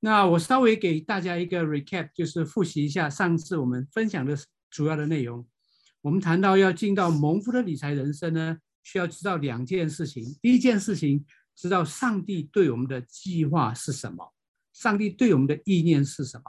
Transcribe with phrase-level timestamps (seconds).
[0.00, 4.36] 那我稍微给大家一个 recap，就是复习一下上次我们分享的
[4.70, 5.46] 主要的内容。
[6.00, 10.24] 我们谈到要进到蒙福的理财人生呢，需要知道两件事情。
[10.40, 11.24] 第一件事情，
[11.54, 14.32] 知道上帝对我们的计划是什么，
[14.72, 16.44] 上帝对我们的意念是什么。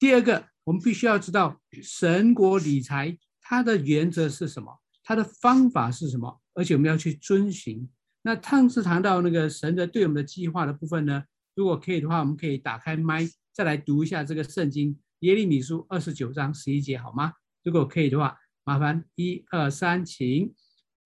[0.00, 7.88] 第二个，我们必须要知道神国理财它的原则是什么，它的方法是什么，而且我们要去遵循。
[8.22, 11.22] 那上次谈到那个神的对我们的计划的部分呢，
[11.58, 17.32] 如果可以的话，我们可以打开麦，再来读一下这个圣经耶利米书二十九章十一节，好吗？
[17.64, 20.54] 如果可以的话，麻烦一二三，请。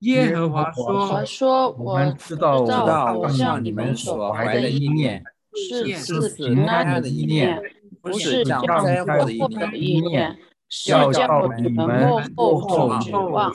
[0.01, 7.59] 耶和华说：“说我们知道，知道我向你们所怀的意念是是平安的意念，
[8.03, 9.33] 不是降灾祸的
[9.75, 10.37] 意念，
[10.69, 13.51] 是叫你们幕后指望。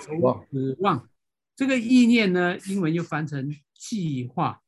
[0.50, 1.08] 指望
[1.56, 4.62] 这个意念呢，英文又翻成计划。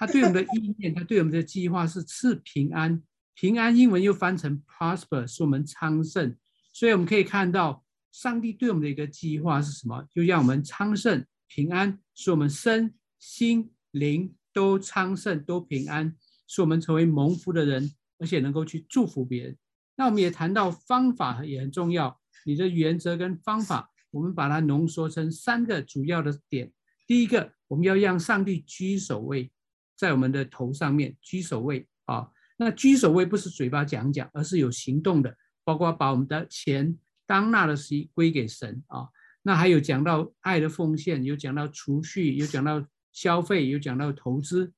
[0.00, 3.02] 他对我们的意念，他对我们的计划是赐平安。
[3.34, 6.34] 平安英文又翻成 prosper，是我们昌盛。
[6.72, 10.04] 所以我们可以看到。”上帝对我们的一个计划是什么？
[10.12, 16.16] 就让我们昌盛平安，使我们身心灵都昌盛都平安，
[16.48, 19.56] 使我们成为蒙福的人，而且能够去祝福别人。
[19.94, 26.72] 那我们也谈到方法也很重要，你的原则跟方法，我们把它浓缩成三个主要的点。
[27.06, 29.52] 第一个，我们要让上帝居首位，
[30.00, 32.26] 在我们的头上面居首位啊。
[32.56, 36.96] 那居首位不是嘴巴讲讲，而是有行动的，包括把我们的钱。
[37.26, 39.06] 当纳的十一归给神啊，
[39.42, 44.72] 那还有讲到爱的奉献，有讲到储蓄，有讲到消费，有讲到投资。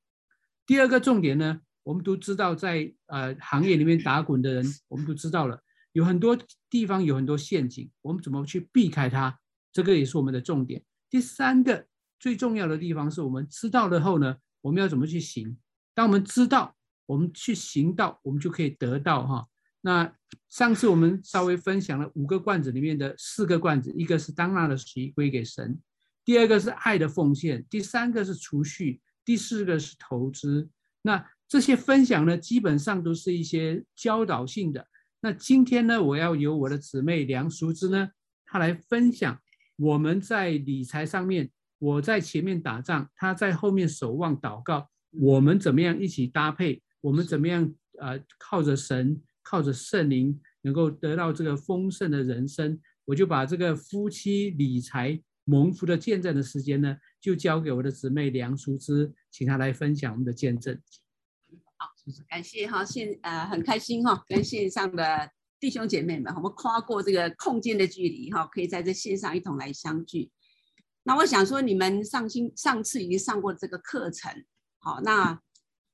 [0.67, 5.63] 第二个重点呢，我们都知道在呃行业里面打滚的人，我们都知道了，
[5.93, 6.37] 有很多
[6.69, 9.39] 地方有很多陷阱，我们怎么去避开它？
[9.71, 10.83] 这个也是我们的重点。
[11.09, 11.87] 第三个
[12.19, 15.55] 最重要的地方是我们知道了后呢，我们要怎么去行？
[15.93, 16.75] 当我们知道，
[17.05, 19.47] 我们去行道，我们就可以得到哈。
[19.81, 20.15] 那
[20.49, 25.77] 上次我们稍微分享了五个罐子里面的四个罐子，一个是当纳的十一归给神，
[26.23, 30.69] 第二个是爱的奉献，第三个是储蓄，第四个是投资。
[31.01, 34.87] 那这些分享呢，基本上都是一些教导性的。
[35.19, 38.09] 那今天呢，我要由我的姊妹梁淑芝呢，
[38.45, 39.37] 她来分享
[39.75, 41.51] 我们在理财上面，
[41.83, 46.81] 我在前面打仗，他在后面守望祷告，我们怎么样一起搭配？
[47.01, 49.21] 我们怎么样呃靠着神？
[49.45, 60.81] 靠着圣灵能够得到这个丰盛的人生，我就把这个夫妻理财蒙福的见证的时间呢，就交给我的姊妹梁淑芝，请她来分享我们的见证。
[61.75, 61.89] 好，
[62.29, 65.29] 感谢哈，线呃很开心哈，跟线上的
[65.59, 70.31] 弟兄姐妹们，我们跨过这个空间的距离哈，可以在这线上一同来相聚。
[71.03, 74.45] 那我想说，你们上星上次已经上过这个课程，
[74.79, 75.39] 好，那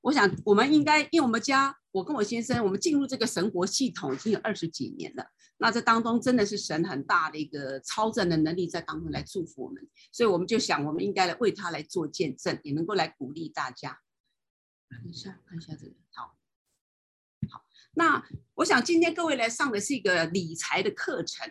[0.02, 1.76] 我想我们应该，因为我们家。
[1.92, 5.26] 我跟我先生，我们进入这个神国系统已经有二十几年了。
[5.56, 13.98] 那这当中真的是神很大的一个超正的能力在当中来祝福我们，所以我们就想，我们应该来为他来做见证，也能够来鼓励大家。
[14.88, 16.38] 看一下，看一下这个，好，
[17.50, 17.64] 好。
[17.94, 21.50] 那我想今天各位来上的是一个理财的课程。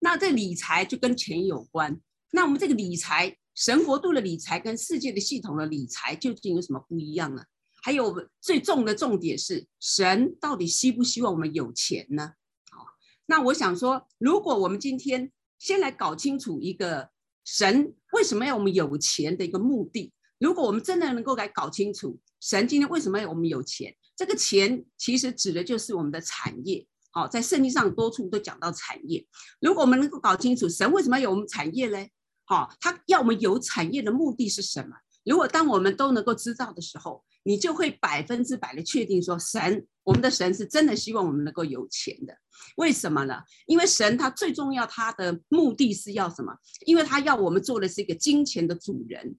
[0.00, 2.02] 那这理财就跟钱有关。
[2.34, 7.44] 那我们这个理财，神国度的理财跟世界的系统的理财究竟有什么不一样呢？
[7.82, 12.32] 还有最重的重点是，神到底希不希望我们有钱呢？
[12.70, 12.86] 好，
[13.26, 17.10] 那我想说，如果我们今天先来搞清楚一个
[17.44, 26.86] 神为什么要我们有钱的一个目的，如果我们真的能够来搞清楚神今天为什么要我们有钱，这个钱其实指的就是我们的产业。
[27.10, 29.26] 好，在圣经上多处都讲到产业。
[29.60, 32.10] 如果我们能够搞清楚神为什么要有我们产业嘞？
[32.44, 34.96] 好，他要我们有产业的目的是什么？
[35.24, 42.36] 如果当我们都能够知道的时候，你就会百分之百的确定说，神，我们的神是真的希望我们能够有钱的。
[42.76, 43.40] 为什么呢？
[43.66, 46.52] 因为神他最重要，他的目的是要什么？
[46.86, 49.36] 因为他要我们做的是一个金钱的主人，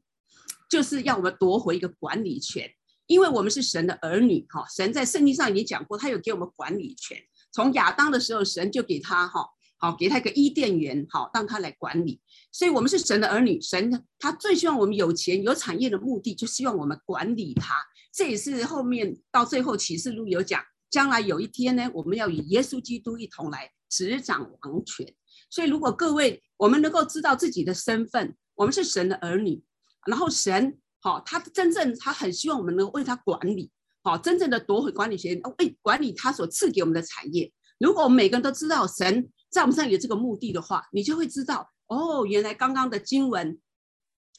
[0.70, 2.72] 就是要我们夺回一个管理权。
[3.06, 7.18] 因为我们是神的儿女，哈，神在圣经上也讲过，他有给我们管理权。
[7.52, 9.46] 从亚当的时候，神就给他，哈。
[9.84, 12.22] 好，给他一个伊甸园，好，让他来管理。
[12.54, 17.76] 所以，我们是神的儿女，神他最希望我们有钱、有产业的目的，就希望我们管理他。
[18.14, 25.14] 这也是后面到最后启示录有讲，将来有一天呢，我们要与耶稣基督一同来执掌王权。
[25.50, 29.62] 所以，如果各位我们能够知道自己的身份，我们是神的儿女，
[30.08, 33.70] 然后神好，他真正他很希望我们能够为他管理，
[34.02, 37.52] 好，真正的夺回管理权，为管理他所赐给我们的产业。
[37.80, 39.30] 如果我们每个人都知道神。
[39.54, 43.62] 在我们身上有这个目的的话，你就会知道哦，原来刚刚的经文，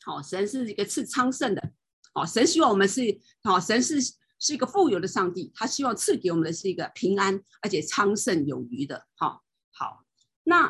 [0.03, 1.73] 好、哦，神是一个赐昌盛的，
[2.13, 3.01] 好、哦，神希望我们是
[3.45, 4.01] 好、哦，神是
[4.41, 9.07] 是一个富有的上帝，他希望赐给我们的是一个平安而且昌盛有余的。
[9.15, 10.05] 好，好，
[10.43, 10.69] 那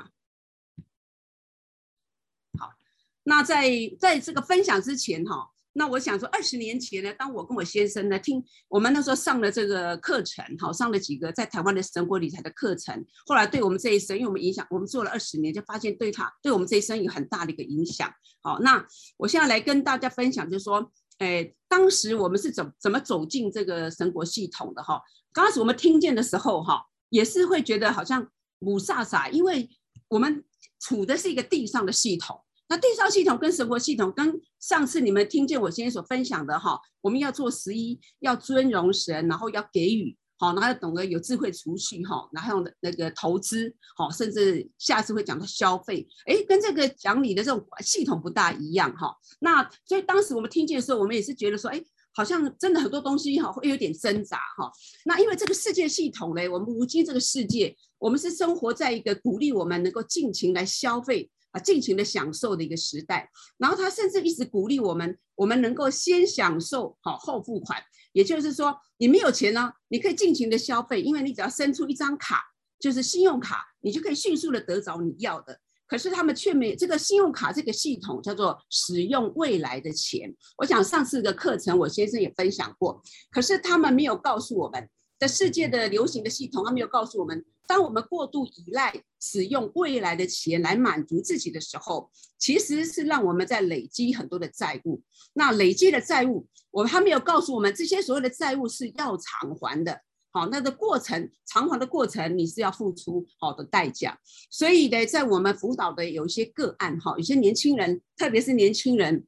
[2.58, 2.74] 好，
[3.22, 5.53] 那在在这个分享之前哈。
[5.76, 18.08] 那我想说，二十年前呢，当我跟我先生呢听我们那时候上了这个课程，好，上了几个在台湾的生活理财的课程，后来对我们这一生，因为我们影响，我们做了二十年，就发现对他对我们这一生有很大的一个影响。
[18.40, 18.86] 好，那
[19.16, 25.02] 我现在来跟大家分享，就是说，哎，当时我们是怎怎么走进这个神国系统的哈？
[25.32, 28.30] 刚开始我们听见的时候哈，也是会觉得好像
[28.60, 29.68] 雾煞煞，因为
[30.06, 30.44] 我们
[30.78, 32.43] 处的是一个地上的系统。
[32.68, 49.14] 那地上系统跟神国系统，跟上次你们听见我今天所分享的哈，我们要做十一，要尊荣神，然后要给予，好，然后要懂得有智慧储蓄哈，然后那个投资，好，甚至下次会讲到消费，哎，跟这个讲理的这种系统不大一样哈。
[49.40, 51.84] 那所以当时我们听见的时候，我们也是觉得说，哎，
[52.14, 54.72] 好像真的很多东西哈会有点挣扎哈。
[55.04, 61.30] 那因为这个世界系统嘞，我们如今这个世界，我们是生活在一个鼓励我们能够尽情来消费。
[61.54, 67.80] 啊，尽情的享受的一个时代，然后他甚至一直鼓励我们，我们能够先享受好后付款，
[68.12, 72.42] 也就是说，你没有钱呢，你可以尽情的消费，因为你只要伸出一张卡，
[72.80, 75.60] 就是信用卡，你就可以迅速的得着你要的。
[75.86, 80.34] 可是他们却没这个信用卡这个系统叫做使用未来的钱。
[80.56, 83.00] 我想上次的课程我先生也分享过，
[83.30, 84.90] 可是他们没有告诉我们。
[85.16, 95.02] 的世界的流行的系统，他没有告诉我们，当我们过度依赖使用未来的钱来满足自己的时候，其实是让我们在累积很多的债务。
[95.32, 100.00] 那累积的债务，我们还没有告诉我们，这些所有的债务是要偿还的。
[100.30, 104.18] 好，那个过程偿还的过程，你是要付出好的代价。
[104.50, 109.24] 所以呢，在我们辅导的有一些个案，哈，有些年轻人，特别是年轻人，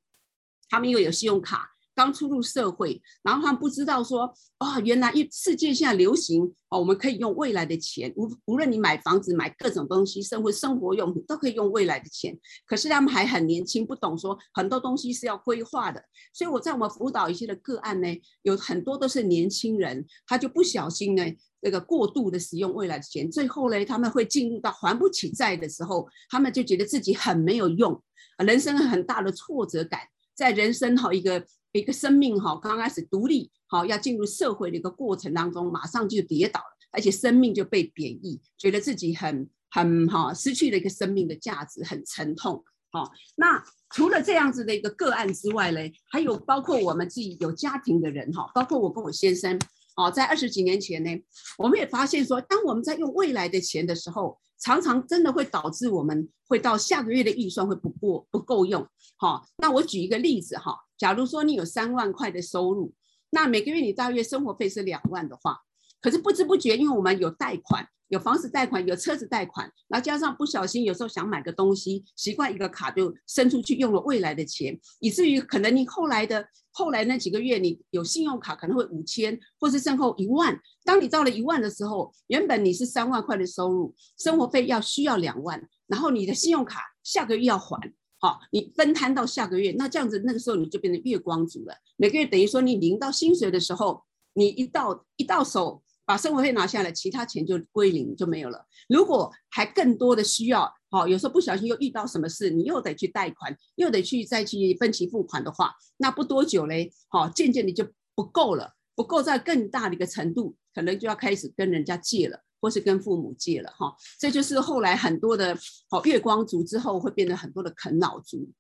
[0.69, 1.76] 他们又有信用卡。
[1.97, 12.39] 刚出入社会，然后他们不知道说，啊、哦，原来一世界现在流行哦，我们可以用未来的钱，无无论你买房子、买各种东西、生活生活用品，都可以用未来的钱。
[12.67, 16.05] 可是他们还很年轻，不懂说很多东西是要规划的。
[16.35, 18.09] 所以我在我们辅导一些的个案呢，
[18.43, 21.25] 有很多都是年轻人，他就不小心呢，
[21.63, 28.03] 这个过度的使用未来的钱，最后呢，他们会进入到还不起债的时候，他们就觉得自己很没有用，
[28.45, 30.03] 人生很大的挫折感，
[30.37, 31.47] 在人生好一个。
[31.79, 42.65] 一个生命哈，刚开始独立好，要进入社会的一个过程当中，马上就跌倒了，而且生命就被贬义，觉得自己很很哈，失去了一个生命的价值，很沉痛。
[42.93, 49.59] 好，那除了这样子的一个个案之外呢，还有包括我们自己有家庭的人哈，包括我跟我先生
[49.97, 51.11] 哦，在二十几年前呢，
[51.59, 58.87] 我们也发现说，当我们在用未来的钱的时候，常常真的会导致我们会到下个月的预算会不过不够用。
[59.17, 60.77] 好，那我举一个例子哈。
[60.97, 62.93] 假如说你有三万块的收入，
[63.31, 65.59] 那每个月你大约生活费是两万的话，
[66.01, 80.59] 可是不知不觉，因为我们有贷款，有房子贷款，有车子贷款，然后加上不小心有时候想买个东西，习惯一个卡就伸出去用了未来的钱，以至于可能你后来的后来那几个月你有信用卡可能会五千，或是剩后一万。
[80.85, 87.93] 当你到了一万的时候，原本你是三万块的收入，生活费要需要两万，然后你的信用卡下个月要还。
[88.19, 91.75] 好，你分摊到下个月，那这样子，那个时候你就变成月光族了。
[91.99, 94.03] 每个月等于说你领到薪水的时候，
[94.33, 98.65] 你一到一到手，把生活费拿下来，其他钱就归零就没有了。
[98.89, 112.41] 如果还更多的需要，好，有时候不小心又遇到什么事，你又得去贷款，又得去再去分期付款的话，那不多久嘞，好，渐渐的就不够了，不够在更大的一个程度，可能就要开始跟人家借了。
[112.59, 115.57] 或是跟父母借了哈，这就是后来很多的
[115.91, 118.51] 好月光族之后会变得很多的啃老族。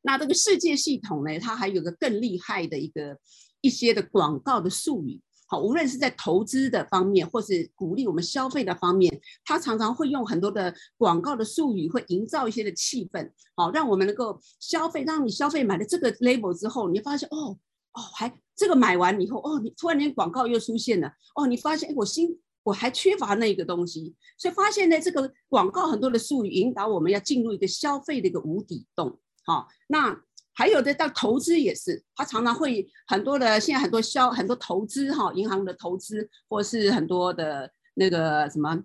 [0.00, 3.18] 那这个世界系统呢，它还有个更厉害的一个
[3.60, 15.04] 一些的广告的术语，好，无论是在投资的方面，或是鼓励我们消费的方面，它常常会用很多的广告的术语，会营造一些的气氛，好，让我们能够消费。
[15.04, 17.58] 当你消费买了这个 label 之后，你发现哦
[17.92, 22.38] 哦，还这个买完以后哦，你突然间广告又出现了，哦，你发现哎，我心。
[22.64, 29.20] 我还缺乏那个东西，所以发现呢，这个广告很多的术语引导我们要进入一个消费的一个无底洞。
[29.44, 30.18] 好，那
[30.54, 38.82] 还有的到投资也是，他常常会很多的，现在很多消很多投资哈，银行的投资或是很多的那个什么。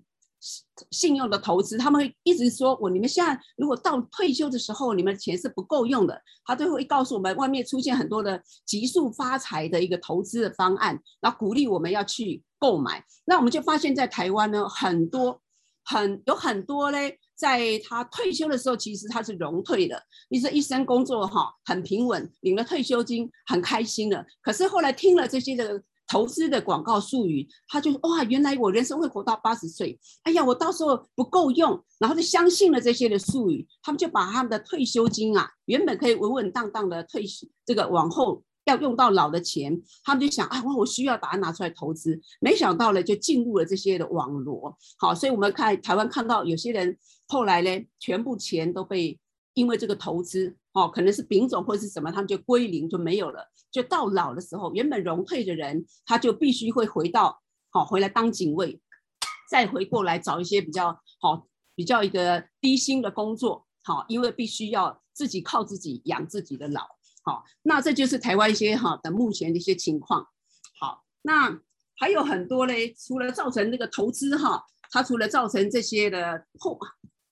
[0.90, 13.04] 信用的投资，他们会一直说我，你们现在如果到退休的时候，你们钱是不够用的，他都会告诉我们，外面出现很多的急速发财的一个投资的方案，然后鼓励我们要去购买。
[13.26, 15.42] 那我们就发现，在台湾呢，很多
[15.84, 25.81] 很有很多嘞，在他退休的时候，其实他是荣退的，你这一生工作哈很平稳，领了退休金很开心的，可是后来听了这些的。
[26.12, 46.98] 投资的广告术语，他就哇，原来我人生会活到八十岁，哎呀，我到时候不够用，然后就相信了这些的术语，他们就把他们的退休金啊，原本可以稳稳当当的退休，这个往后要用到老的钱，他们就想啊，我我需要把它拿出来投资，没想到呢，就进入了这些的网罗，好，所以我们看台湾看到有些人
[47.28, 49.20] 后来呢，全部钱都被
[49.54, 50.56] 因为这个投资。
[50.72, 53.44] 哦，可能是丙种或是什么，他们就归零就没有了。
[53.72, 58.80] 就到老的时候，原本荣退的人，他就必须会回到好、哦、回来当警卫，
[59.50, 63.66] 再回过来找一些比较好、比较一个低薪的工作。
[63.84, 66.82] 好、因为必须要自己靠自己养自己的老。
[67.24, 70.26] 好、那这就是台湾一些哈的目前的一些情况。
[70.80, 71.60] 好，那
[71.98, 76.80] 还有很多嘞，除了造成那个投资哈，它除了造成这些的后。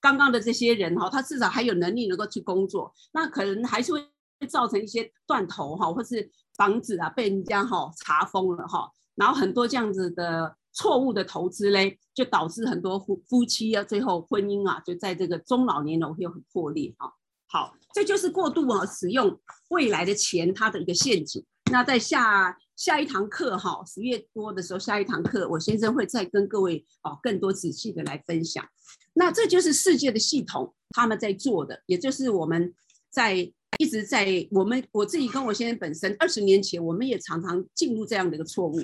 [0.00, 4.00] 刚刚的这些人哈，他至少还有能力能够去工作，那可能还是会
[4.48, 17.12] 造成一些断头哈，或是房子啊被人家哈查封了哈，然后很多这样子的错误的投资嘞，就导致很多夫夫妻啊最后婚姻啊就在这个中老年了会很破裂哈。
[17.48, 21.44] 好，这就是过度啊使用未来的钱它的一个陷阱。
[21.70, 28.66] 那在下下一堂课哈，十月多的时候下一堂课，我先生会再跟各位哦更多仔细的来分享。
[29.14, 32.72] 那这就是世界的系统，他们在做的，也就是我们
[33.10, 33.34] 在
[33.78, 38.78] 一直在我们我自己跟我先生本身二十年前，我们也常常进入这样的一个错误。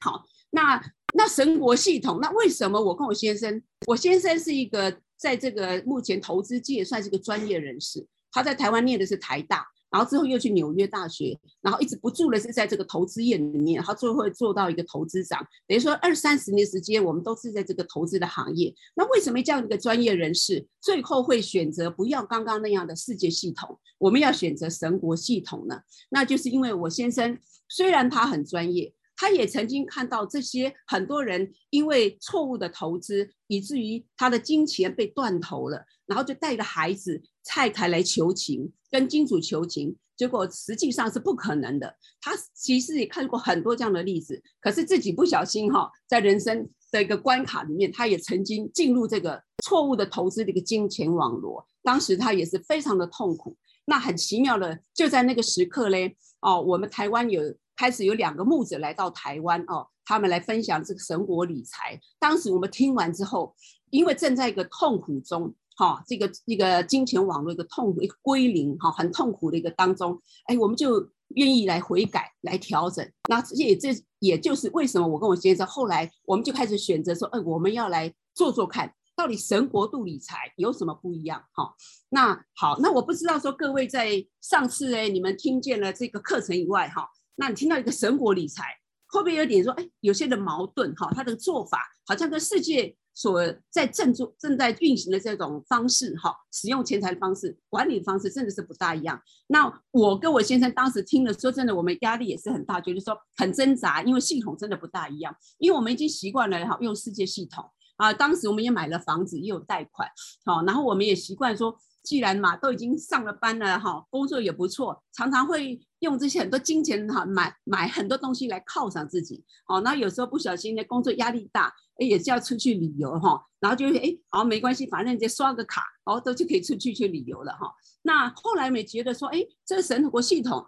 [0.00, 0.80] 好，那
[1.14, 9.66] 那神国系统，那为什么我跟我先生，我先生是一个在这个目前投资界算是个专业人士，他在台湾念的是台大。
[9.90, 18.74] 然后之后又去纽约大学，然后一直不住的是在这个投资业里面，他最后做到一个投资长，等于说二三十年时间，我们都是在这个投资的行业。
[18.94, 25.80] 那为什么这样一个专业人士最后会选择不要刚刚那样的世界系统，我们要选择神国系统呢？
[26.10, 37.20] 那就是因为我先生虽然他很专业，他也曾经看到这些很多人因为错误的投资，以至于他的金钱被断头了，然后就带着孩子。
[37.50, 41.96] 太太来求情，跟金主求情，结果实际上是不可能的。
[42.20, 51.66] 他其实也看过很多这样的例子，可是自己不小心哈，在人生的一个关卡里面，他也曾经进入这个错误的投资的一个金钱网络。
[51.82, 53.56] 当时他也是非常的痛苦。
[53.86, 57.42] 那很奇妙的，就在那个时刻嘞，哦，我们台湾有
[57.78, 61.98] 开始有两个牧者来到台湾哦，他们来分享这个神国理财。
[62.18, 63.54] 当时我们听完之后，
[63.90, 65.54] 因为正在一个痛苦中。
[65.80, 73.08] 哈，这个一个金钱网络一个痛苦一个归零，哈，很痛苦的一个当中，哎，我们就愿意来悔改，来调整。
[73.28, 81.40] 那这也这也就是为什么我跟我先生后来我们就开始选择说，哎，我们要来做做看，到底神国度理财有什么不一样？
[81.52, 81.72] 哈，
[82.08, 87.08] 那好，那我不知道说各位在上次哎，你们听见了这个课程以外，哈，
[87.38, 88.64] 那你听到一个神国理财，
[89.06, 90.94] 会不会有点说，哎，有些的矛盾？
[90.94, 92.96] 哈，他的做法好像跟世界。
[93.14, 99.20] 所在正做正在运行的这种方式，哈，使用钱财的方式、管理的方式，真的是不大一样。
[99.48, 105.34] 那我跟我先生当时听了，说真的，我们压力也是很大，就是说很挣扎，因为系统真的不大一样。
[105.58, 110.08] 因为我们已经习惯了哈用世界系统啊，当时我们也买了房子，也有贷款，
[110.44, 111.76] 好，然后我们也习惯说。
[112.02, 119.44] 既然嘛都已经上了班了哈，工作也不错，常常会用这些很多金钱哈买买很多东西来犒赏自己。
[119.66, 121.66] 哦，那有时候不小心呢，工作压力大，
[122.00, 127.74] 哎，也是要出去旅游哈，然后就哎，好没关系，反正就刷个卡，哦，都就可以出去去旅游了哈。
[128.02, 130.66] 那后来没觉得说，哎，这个神国系统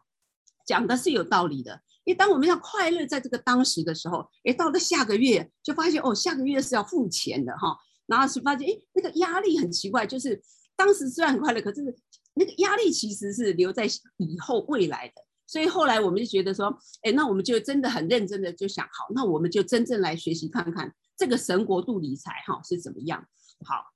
[0.66, 10.42] 讲的是有道理的，因为当我们要快乐在这个当时的时候，哎，到了下个月就发现哦，下个月是要付钱的哈，然后是发现哎，那个压力很奇怪，就是。
[10.80, 11.94] 当时虽然很快乐，可是
[12.32, 13.84] 那个压力其实是留在
[14.16, 15.22] 以后未来的。
[15.46, 23.28] 所以后来我们就觉得说，哎，那我们就真的很认真的就想，好，那我们就真正来学习看看这个神国度理财哈是怎么样。
[23.66, 23.92] 好，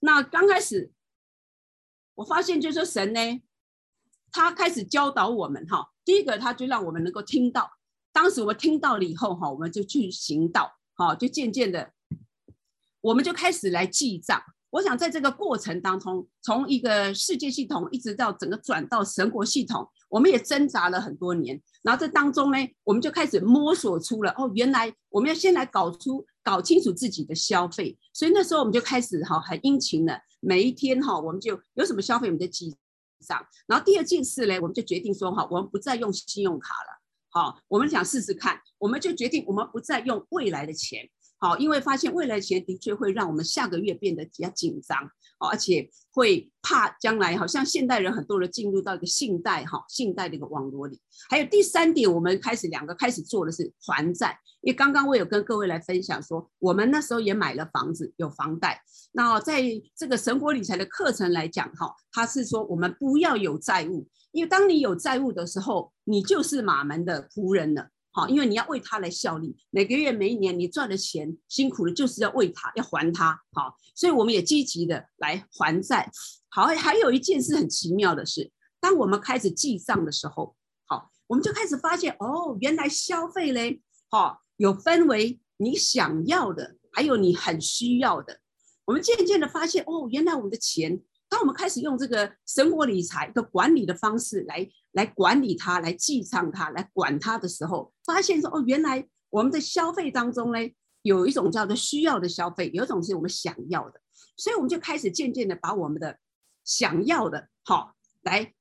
[0.00, 0.92] 那刚开始
[2.14, 3.42] 我发现就是说神呢，
[4.32, 5.92] 他开始教导我们哈。
[6.04, 7.70] 第一个，他就让我们能够听到。
[8.12, 11.94] 当时我们听到了以后哈，我们就去行道，好，就渐渐的，
[13.00, 14.42] 我们就开始来记账。
[14.72, 21.60] 我想在这个过程当中，从一个世界系统一直到整个转到神国系统，我们也挣扎了很多年。
[21.82, 27.98] 然后这当中呢，我们就开始摸索出了哦，原来我们要先来搞出搞清楚自己的消费。
[28.14, 32.74] 所以那时候我们就开始哈很殷勤的，每一天哈我们就有什么消费我们就记
[33.20, 33.46] 上。
[33.66, 37.02] 然后第二件事呢，我们就决定说哈，我们不再用信用卡了。
[37.28, 41.10] 好，我们想试试看，我们就决定我们不再用未来的钱。
[41.42, 44.96] 好，因为发现未来钱的确会让我们下个月变得比较紧张，
[45.40, 51.00] 哦，而且会怕将来好像现代人很多人进入到一个信贷哈，信贷的一个网络里。
[51.28, 58.80] 还有第三点，我们开始两个开始做的是还债，因为刚刚我有跟各位来分享说，我们那时候也买了房子，有房贷。
[59.10, 59.64] 那在
[59.96, 67.88] 这个神国理财的课程来讲哈，它是说我们不要有债务，因为当你有债务的时候，你就是马门的仆人了。
[68.14, 73.40] 好，因为你要为他来效力，每个月、每一年你赚的钱，辛苦的就是要为他，要还他。
[73.52, 76.10] 好，所以我们也积极的来还债。
[76.50, 80.54] 好，还有一件事很奇妙的是，当我们开始记账的时候，
[80.86, 88.40] 好，我们就开始发现，哦，原来消费嘞，好，有分为你想要的，还有你很需要的。
[88.84, 91.00] 我们渐渐的发现，哦，原来我们的钱。
[91.30, 100.58] 当我们开始用这个生活理财一个管理的方式来来管理它，来记账它，来管它的时候，发现说哦，原来我们的消费当中呢，
[101.02, 104.00] 有一种叫做需要的消费，有一种是我们想要的，
[104.36, 106.18] 所以我们就开始渐渐的把我们的
[106.64, 108.52] 想要的，好，来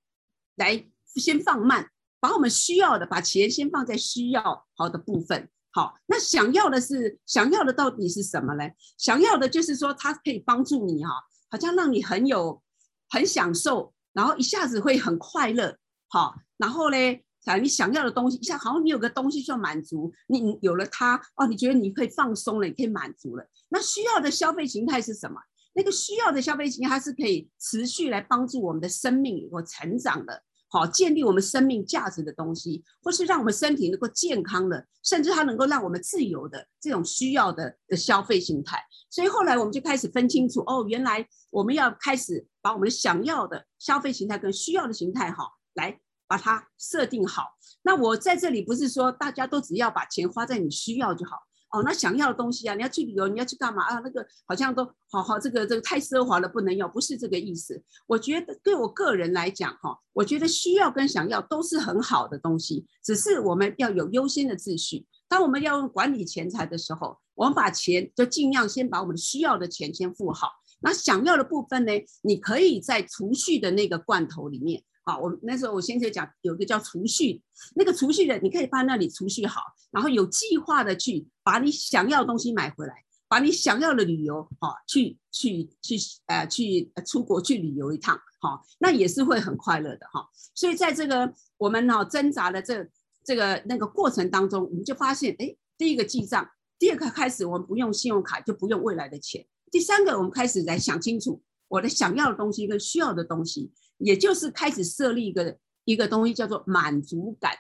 [0.56, 0.86] 来
[1.16, 8.70] 先放慢，把我们需要的，把钱先放在需要好的部分，好，那想要的是想要的到底是什么呢？
[8.98, 11.12] 想要的就是说它可以帮助你哈。
[11.54, 12.64] 好像让你很有
[13.10, 15.78] 很享受，然后一下子会很快乐，
[16.14, 16.98] 好，然后呢，
[17.46, 23.48] 啊，你想要的东西，一下好像你有个东西需要满足，你有了它，哦，你觉得你可以放松了，你可以满足了。
[23.70, 25.40] 那需要的消费形态是什么？
[25.74, 30.44] 那个需要的消费形态，它是可以持续来帮助我们的生命或成长的。
[30.68, 38.82] 好，建立我们生命价值的东西，或是让我们身体能够健康的，甚至它能够让我们自由的这种需要的的消费形态。
[39.10, 47.48] 所以后来我们就开始分清楚，哦，原来我们要开始把我们想要的消费形态跟需要的形态，哈，来把它设定好。
[47.84, 51.38] 那我在这里不是说大家都只要把钱花在你需要就好。
[51.74, 54.02] 哦，那想要的东西啊，你要去旅游，你要去干嘛啊？
[54.04, 57.82] 那个好像都好好，这个这个太奢华了，不能用，不是这个意思。
[58.08, 65.08] 我觉得对我个人来讲，哈，我觉得需要跟想要都是很好的东西，只是我们要有优先的秩序。
[65.30, 70.50] 当我们要用管理钱财的时候，我们把钱就尽量先把我们需要的钱先付好，
[70.82, 74.84] 那想要的部分呢，你可以在储蓄的那个罐头里面。
[75.20, 77.42] 我那时候我先生讲有一个叫储蓄，
[77.76, 82.94] 那个储蓄的你可以放那里储蓄好，然后有计划的去把你想要的东西买回来，
[83.28, 85.96] 把你想要的旅游，好，去去去
[86.28, 90.28] 呃去出国去旅游一趟，好，那也是会很快乐的哈。
[90.54, 92.88] 所以在这个我们呢挣扎的这
[93.24, 103.72] 这个那个过程当中，我们就发现，哎，第一个记账，第二个开始我们不用信用卡就不用未来的钱，第三个我们开始来想清楚我的想要的东西跟需要的东西。
[104.04, 107.54] 也就是开始设立一个一个东西叫做满足感。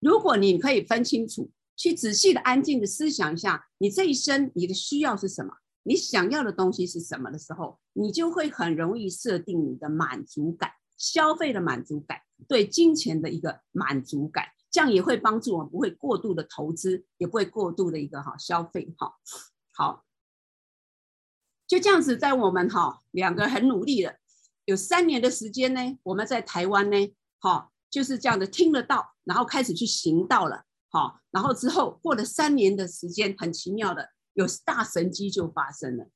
[0.00, 5.54] 如果你可以分清楚，去仔细的、安静的思想一下，你这一生你的需要是什么，
[5.84, 19.14] 你想要的东西是什么的时候，你就会很容易设定你的满足感，消费的满足感，对金钱的一个满足感，这样也会帮助我们不会过度的投资，也不会过度的一个哈消费哈。
[19.72, 20.04] 好，
[21.66, 24.18] 就这样子，在我们哈两个很努力的。
[24.66, 36.08] 有三年的时间呢，我们在台湾呢，好，就是这样的听得到，然后开始去行道了，好，然后之后过了三年的时间，很奇妙的，有大神迹就发生了。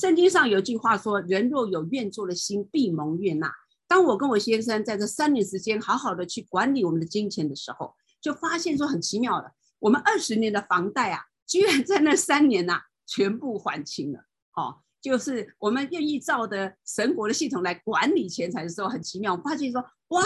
[0.00, 3.52] 圣经上有句话说：“人若有愿做的心，必蒙悦纳。”
[3.86, 14.82] 当我跟我先生在这三年时间好好的去管理我们的金钱的时候，就发现说很奇妙的，我们二十年的房贷啊，居然在那三年呐、啊，全部还清了，好。
[15.06, 19.34] 就是我们愿意照的神国的系统来管理钱财的时候，很奇妙。
[19.34, 20.20] 我发现说，哇，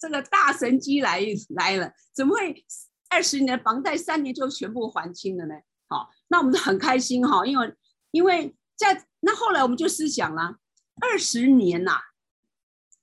[0.00, 2.64] 这个大神机来来了，怎么会
[3.10, 5.54] 二十年房贷三年就全部还清了呢？
[5.86, 7.74] 好，那我们就很开心哈，因为
[8.10, 10.56] 因为在那后来我们就思想了，
[11.02, 12.00] 二十年呐、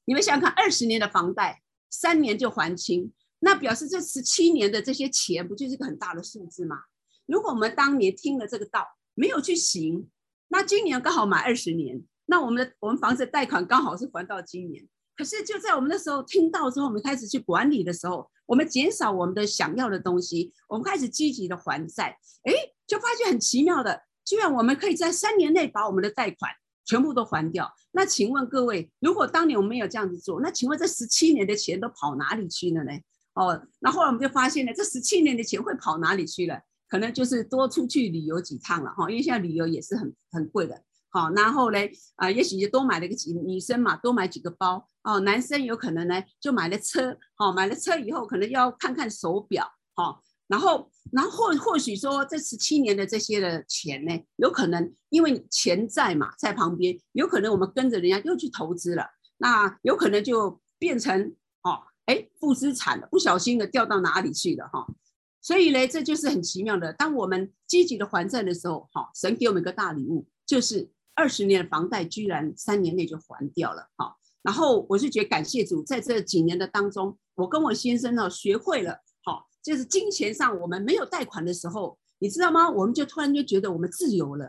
[0.06, 1.62] 你们想想看，二十年的房贷
[1.92, 6.86] 三年就还清，那表示这十七年的这些钱不就是个很大的数字吗？
[7.28, 10.10] 如果我们当年听了这个道，没有去行。
[10.50, 14.86] 那今年刚好满二十年，那我们的我们房子贷款刚好是还到今年。
[15.16, 22.54] 可是就在我们那时候听到之后，我们开始去管理的时候，我们减少我们的想要的东西，我们开始积极的还债，哎，
[22.88, 26.50] 就发现很奇妙的，居然我们可以在三年内把我们的贷款
[26.86, 27.70] 全部都还掉。
[27.92, 32.92] 那请问各位，如果当年我们没有这样子做，那请问这十七年的钱都跑哪里去了呢？
[33.34, 36.62] 哦，那后来我们就发现了，这十七年的钱会跑哪里去了？
[36.90, 40.82] 可能就是多出去旅游几趟了哈，因为现在旅游也是很很贵的。
[41.12, 41.80] 好，然后呢，
[42.18, 45.20] 啊，也许就多买了个几女生嘛，多买几个包哦。
[45.22, 64.86] 男生有可能呢，就买了车，好，买了车以后可能要看看手表，好，然后，然后或或许说这十七年的这些的钱呢，有可能因为钱在嘛，在旁边，有可能我们跟着人家又去投资了，那有可能就变成哦，哎，负资产了，不小心的掉到哪里去了哈。
[65.50, 66.94] 所以呢，这就是很奇妙的。
[66.94, 74.16] 当我们积极的还债的时候，哈，神给我们一个大礼物，就是二十年的房贷居然三年内就还掉了，哈。
[74.44, 79.00] 然后我就觉得感谢主，在这几年的当中，我跟我先生呢学会了。
[79.64, 82.70] 就是金钱上，我们没有贷款的时候，你知道吗？
[82.70, 84.48] 我们就突然就觉得我们自由了，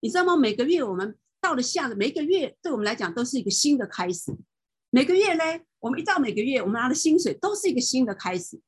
[0.00, 0.36] 你知道吗？
[0.36, 4.36] 每个月我们到了下的每个月，对我们来讲都是一个新的开始。
[4.90, 5.44] 每个月呢，
[5.78, 8.60] 我们一到每个月，我们拿的薪水都是一个新的开始。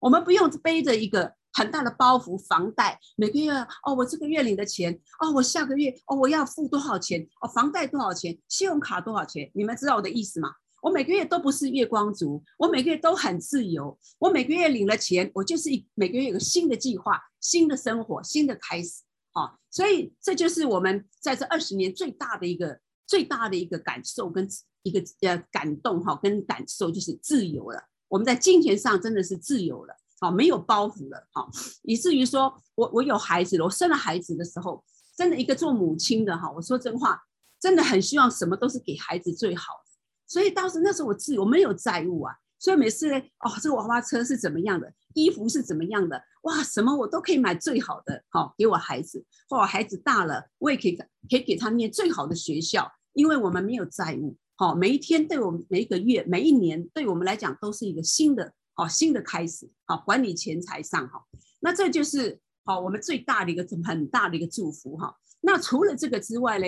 [0.00, 7.48] 我们不用背着一个很大的包袱，房贷每个月哦，我这个月领的钱哦，我下个月哦，我要付多少钱哦？
[7.48, 8.38] 房贷多少钱？
[8.48, 9.50] 信用卡多少钱？
[9.54, 10.50] 你们知道我的意思吗？
[10.80, 13.98] 我每个月都不是月光族，我每个月都很自由。
[14.20, 19.02] 我每个月领了钱，我就是每个月有个新的计划、新的生活、新的开始。
[19.32, 24.48] 好，所以这就是我们在这二十年最大的一个最大的一个感受跟
[24.84, 27.82] 一个呃感动哈，跟感受就是自由了。
[28.08, 31.50] 我们在金钱上真的是自由了，好，没有包袱了，好，
[31.82, 34.82] 以至于说我我有孩子了，我生了孩子的时候，
[35.16, 37.22] 真的一个做母亲的哈，我说真话，
[37.60, 39.90] 真的很希望什么都是给孩子最好的。
[40.26, 61.24] 所以当时那时候我自由我没有债务啊，所以每次呢，哦，这个娃娃车是怎么样的，衣服是怎么样的，哇，什么我都可以买最好的，好、哦、给我孩子，或我孩子大了，我也可以可以给他念最好的学校，因为我们没有债务，好、每一天对我们每一个月每一年对我们来讲都是一个新的，好、新的开始，好、管理钱财上哈、
[61.60, 66.66] 那这就是好、我们最大的一个很大的一个祝福哈、那除了这个之外呢？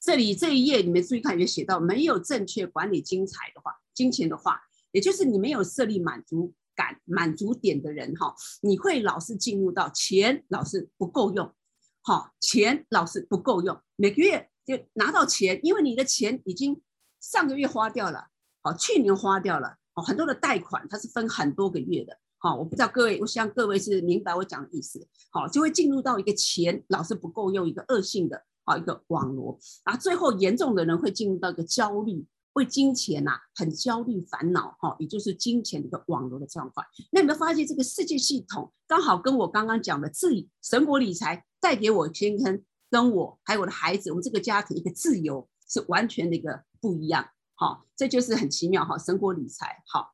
[0.00, 4.60] 这里这一页里面注意看，有写到没有正确管理金财的话，金钱的话，
[4.92, 11.52] 也就是你没有设立满足感、满足点的人哈，你会老是进入到钱老是不够用，
[12.00, 16.80] 好，钱老是不够用，每个月就拿到钱，因为你的钱已经
[17.20, 18.26] 上个月花掉了，
[18.62, 28.44] 好，去年花掉了，好，很多的贷款它是分很多个月的，好，我不知道各位，我希望各位是明白我讲的意思，好，就会进入到一个钱老是不够用一个恶性的。
[28.68, 36.86] 好一个网罗，然后最后严重的人会进入到一个焦虑，为金钱呐、啊、很焦虑烦恼哈，也就是金钱的一个网罗的状况。
[37.10, 40.28] 那你们发现这个世界系统刚好跟我刚刚讲的自
[40.62, 47.28] 神国理财带给我天坑跟我还有我的孩子，我们这个家庭一个自由是完全的一个不一样。
[47.54, 49.82] 好，这就是很奇妙哈，神国理财。
[49.86, 50.12] 好，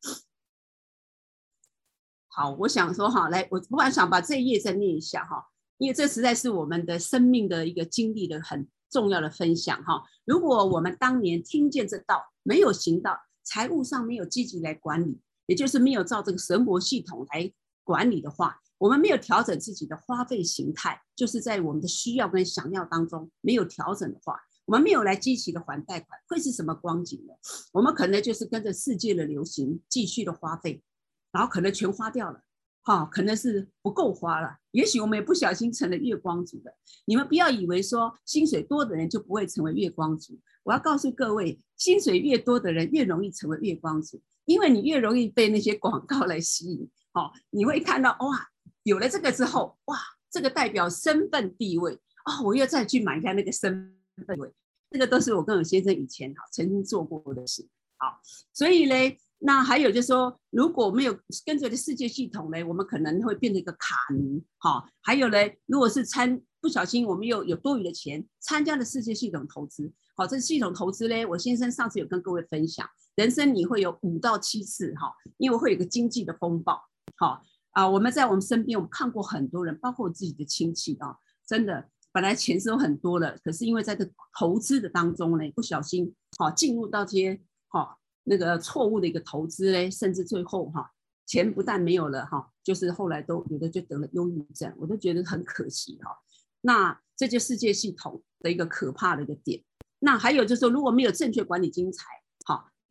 [2.29, 5.51] 好，我想说哈，来，我不管想把这一页再念一下哈。
[5.79, 10.05] 因为这实在是我们的生命的一个经历的很重要的分享哈。
[10.25, 17.53] 如果我们当年听见这道，没有行道，财务上没有积极来管理，也就是没有照这个神国系统来
[17.85, 27.35] 管理的话，我们没有调整自己的花费形态，就是在我们的需要跟想要当中没有调整的话，我们没有来积极的还贷款，会是什么光景呢？
[27.73, 30.83] 我们可能就是跟着世界的流行继续的花费，
[31.31, 32.41] 然后可能全花掉了。
[32.87, 34.59] 好、哦，可能是不够花了。
[34.73, 36.75] 也许我们也不小心成了月光族的。
[37.07, 40.39] 你们不要以为说薪水多的人就不会成为月光族。
[40.65, 46.87] 我要告诉各位，薪水越多的人越容易成为月光族，因为你越容易被那些广告来吸引。
[47.15, 48.49] 好、哦，你会看到哇，
[48.83, 49.97] 有了这个之后，哇，
[50.31, 53.73] 这个代表身份地位啊、哦，我又再去买一下那个身
[54.27, 54.53] 份地位。
[54.91, 57.67] 这个都是我跟我先生以前哈曾经做过的事。
[57.97, 58.21] 好，
[58.53, 59.17] 所以呢。
[59.47, 64.43] 那还有就是说，如果没有跟着的世界系统呢，我们可能会变成一个卡奴。
[64.57, 76.81] 好，还有呢，如果是参不小心我们又有多余的钱，参加了世界系统投资，好，这系统投资呢，我先生上次有跟各位分享，人生你会有五到七次哈，因为会有个经济的风暴。
[77.17, 87.99] 好啊，我们在我们身边，我们看过很多人，包括我自己的亲戚啊，真的本来钱是有很多的，可是因为在这投资的当中呢，不小心好进入到这些好。
[88.27, 90.91] 那个错误的一个投资嘞，甚至最后哈，
[91.27, 96.11] 钱不但没有了哈，就是后来都有的就得了忧郁症，我都觉得很可惜哈。
[96.63, 99.63] 那这就世界系统的一个可怕的一个点。
[99.99, 102.24] 那还有就是说，如果没有正确管理金财，好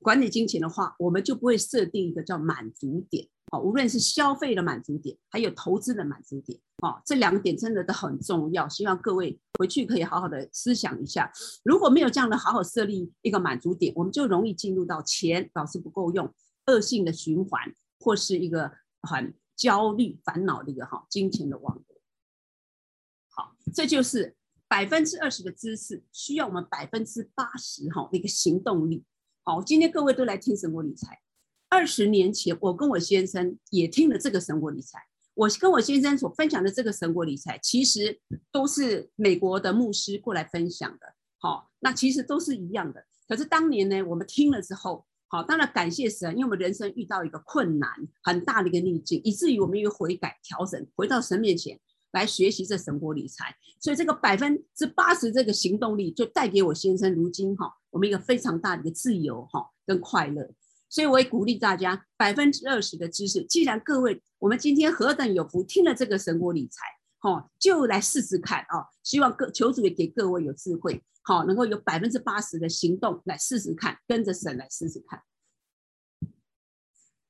[0.03, 3.27] 管理金钱的话，我们就不会设定一个叫满足点。
[3.51, 6.59] 好，无论是消费的满足点，还有投资的满足点。
[6.81, 11.31] 哦，这两点真的都很重要，希望各位回去可以好好的思想一下。
[11.63, 16.33] 如果没有这样的好好设立一个满足点，我们就容易进入到钱老是不够用、
[16.65, 18.71] 恶性的循环，或是一个
[19.03, 21.85] 很焦虑、烦恼的一个哈金钱的网络。
[23.29, 24.35] 好，这就是
[24.67, 29.05] 百分之二十的知识，需要我们百分之八十哈一个行动力。
[29.45, 31.19] 好，今天各位都来听神国理财。
[31.67, 34.97] 二十年前，我跟我先生也听了这个神国理财。
[35.33, 38.21] 我跟我先生所分享的这个神国理财，其实
[38.53, 41.13] 都是美国的牧师过来分享的。
[41.39, 43.05] 好，那其实都是一样的。
[43.27, 47.89] 可是当年呢，我们听了之后，好，当然感谢神，因为我们人生遇到一个困难
[48.21, 51.77] 很大的一个逆境，以至于我们又悔改调整，回到神面前
[52.13, 53.55] 来学习这神国理财。
[53.79, 60.49] 所以这个百分之八十这个行动力，就带给我先生如今哈，我们一个非常大的一个自由哈跟快乐。
[60.89, 66.85] 所以我也鼓励大家，百分之二十的知识，既然各位我们今天何等有福，听了这个神国理财，
[67.17, 68.85] 哈，就来试试看啊！
[69.01, 71.03] 希望各求主也给各位有智慧。
[71.23, 75.23] 好，能够有百分之八十的行动来试试看，跟着神来试试看。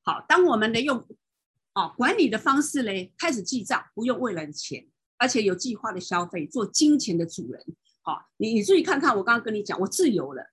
[0.04, 1.08] 好，当我们呢用
[1.74, 7.64] 啊管理的方式呢开始记账，不用未来的钱，而且有计划的消费，做金钱的主人。
[8.02, 10.44] 好，你你注意看看，我刚刚跟你讲，我自由了，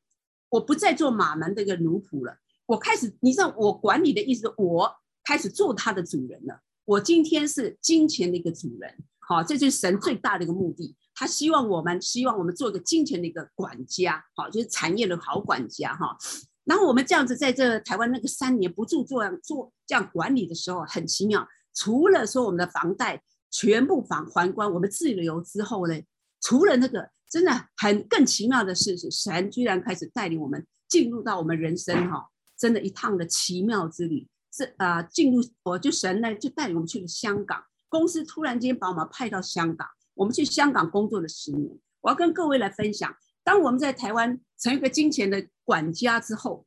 [0.49, 6.61] 我不再做马门的一个奴仆了，我开始，你知道我管理的意思，我开始做他的主人了。
[6.85, 8.97] 我今天是金钱的一个主人。
[9.19, 10.97] 好，这就是神最大的一个目的。
[11.15, 16.17] 他希望我们，希望我们做一个金钱的一个管家，好，就是产业的好管家哈。
[16.65, 21.47] 然后我们这样子在这台湾那个三年不住做做这样管理的时候，很奇妙。
[21.75, 26.01] 除了说我们的房贷全部还还光，我们自由之后呢，
[26.41, 34.29] 除了那个真的很更奇妙的事是，神居然开始带领我们进入到我们人生哈，真的一趟的奇妙之旅。
[34.53, 39.87] 是啊，进入我就神呢就带领我们去了香港，公司突然间把我们派到香港。
[40.15, 43.15] 我们去香港工作了十年，我要跟各位来分享。
[43.43, 46.67] 当我们在台湾成一个金钱的管家之后，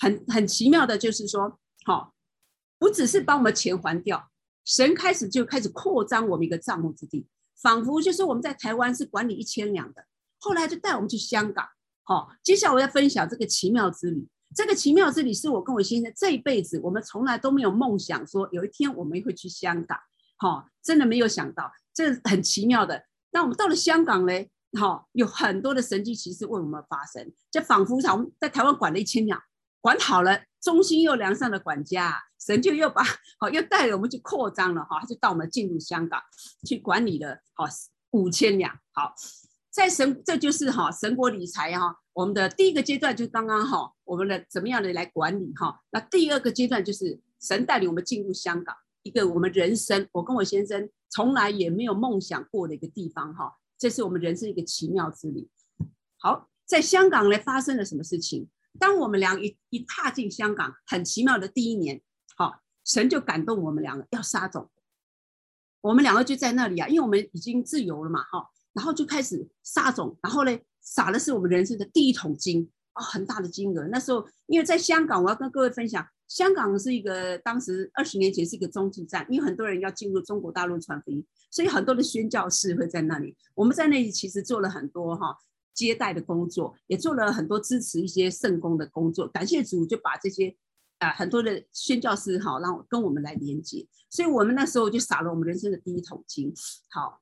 [0.00, 2.12] 很很奇妙的就是说，好，
[2.76, 4.32] 不只是把我们钱还掉，
[4.64, 7.28] 神开始就开始扩张我们一个账目之地，
[7.62, 10.04] 仿佛就是我们在台湾是管理一千两的，
[10.40, 11.64] 后来就带我们去香港。
[12.02, 14.26] 好，接下来我要分享这个奇妙之旅。
[14.56, 19.96] 这个奇妙之旅是我跟我先生这一辈子，我们从来都没有梦想说有一天我们会去香港。
[20.36, 21.70] 好，真的没有想到。
[21.94, 23.04] 这很奇妙的。
[23.30, 24.32] 那我们到了香港呢，
[24.80, 29.40] 哈，有很多的神迹奇事为我们发生，就仿佛从在台湾管了一千两，
[29.80, 33.02] 管好了，忠心又良善的管家，神就又把
[33.38, 36.20] 好又带着我们去扩张了，哈，他就到我们进入香港
[36.66, 37.66] 去管理了，好
[38.12, 38.74] 五千两。
[38.92, 39.14] 好，
[39.70, 48.74] 在神这就是哈神国理财哈，我们的第一个阶段就刚刚好，我们的怎么样的来管理哈，那第二个阶段就是神带领我们进入香港。
[49.02, 55.48] 一个我们人生，我跟我先生从来也没有梦想过的一个地方哈，这是我们人生一个奇妙之旅。
[56.16, 58.46] 好，在香港呢发生了什么事情？
[58.78, 62.00] 当我们俩一一踏进香港，很奇妙的第一年，
[62.36, 64.70] 好，神就感动我们两个要撒种，
[65.80, 73.88] 我们两个就在那里啊，因为我们已经自由了嘛，哈，然后就开始撒种，然后呢，撒的是我们人生的第一桶金啊，很大的金额。
[73.88, 76.06] 那时候因为在香港，我要跟各位分享。
[76.32, 83.36] 香港是一个当时二十年前是一个中继站，因为很多人要进入中国大陆传福音，所以很多的宣教士会在那里。
[83.54, 85.36] 我们在那里其实做了很多哈
[85.74, 89.28] 接待的工作，也做了很多支持一些圣工的工作。
[89.28, 90.56] 感谢主，就把这些
[91.00, 96.50] 啊很多的宣教士哈让跟我们来连接，所以我们那时候就撒了我们人生的第一桶金，
[96.88, 97.20] 好，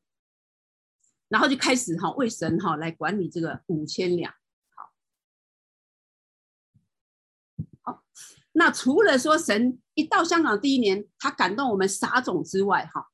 [1.28, 4.32] 然后就开始哈为神哈来管理这个五千两。
[8.60, 13.06] 那除了说神一到香港第一年，他感动我们撒种之外，哈，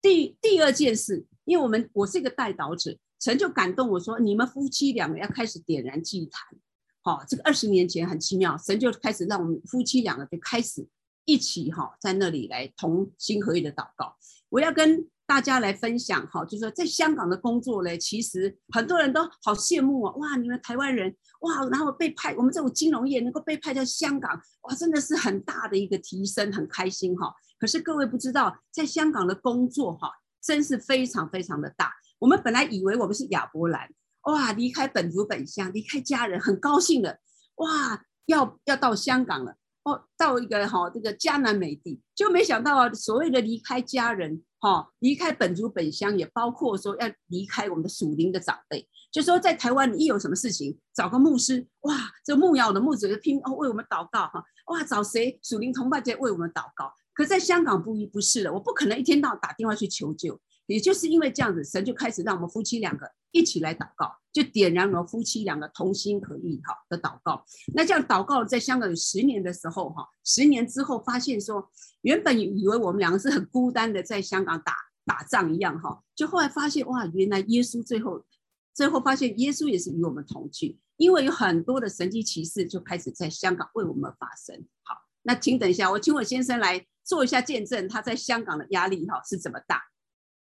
[0.00, 6.56] 第第二件事，因为我们我是一个代祷者，神就感动我说，你们夫妻两个要开始点燃祭坛，
[7.02, 10.88] 好，这个二十年前很奇妙，神就开始让我们夫妻两个就开始
[11.26, 14.16] 一起哈在那里来同心合意的祷告，
[14.48, 15.06] 我要跟。
[15.26, 20.14] 大家来分享哈，就是说在香港的工作呢，其实很多人都好羡慕啊！
[20.16, 27.32] 哇，你们台湾人哇，然后被派我们这种金融业能够被派到香港，哇，真的是很大的一个提升，很开心哈。
[27.58, 30.10] 可是各位不知道，在香港的工作哈，
[30.42, 31.92] 真是非常非常的大。
[32.18, 33.88] 我们本来以为我们是亚伯兰，
[34.24, 37.18] 哇，离开本族本乡，离开家人，很高兴的，
[37.56, 44.42] 哇，要要到香港了，哦，到一个哈这个迦南美地，就没想到啊，所谓的离开家人。
[44.60, 48.88] 哦，离开本族本乡，也包括说要离开我们的属灵的长辈。
[49.12, 51.94] 就说在台湾，你一有什么事情，找个牧师，哇，
[52.24, 56.90] 这牧羊的牧者就拼哦为我们祷告哈，哇，找谁属灵同伴在为我们祷告。
[57.12, 60.40] 可在香港不一不是的，我不可能一天到晚打电话去求救。
[60.64, 67.44] 也就是因为这样子，神就开始让我们夫妻两个一起来祷告，就点燃了夫妻两个同心合意哈的祷告。
[67.74, 71.68] 那这样祷告在香港有十年的时候哈，十年之后发现说，
[72.02, 74.72] 原本以为我们两个是很孤单的在香港打
[75.04, 78.24] 打仗一样哈，就后来发现哇，原来耶稣最后
[78.72, 84.64] 最后发现耶稣也是与我们同去，因为有很多的神迹奇事就开始在香港为我们发生。
[84.84, 89.82] 好，那请等一下，我请我先生来做一下见证，他在香港的压力哈是怎么大。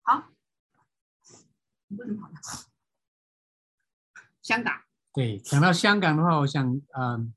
[0.03, 0.25] 好，
[1.97, 2.35] 为什么跑了？
[4.43, 4.73] 香港。
[5.13, 7.33] 对，讲到香港的话，我想，嗯，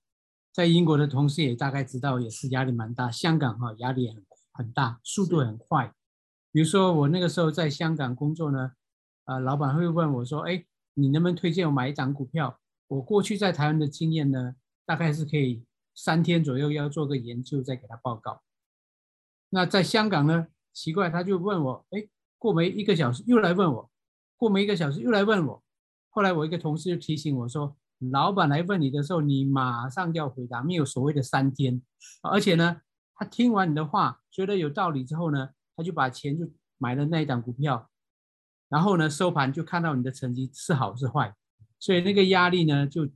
[0.51, 3.11] 在英国的同事也大概知道，也是压力蛮大。
[3.11, 5.93] 香港哈压力很很大，速度很快。
[6.51, 8.71] 比如说我那个时候在香港工作呢，
[9.25, 10.65] 呃，老板会问我说：“哎，
[10.95, 18.41] 你能不能推荐我买一档股票？”我过去在台湾的经验呢，大概是可以三天左右要做个研究再给他报告。
[19.49, 22.07] 那在香港呢，奇怪，他就问我：“哎，
[22.39, 23.91] 过没一个小时又来问我，
[24.37, 25.63] 过没一个小时又来问我。”
[26.09, 27.75] 后来我一个同事就提醒我说
[28.11, 31.81] ：“老板来问你的时候，你马上就要回答，没有所谓的三天。
[32.21, 32.81] 而且呢，
[33.15, 37.87] 他听完你的话，觉得有道理之后呢。”他就把钱就买了那一档股票，
[38.67, 41.31] 然后呢，收盘就看到你的成绩是好是坏，
[41.77, 43.07] 所以那个压力呢就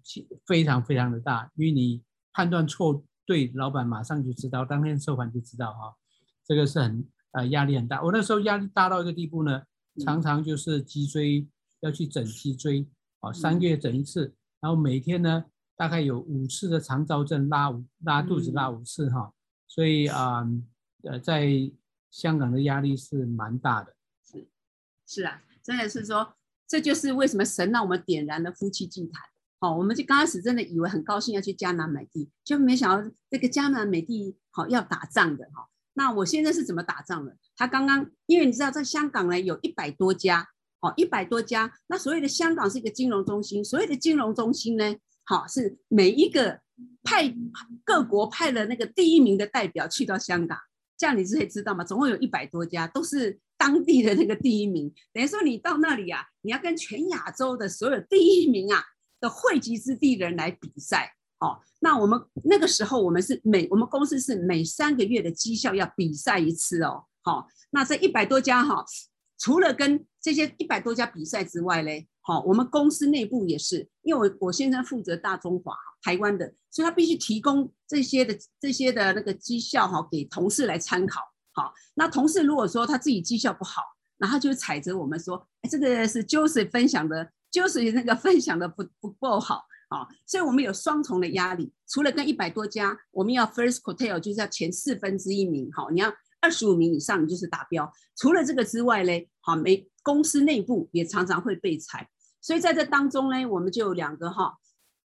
[0.45, 5.97] 非常非常的大，因为你判断错对，老板马上就知道，当天收盘就知道啊，
[6.45, 8.03] 这个是很呃压力很大。
[8.03, 9.63] 我那时候压力大到一个地步呢，
[10.03, 11.47] 常常就是脊椎
[11.81, 12.87] 要去整脊椎
[13.19, 19.33] 啊，三个月整一次，然后每天呢大概有五次的肠燥症，拉五拉肚子拉五次哈，
[19.67, 20.47] 所以啊
[21.03, 21.71] 呃在。
[22.11, 24.45] 香港的压力是蛮大的，是
[25.07, 26.33] 是啊，真的是说，
[26.67, 29.23] 这就是为什么神让我们点燃了夫妻祭坛。
[29.61, 35.69] 哦，我们就刚开始真的以为很高兴要去迦南美地，就没想到这个迦南美地好要打仗的哈。
[35.93, 37.35] 那我现在是怎么打仗的？
[37.55, 40.47] 他刚刚因为你知道在香港呢有一百多家，
[40.79, 46.61] 哦一百多家，那所谓的香港是一个金融中心，所谓的金融中心呢，好是每一个
[47.03, 47.33] 派
[47.83, 50.57] 各国派了那个第一名的代表去到香港。
[50.97, 51.83] 这样你是可以知道吗？
[51.83, 54.93] 总共有一百多家，都是当地的那个第一名。
[55.11, 58.83] 等于说你到那里啊，你要跟全亚洲的所有第一名啊
[59.19, 61.15] 的汇集之地的人来比赛。
[61.41, 67.03] 哦，那我们那个时候我们是每我们公司是每三个月的绩效要比赛一次哦。
[67.23, 68.85] 好、哦，那这一百多家哈、哦，
[69.37, 75.75] 除了跟这些一百多家比赛之外嘞，好、哦，我们公司内部也是，因为我我现在负责大中华。
[76.03, 81.21] 台湾的，所以他必须提供这些的这些的那个绩效哈，给同事来参考。
[81.53, 83.83] 好，那同事如果说他自己绩效不好，
[84.17, 91.71] 然后就踩着我们说，这个是 Joseph 分享的，Joseph 那个分享的不不够好啊，所以我们有双重的压力。
[91.87, 97.91] 除了跟一百多家，我们要 first quartile 就是要前四分之一名，好，你要二十五名以上，你就是达标。
[98.15, 104.57] 除了这个之外嘞，好，没公司内部也常常会被裁，所以在这当中呢，我们就有两个哈，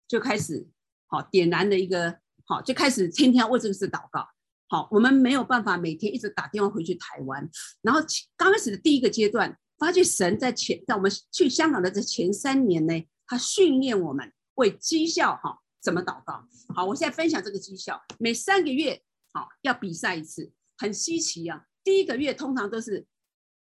[0.07, 0.69] 就开始。
[1.07, 4.27] 好，点燃的一个好，就开始天天为这个事祷告。
[4.69, 7.49] 好，我们没有办法每天一直打电话回去台湾。
[7.83, 8.01] 然后
[8.37, 16.47] 刚开始的第一个阶段，发觉神在前，在我们去香港的这前三年呢，他训练我们为绩效哈怎么祷告。
[16.75, 21.65] 好，我现在分享这个绩效，每三个月好要比赛一次，很稀奇啊。
[21.83, 23.07] 第一个月通常都是，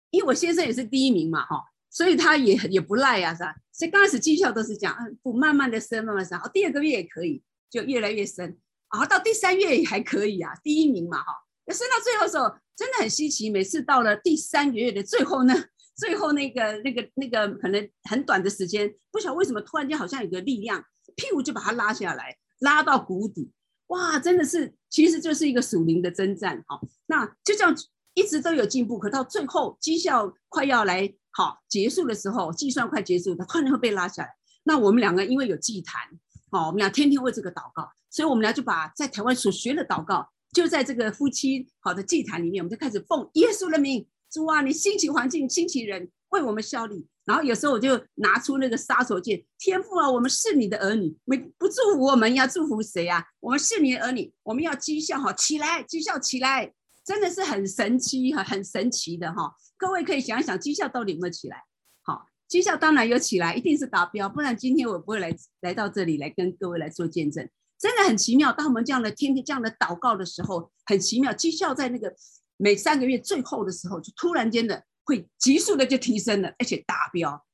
[0.10, 1.66] 因为我先生也是第一名嘛，哈。
[1.90, 3.56] 所以他也也不赖呀，是吧？
[3.72, 8.46] 所以刚开始绩效都是这样，嗯，不慢慢的升，慢慢升，好，第二个月也可以，就越来越升，
[8.92, 11.32] 然后到第三月也还可以啊，第一名嘛，哈，
[11.66, 15.54] 那升到最后的时候真的很稀奇，每次到了第三个月的最后呢，
[15.98, 20.82] 最后那个那个那个可能很短的时间，不晓得为什么突然间好像有个力量，
[21.16, 23.52] 屁股就把它拉下来，拉到谷底，
[23.88, 27.76] 哇，真的是，其实就是一个属灵的征战，好，那就这样
[28.14, 31.14] 一直都有进步，可到最后绩效快要来。
[31.32, 34.30] 好，结束的时候，计算快结束，他突然会被拉下来。
[34.64, 36.02] 那我们两个因为有祭坛，
[36.50, 47.08] 好，我们俩天天为这个祷告，所以我们俩就把在台湾所学的祷告，就在这个夫妻好的祭坛里面，我们就开始奉耶稣的名，主啊，你兴起环境，兴起人为我们效力。
[47.26, 53.24] 然后有时候我就拿出那个杀手锏，天父啊，我们是你的儿女，没不祝福我们要祝福谁啊？
[53.40, 56.74] 我们是你的儿女，我们要讥笑哈起来，讥笑起来。
[57.06, 59.56] 真的是很神奇哈，很神奇的哈！
[59.78, 61.64] 各位可以想一想，讥笑到底有没有起来？
[62.02, 67.50] 好，讥笑当然有起来，一定是达标，不然今天我不会来来到这里来跟各位来做见证。
[67.80, 72.14] 真的很奇妙，当我们这样的天天这样的祷告的时候，很奇妙，讥笑在那个
[72.58, 77.46] 每三个月最后的时候，就突然间的会急速的就提升了，而且达标。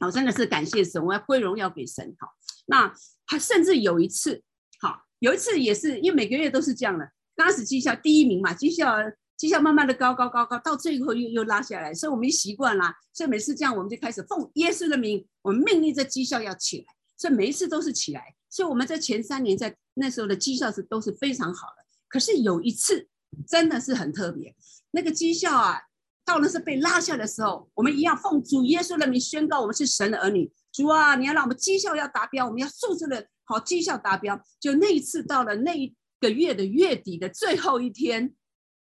[0.00, 2.14] 好，真的是感谢神，我要归荣耀给神。
[2.18, 2.28] 好，
[2.66, 2.92] 那
[3.26, 4.42] 还甚至有一次，
[4.80, 7.08] 好，有一次也是因为每个月都是这样的。
[7.36, 8.96] 刚开始绩效第一名嘛，绩效
[9.36, 23.06] 绩效慢慢的高高高高，到最后又又拉下来，所以我们习惯了，所以每次这样我们就开始奉耶稣的名，我们命令这绩效要起来，所以每一次都是起来，所以我们在前三年在那时候的绩效是都是非常好的，可是有一次
[23.46, 24.54] 真的是很特别，
[24.90, 25.82] 那个绩效啊，
[26.24, 35.94] 到了是被拉下的时候，我们一样奉主耶稣的名宣告我们是神的儿女，主啊，你要让我们绩效要达标，我们要素质的好绩效达标，就那一次到了那一。
[36.18, 38.34] 个月的月底的最后一天，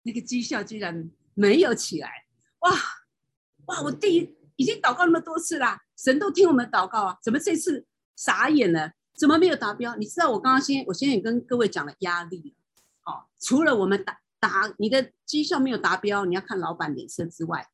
[0.03, 2.26] 那个绩效居然没有起来，
[2.59, 2.70] 哇
[3.64, 3.80] 哇！
[3.80, 7.86] 我第一已经祷告那么多次啦，神都听我们祷告啊，怎么这次
[8.16, 8.93] 傻眼了？
[9.16, 9.97] 怎么没有达标？
[9.97, 12.55] 你知道我刚刚先，我先也跟各位讲了压力，
[13.01, 17.64] 好，除了我们打达你的绩效没有达标，你要看老板脸色之外，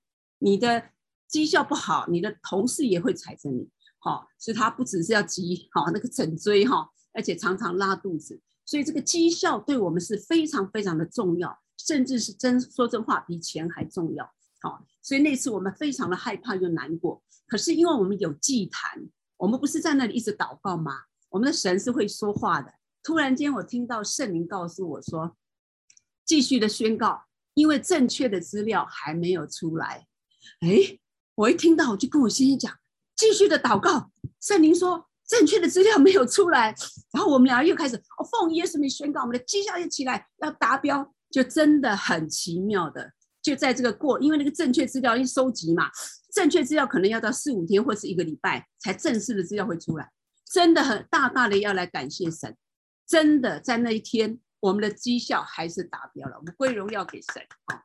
[0.41, 0.91] 你的
[1.27, 8.39] 绩效不好，你的同事也会踩着你，好，所以他不只是要急，好那个整椎哈，而且常常拉肚子。
[8.67, 14.31] 所以这个绩效对我们是非常非常的重要，甚至是真说真话比钱还重要。
[14.61, 17.23] 好，所以那次我们非常的害怕又难过。
[17.47, 19.09] 可是因为我们有祭坛，
[19.39, 20.93] 我们不是在那里一直祷告吗？
[21.31, 22.75] 我们的神是会说话的。
[23.03, 25.35] 突然间我听到圣灵告诉我说，
[26.29, 27.25] 继续的宣告，
[27.55, 30.07] 因为正确的资料还没有出来。
[30.61, 30.99] 哎，
[31.35, 32.73] 我一听到我就跟我先生讲，
[33.17, 34.13] 继续的祷告。
[34.41, 35.07] 圣灵说。
[35.29, 36.75] 正确的资料没有出来，
[37.13, 43.13] 然后我们俩又开始哦，奉耶稣名宣告，我们的绩效一起来要达标，就真的很奇妙的，
[43.43, 45.91] 就在这个过，因为那个正确资料一收集嘛，
[46.33, 50.11] 正确资料可能要到四五天或是一个礼拜才正式的资料会出来，
[50.51, 52.57] 真的很大大的要来感谢神，
[53.07, 57.83] 真的在那一天我们的绩效还是达标了，我们归荣耀给神啊！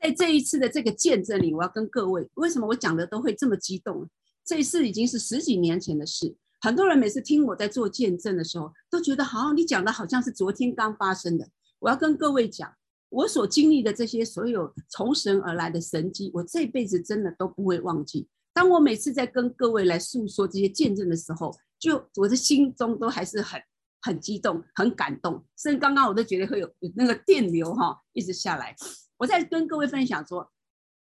[0.00, 4.08] 在这一次的这个见证里，我要跟各位，为什么我讲的都会这么激动？
[4.44, 6.34] 这一次已经是十几年前的事。
[6.60, 11.48] 很多人每次听我在做见证的时候，都觉得好像你讲的好像是昨天刚发生的。
[11.80, 12.72] 我要跟各位讲，
[13.08, 18.28] 我所经历的这些所有从神而来的神迹，我这辈子真的都不会忘记。
[18.52, 23.60] 当我每次在跟各位来诉说这些见证的时候，就我的心中都还是很
[24.02, 28.76] 很激动、很感动，甚至刚刚我都觉得会有那个电流哈一直下来。
[29.16, 30.52] 我在跟各位分享说，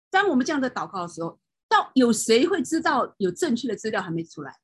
[0.09, 1.37] 当我们这样的祷告的时候，
[1.67, 4.57] 到有谁会知道有正确的资料还没出来？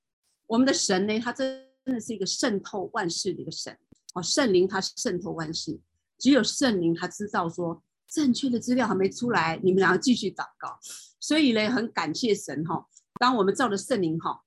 [0.47, 3.77] 我们的神呢，他真的是一个渗透万事的一个神
[4.13, 5.79] 哦，圣灵他渗透万事，
[6.17, 10.77] 只有圣灵他知道说正确的资料还没出来，你们两个继续祷告。
[11.19, 12.85] 所以呢，很感谢神哈，
[13.19, 14.41] 当我们照着圣灵哈，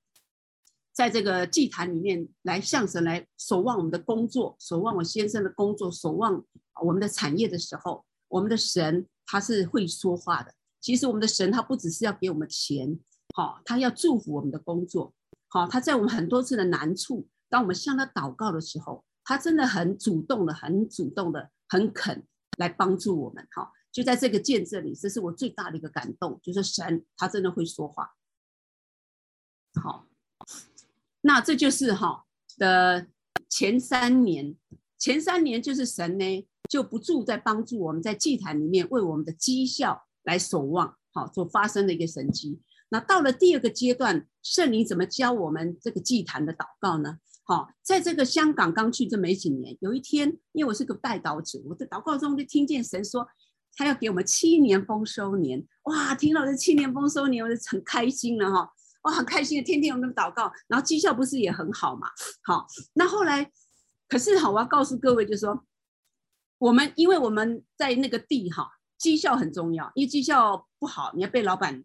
[0.95, 6.43] 在这个祭坛里面来向神来守望我们的工作，守望我先生的工作，守望
[6.83, 10.55] 我们的产业的时候，我们的神他是会说话的。
[10.81, 12.97] 其实我们的神他不只是要给我们钱，
[13.35, 15.13] 好，他要祝福我们的工作。
[15.49, 22.25] 好，他在我们很多次的难处，当我们向他祷告的时候，他真的很主动的、很主动的、很肯
[22.59, 23.45] 来帮助我们。
[23.51, 28.15] 好，就在这个见证里，这是我最大的一个感动，就是神他真的会说话。
[29.83, 30.07] 好，
[31.27, 32.25] 那这就是哈
[32.59, 33.07] 的
[33.49, 34.55] 前三年，
[34.99, 42.61] 前三年就是神呢就不住在帮助我们在祭坛里面为我们的绩效来守望，好所发生的一个神迹。
[42.91, 47.17] 那到了第二个阶段，圣灵怎么教我们这个祭坛的祷告呢？
[47.45, 53.27] 好，在这个香港刚去这没几年，有一天，因为我是个代祷者，我在祷告中就听见神说，
[53.77, 55.67] 他要给我们七年丰收年。
[55.85, 58.71] 哇，听到这七年丰收年，我就很开心了哈！
[59.05, 62.09] 我，很开心的，天天我们祷告，然后绩效不是也很好嘛？
[62.43, 63.53] 好，那后来，
[64.09, 65.65] 可是好，我要告诉各位，就是说，
[66.59, 71.85] 我们因为我们在那个地哈，绩效很重要，因为绩效不好，你要被老板。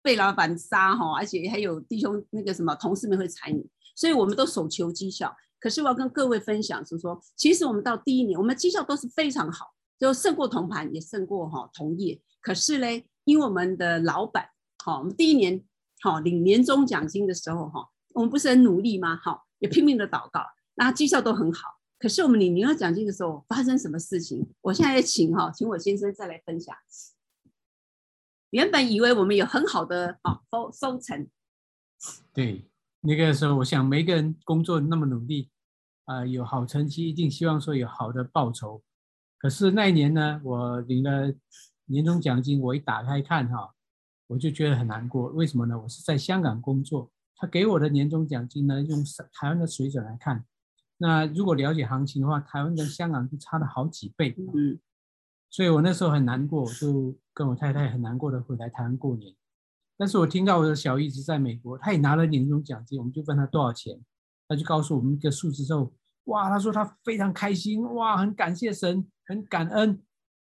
[0.00, 5.36] 被老板杀哈，而且还有弟兄那个什么同事们会踩你，所以我们都手求绩效。
[5.58, 12.18] 可是我要跟各位分享是说，其实我们到第一年，我们绩效都是非常好，就胜过同盘，也胜过哈同业。
[12.40, 14.48] 可是嘞，因为我们的老板，
[14.82, 15.62] 哈，我们第一年
[16.00, 19.16] 好领年终奖金的时候哈，我们不是很努力吗？
[19.16, 20.40] 哈，也拼命的祷告，
[20.74, 21.78] 那绩效都很好。
[21.98, 24.46] 可是我们领年终奖金的时候发生什么事情？
[24.60, 26.76] 我现在请哈，请我先生再来分享。
[28.50, 31.28] 原本以为我们有很好的啊收收成，
[32.32, 32.64] 对，
[33.00, 35.50] 那个时候我想每个人工作那么努力，
[36.04, 38.82] 啊、有好成绩，一定希望说有好的报酬。
[39.38, 41.30] 可是那一年呢，我领了
[41.84, 43.74] 年终奖金，我一打开看哈，
[44.28, 45.26] 我就觉得很难过。
[45.32, 45.78] 为什么呢？
[45.78, 49.02] 我是在香港工作，他给我的年终奖金呢，用
[49.32, 50.44] 台湾的水准来看，
[50.96, 54.34] 那如果了解行情的话，台湾跟香港就差了好几倍。
[54.38, 54.78] 嗯。
[55.50, 59.34] 所以我那时候很难过，我就跟我太太很难过的回来台湾过年。
[59.96, 63.98] 但是我听到我的小姨子在美国，她也拿了年终奖金，我们就问她多少钱，
[64.46, 65.90] 她就告诉我们一个数字之后，
[66.24, 70.02] 哇，她说她非常开心，哇，很感谢神，很感恩。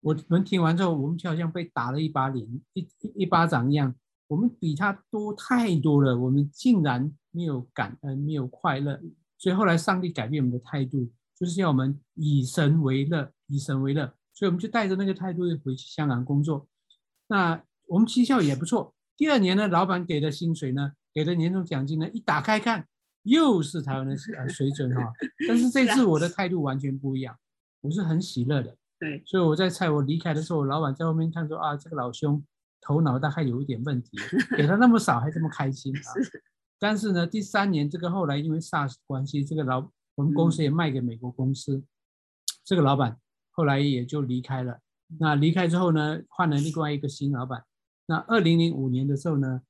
[0.05, 3.95] 我们听完之后，我们就好像被打了一把脸，一一巴掌一样。
[4.27, 9.01] 我们比他多太多了，我们竟然没有感恩，没有快乐。
[9.39, 14.13] 所以后来上帝改变我们的态度，就是要我们以神为乐，以神为乐。
[14.31, 16.67] 所以我们就带着那个态度回去香港工作，
[17.27, 18.93] 那我们绩效也不错。
[19.17, 22.85] 第二年呢，老板给的薪水呢，给的年终奖金呢，一打开看，
[23.23, 24.15] 又是台湾的
[24.49, 25.11] 水准哈。
[25.47, 27.35] 但是这次我的态度完全不一样，
[27.81, 28.77] 我是很喜乐的。
[28.99, 32.43] 对，所以我在猜，我离开的时候，我老板在后面看说啊，这个老兄
[32.81, 34.17] 头脑大概有一点问题，
[34.55, 36.23] 给他那么少还这么开心啊。
[36.23, 36.43] 是。
[36.79, 41.83] 但是呢，第三年这个后来因为 SARS 关系，这个老我们公司也卖给美国公司，嗯、
[42.63, 43.17] 这个老板
[43.51, 44.79] 后来也就离开了。
[45.19, 47.63] 那离开之后呢，换了另外一个新老板。
[48.07, 49.61] 那二零零五年的时候呢，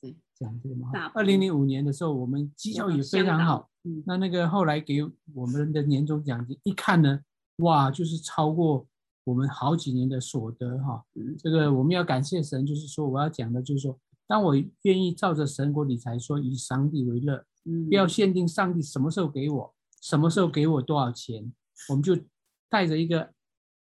[0.00, 0.90] 对，讲这个嘛。
[1.14, 3.70] 二零零五年的时候，我们绩效也非常好。
[3.84, 4.02] 嗯。
[4.06, 5.02] 那那个后来给
[5.34, 7.20] 我们的年终奖金，一看呢，
[7.58, 8.86] 哇，就是超过
[9.24, 11.04] 我们好几年的所得哈。
[11.14, 11.36] 嗯。
[11.38, 21.52] 这个我们要感谢神，就是说我要讲的，就是说，当我愿意照着神国理财说，以上帝为乐，嗯，不要限定上帝什么时候给我，什么时候给我多少钱，
[21.88, 22.16] 我们就
[22.68, 23.32] 带着一个。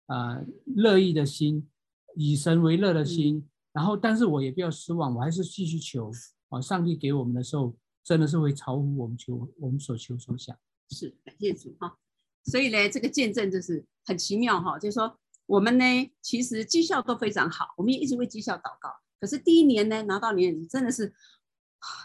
[0.08, 0.46] 啊、呃，
[0.76, 1.68] 乐意的心，
[2.16, 6.12] 以神为乐的心，嗯、然后，但是我也不要失望，我还是继续求
[6.50, 6.62] 啊！
[6.62, 10.56] 上帝给我们的时候，真的是会超乎我们求，我们所求所想。
[10.92, 11.98] 是，感谢主哈。
[12.46, 18.96] 所以呢，这个见证就是很奇妙哈，就是说我们呢，其实绩效都非常好，我们也一直为绩效祷告。
[19.20, 21.14] 可是第一年呢，拿到年真的是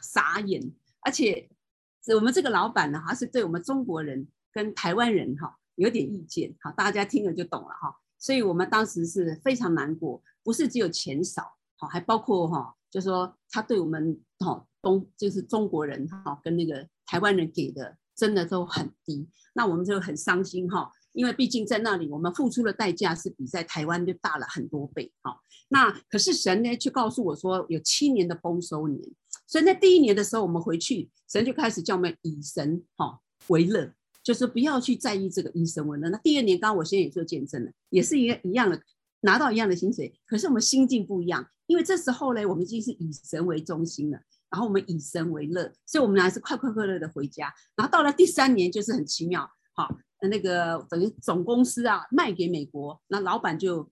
[0.03, 1.49] 傻眼，而且
[2.15, 5.57] 我们这个老板呢，还是对我们中国人跟台湾人哈。
[5.77, 7.97] 有点意见，好，大家听了就懂了哈。
[8.19, 25.41] 所以我们当时是非常难过，不是只有钱少，好，还包括哈，就说他对我们哈东就是中国人哈跟那个台湾人给的真的都很低，那我们就很伤心哈，因为毕竟在那里我们付出的代价是比在台湾就大了很多倍哈。
[25.69, 29.01] 那可是神呢却告诉我说有七年的丰收年，
[29.47, 33.95] 所以在第一年的时候我们回去，神就开始叫我们以神哈为乐。
[34.23, 36.11] 就是不要去在意这个医生问了。
[36.11, 38.79] 那第二年，刚刚我现在也做见证了，也是一一样的，
[39.21, 41.49] 拿到一样的薪水，可是我们心境不一样。
[41.67, 47.53] 因为这时候呢，我们已经是以神为中心了，然后我们以神为乐，所以我们还是快快乐乐的回家。
[47.77, 49.89] 然后到了第三年，就是很奇妙，好，
[50.23, 53.89] 那个等于总公司啊卖给美国，那老板就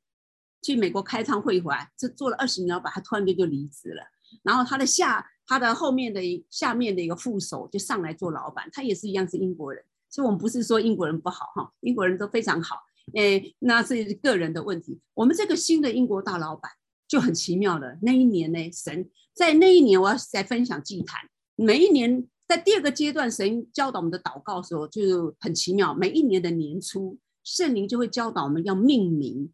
[0.62, 4.02] 去美国开趟会回来，这做了二十年老板，他突然间就离职了。
[4.42, 9.82] 然后他的下他的后面的下面的一个副手就上来做老板，他也是一样是英国人。
[10.10, 12.76] 所以，我们不是说英国人不好哈，英国人都非常好。
[13.14, 15.00] 诶，那是个人的问题。
[15.14, 16.70] 我们这个新的英国大老板
[17.08, 17.96] 就很奇妙了。
[18.02, 21.18] 那一年呢，神在那一年，我要再分享祭坛。
[21.56, 25.94] 每一年在第二个阶段，神教导我们的祷告的时候，就很奇妙。
[25.94, 29.50] 每一年的年初，圣灵就会教导我们要命名。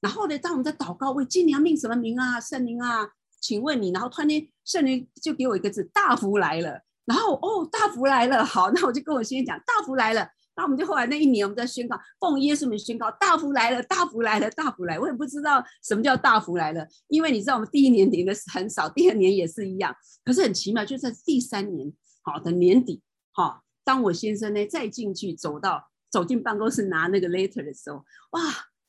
[0.00, 2.40] 然后呢，当我们在祷告，为今年要命什么名啊？
[2.40, 3.08] 圣灵啊，
[3.40, 3.90] 请问你。
[3.92, 6.82] 然后突然间，圣灵就给我一个字：大福来了。
[7.04, 10.28] 然后哦，大福来了，好，那我就跟我先生讲，大福来了。
[10.56, 14.98] 那我们就后来那一年，我们在宣告，奉耶稣名宣告，大福来了，大福来了，大福来。
[14.98, 19.94] 我也不知道什么叫大福来了，因为你知道我们第一年领的是很少，第二年也是一样。
[20.24, 21.92] 可是很奇妙，就在第三年
[22.22, 23.02] 好的年底，
[23.32, 28.40] 好，当我先生呢再进去走到走进办公室拿那个 letter 的时候，哇！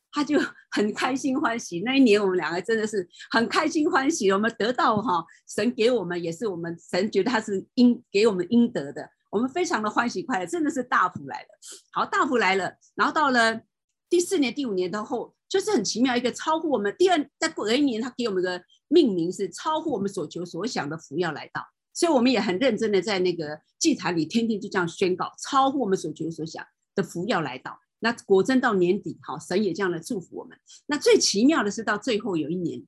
[0.10, 0.40] 他就
[0.72, 11.48] 很开心欢喜，那一年我们两个真的是很开心欢喜，我们得到哈神给我们也是我们神觉得他是应给我们应得的，我们非常的欢喜快乐，真的是大福来了。
[11.92, 13.62] 好，大福来了，然后到了
[14.10, 21.62] 第四年、第五年的后，就是很奇妙一个超乎我们第二再过一年，他给我们的命名是超乎我们所求所想的福要来到，
[21.94, 26.66] 所以我们也很认真的在那个祭坛里天天就这样宣告，超乎我们所求所想
[26.96, 27.80] 的福要来到。
[28.00, 30.58] 那果真到年底，好，神也这样来祝福我们。
[30.86, 32.82] 那最奇妙的是到最后有一年，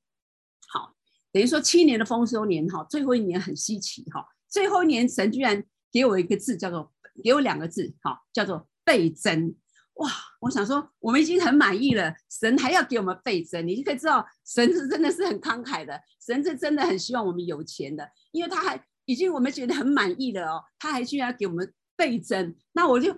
[0.68, 0.94] 好，
[1.32, 6.92] 等于说七年的丰收年，哈，最后一年很稀奇，哈，最后一年神居然给我一个字，叫做
[7.24, 9.56] 给我两个字，哈，叫做倍增。
[9.96, 10.10] 哇，
[10.42, 23.16] 我想说我们已经很满意了，神还要给我们倍增，你就可以知道神是真的是很慷慨的，神是真的很希望我们有钱的，因为他还已经我们觉得很满意了哦，他还居然要给我们倍增，那我就。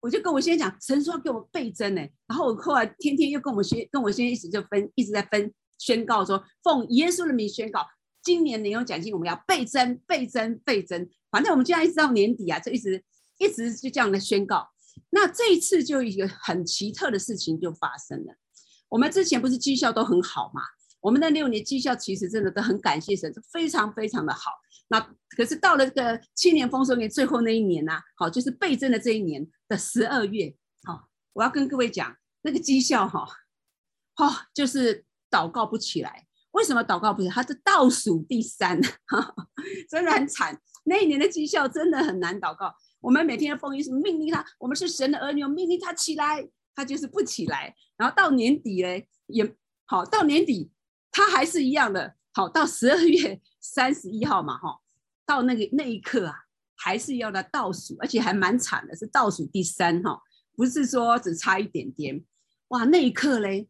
[0.00, 7.86] 我就跟我先生讲，神说要给我倍增呢，然后我后来天天又跟我先跟我先生一直就分，一直在分宣告说，奉耶稣的名宣告，
[8.22, 13.02] 今年年终奖金我们要倍增、倍增、倍增，反正我们这样一直到年底啊，就一直
[13.38, 14.68] 一直就这样的宣告。
[15.10, 18.36] 那这一次就一个很奇特的事情就发生了，
[18.88, 20.62] 我们之前不是绩效都很好嘛？
[21.00, 24.52] 我们那六年绩效其实真的都很感谢神，非常非常的好。
[24.86, 25.00] 那
[25.36, 30.54] 可是到了这个七年丰收年最后那一年呢、啊，好，就是倍增的这一年的十二月，
[30.84, 33.26] 好，我要跟各位讲那个绩效哈，
[34.14, 36.28] 哈，就是祷告不起来。
[36.52, 37.34] 为什么祷告不起来？
[37.34, 38.80] 它是倒数第三，
[39.90, 40.60] 真的很惨。
[40.84, 42.74] 那一年的绩效真的很难祷告。
[43.00, 47.74] 我们每天的奉耶稣命令他，我们是神的儿女，命令他起来，他就是不起来。
[47.96, 49.54] 然后到年底嘞，也
[49.84, 50.70] 好，到年底
[51.10, 52.14] 他还是一样的。
[52.32, 54.80] 好，到十二月三十一号嘛，哈，
[55.24, 56.34] 到那个那一刻啊，
[56.74, 60.20] 还是要来倒数，而且还蛮惨的，是倒数第三哈。
[60.56, 62.24] 不是说只差一点点。
[62.68, 63.68] 哇，那一刻嘞，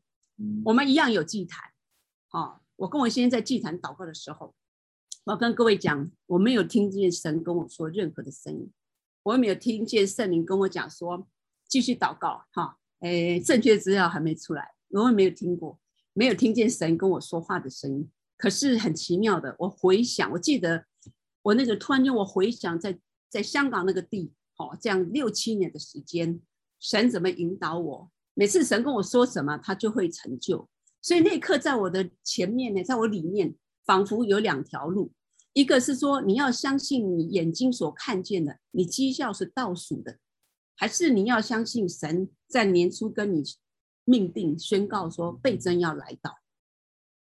[0.65, 1.63] 我们一样有祭坛。
[2.31, 4.55] 哦，我跟我先生在祭坛祷告的时候，
[5.25, 8.71] 我要跟各位讲，我没有听见神跟我说任何的声音，
[9.23, 11.27] 我也没有听见圣灵跟我讲说
[11.67, 12.45] 继续祷告。
[12.53, 15.79] 哈、哦，哎，正确资料还没出来，我也没有听过，
[16.13, 18.11] 没有听见神跟我说话的声音。
[18.37, 20.85] 可是很奇妙的，我回想，我记得
[21.41, 22.99] 我那个突然间，我回想在
[23.31, 26.39] 在香港那个地，哦，这样六七年的时间，
[26.81, 28.11] 神怎么引导我？
[28.35, 30.69] 每次神跟我说什么，他就会成就。
[31.01, 33.55] 所以那一刻在我的前面呢，在我里面，
[33.85, 35.13] 仿佛有两条路，
[35.53, 40.19] 一个是说你要相信你眼睛所看见的，你绩效是倒数的，
[40.77, 43.43] 还是你要相信神在年初跟你
[44.05, 46.39] 命定宣告说倍增要来到。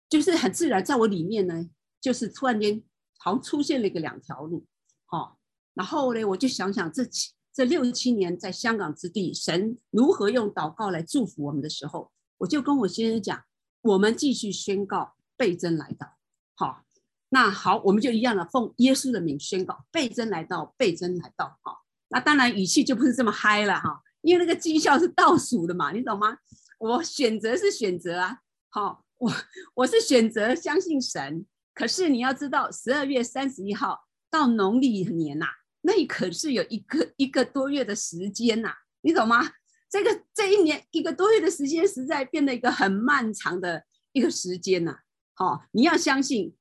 [0.09, 2.83] 就是很自然，在我里面呢，就是突然间
[3.19, 4.67] 好像出现了一个两条路，
[5.11, 5.39] 哦，
[5.73, 13.43] 然后呢，我就想想这七这六七年在香港之地，神如何用祷告来祝福我们的时候，我就跟我先生讲，
[13.81, 16.19] 我们继续宣告倍增来到，
[16.63, 16.85] 好、
[17.31, 26.37] 那好，我们就一样的奉耶稣的名宣告倍增来到，倍增来到，好、那当然语气就不是这么嗨了哈、因为那个绩效是倒数的嘛，你懂吗？
[26.79, 28.39] 我选择是选择啊，
[28.71, 29.33] 好、我
[29.75, 31.45] 我是选择相信神，
[31.75, 35.51] 可是你要知道，十二月三十一号到农历年呐、啊，
[35.81, 39.51] 那可是有一个一个多月的时间呐、啊，你懂吗？
[39.91, 43.83] 这个这一年一个多月的时间，实在变得一个很漫长的
[44.13, 45.01] 一个时间呐、啊。
[45.43, 46.55] 好、哦，你要相信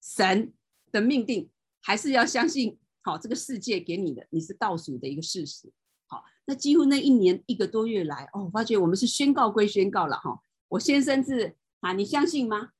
[0.00, 0.54] 神
[0.90, 1.50] 的命定，
[1.82, 5.70] 还是要相信好、哦、这个世界给你的，你是倒数的一个事实。
[6.06, 11.56] 好、哦，那几乎那一年一个多月来，哦，我发觉我们是宣告归宣告了哈、哦，我先生是。
[11.80, 12.70] 啊，你相信吗？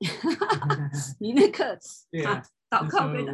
[1.20, 1.78] 你那个
[2.10, 3.32] 对啊，祷告归的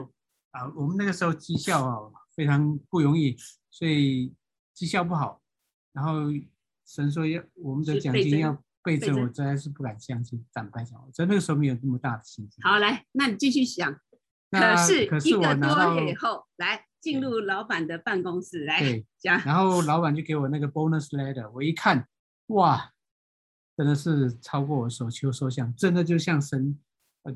[0.50, 3.34] 啊，我们那个时候绩效啊非常不容易，
[3.70, 4.34] 所以
[4.74, 5.40] 绩效不好。
[5.94, 6.30] 然后
[6.84, 10.42] 神说要我们的奖金要倍增，我真的是不敢相信。
[10.54, 12.64] 坦白讲，在那个时候没有那么大的信心。
[12.64, 13.94] 好，来，那你继续想。
[14.50, 14.74] 可
[15.20, 22.08] 是一个多月以后，来进入老板的办公室来讲，然后老板就给我那个 bonus letter，我一看，
[22.46, 22.90] 哇！
[23.76, 26.78] 真的是超过我所求所想，真的就像神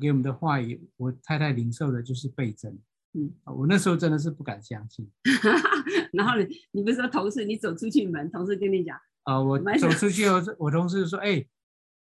[0.01, 2.79] 给我们的话语，我太太领受的就是倍增。
[3.13, 5.07] 嗯，我那时候真的是不敢相信。
[6.13, 11.45] 然后你，你不是说同事，你走出去门，同事跟你讲啊，我走出去后，我同事说，哎，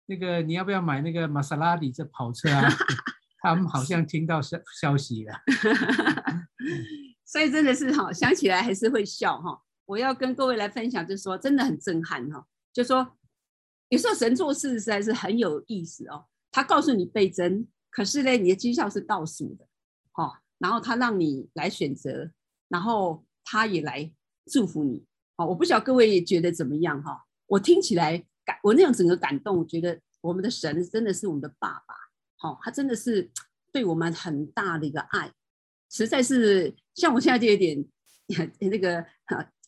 [0.05, 2.69] 那个你要不要买那个玛莎拉蒂这跑车啊？
[3.43, 5.33] 他们好像听到消消息了。
[7.25, 9.61] 所以真的是哈，想起来还是会笑哈。
[9.85, 13.17] 我要跟各位来分享，就是说真的很震撼哈，就说。
[13.89, 19.65] 有时候神做事实在是很有意思哦，他告诉你倍增，可是呢，你的绩效是倒数的，
[20.13, 22.31] 哦，然后他让你来选择，
[22.69, 24.09] 然后他也来
[24.49, 25.03] 祝福你，
[25.45, 27.25] 我不晓得各位也觉得怎么样哈？
[27.47, 31.95] 我听起来感，我那样整个感动，我觉得我们的神真的是我们的爸爸，
[32.37, 33.29] 好，他真的是
[33.71, 35.31] 对我们很大的一个爱，
[35.89, 37.85] 实在是像我现在就有点
[38.59, 39.05] 那个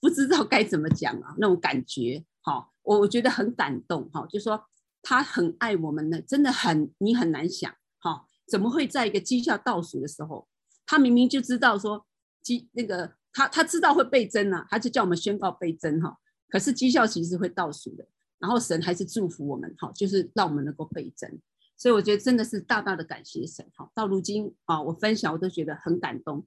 [0.02, 2.72] 不知道该怎么讲啊，那种感觉，好。
[2.86, 4.62] 我我觉得很感动哈，就说
[5.02, 10.46] 他很爱我们呢，真的很你很难想哈，怎么会在一个绩效倒数的时候，
[10.86, 12.06] 他明明就知道说
[12.42, 16.18] 绩那个他他知道会倍增啊，他就叫我们宣告倍增哈，
[16.48, 18.08] 可是绩效其实会倒数的，
[18.40, 21.30] 然后神还是祝福我们哈，就是让我们能够倍增，
[21.76, 26.46] 所以我觉得真的是大大的感谢神哈，到如今啊，我分享我都觉得很感动。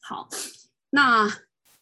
[0.00, 0.28] 好，
[0.90, 1.28] 那。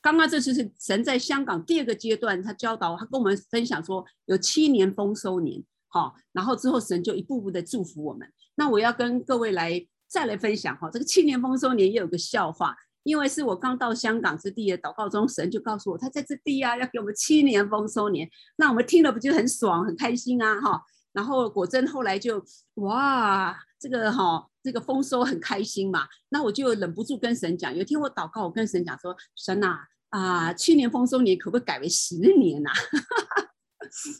[0.02, 8.26] 刚刚这次是神在香港第二个阶段，他教导他跟我们分享说有七年丰收年，好，然后之后神就一步步的祝福我们。
[8.54, 20.82] 那我要跟各位来再来分享哈，这个七年丰收年也有个笑话，因为是我刚到香港之地的祷告中，神就告诉我他在这地啊要给我们七年丰收年，那我们听了不就很爽很开心啊哈？
[21.12, 22.44] 然后果真后来就
[22.74, 29.86] 哇，这个哈这个丰收很开心嘛，那我就忍不住跟神讲，有一天我祷告，我跟神讲说，神啊。
[30.10, 32.74] 啊，去年丰收年可不可以改为十年呐、啊？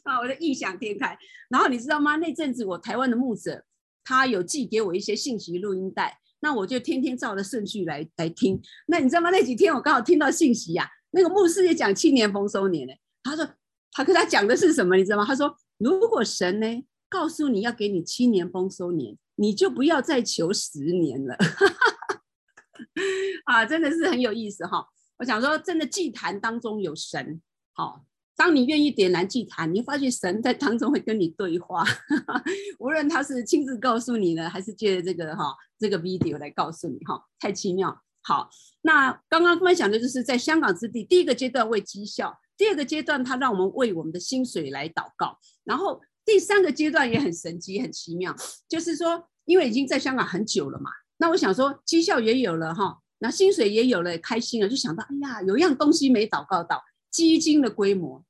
[0.07, 1.19] 啊，我的异想天开。
[1.49, 2.15] 然后你知道吗？
[2.15, 3.65] 那阵子我台湾的牧者
[4.05, 8.61] 他有寄给我一些信息录音带，那我就天天照着顺序来来听。
[8.87, 9.31] 那你知道吗？
[9.31, 12.93] 那几天我刚好听到信息呀、那个牧师也讲七年丰收年呢。
[13.23, 13.49] 他说
[13.93, 14.97] 他跟他讲的是什么？
[14.97, 15.25] 你知道吗？
[15.25, 16.67] 他说如果神呢
[17.09, 21.37] 告诉你要给你七年丰收年，你就不要再求十年了。
[23.45, 24.87] 啊，真的是很有意思哈。
[25.19, 28.05] 我想说，真的祭坛当中有神，好，
[28.41, 31.85] 当你愿意点燃祭坛，你会发现神在当中会跟你对话，
[32.81, 38.01] 无论他是亲自告诉你呢，还是借这个哈这个 video 来告诉你哈，太奇妙。
[38.23, 38.49] 好，
[38.81, 45.37] 那刚刚分享的就是在香港之地第一个阶段为绩效，第二个阶段，他让我们为我们的薪水来祷告。
[45.65, 48.35] 然后第三个阶段也很神奇、很奇妙，
[48.67, 58.25] 就是说，因为已经在香港很久了嘛，那我想说绩效也有了哈，那薪水也有了，开心了，就想到，哎呀，有一样东西没祷告到，基金的规模。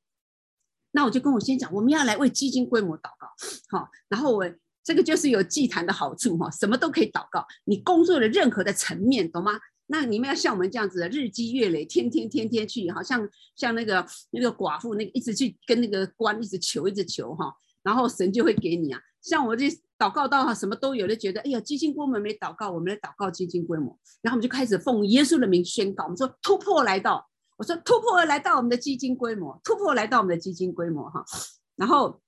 [0.93, 3.29] 那我就跟我先讲，我们要来为基金规模祷告，
[3.79, 4.45] 好，然后我
[4.83, 9.53] 这个就是有祭坛的好处哈，什么都可以祷告，你工作的任何的层面，懂吗？
[9.87, 19.01] 那你们要像我们这样子日积月累，天天天天去，好像像那个那个寡妇，那个一直去跟那个官一直求，一直求哈，然后神就会给你啊。
[19.21, 19.67] 像我这
[19.99, 27.30] 祷告到什么都有的，觉得哎呀，基金规模没祷告，我们来祷告基金规模，然后我们就开始奉耶稣的名宣告，我们说突破来到。
[27.61, 31.23] 我说突破而来到我们的基金规模，突破来到我们的基金规模哈，
[31.77, 32.23] 然后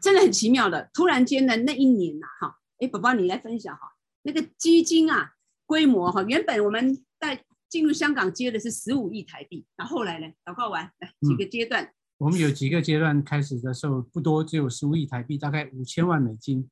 [0.00, 3.92] 真的很奇妙的，突然间的那一年呐哈，哎，宝宝你来分享哈，
[4.22, 5.32] 那个基金啊
[5.66, 16.70] 规模哈，原本我们在进入香港接的是十五亿台币，然后后来呢，祷告完来几个阶段，嗯，我们有几个阶段开始的时候不多，只有十五亿台币，大概五千万美金，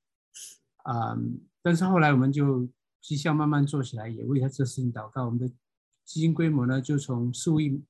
[0.89, 2.69] 嗯，但是后来我们就
[3.01, 5.53] 绩效慢慢做起来，也为他这事情祷告，我们的。
[6.05, 7.83] 基金规模呢，就从数亿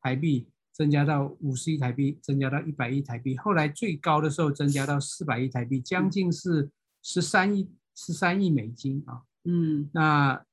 [0.00, 3.36] 台币增加到五十亿台币，增加到一百亿台币。
[3.38, 6.70] 后来最高的时候增加到四百亿台币，将近是
[7.02, 9.22] 十三亿十三亿美金啊。
[9.44, 10.44] 嗯，那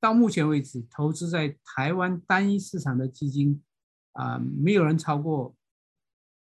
[0.00, 3.62] 到目前为止，投资在台湾单一市场的基金
[4.12, 5.54] 啊、呃，没有人超过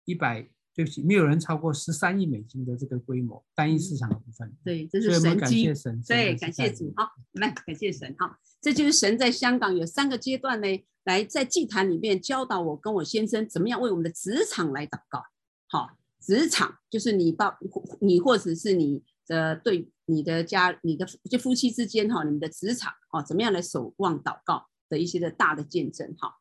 [0.05, 0.49] 一百。
[0.75, 4.53] 对不起，没有人超过十三亿美金的这个规模，单一市场的部分。
[4.65, 5.21] 对，这是神迹。
[5.21, 6.03] 所以我们感谢神。
[6.03, 6.93] 对，感谢主。
[6.97, 8.13] 好，来感谢神。
[8.19, 10.67] 好，这就是神在香港有三个阶段呢，
[11.05, 15.23] 来在祭坛里面教导我跟我先生怎么样为我们的职场来祷告。
[15.69, 17.57] 好，职场就是你到
[18.01, 26.35] 你或者是你的对你的家、你的就夫妻之间哈，你们的职场哈，怎么样来守望祷告的一些的大的见证哈。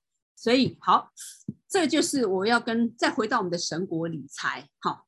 [0.43, 1.09] 所以好，
[1.69, 4.67] 这就是我要跟再回到我们的神国理财。
[4.81, 5.07] 好，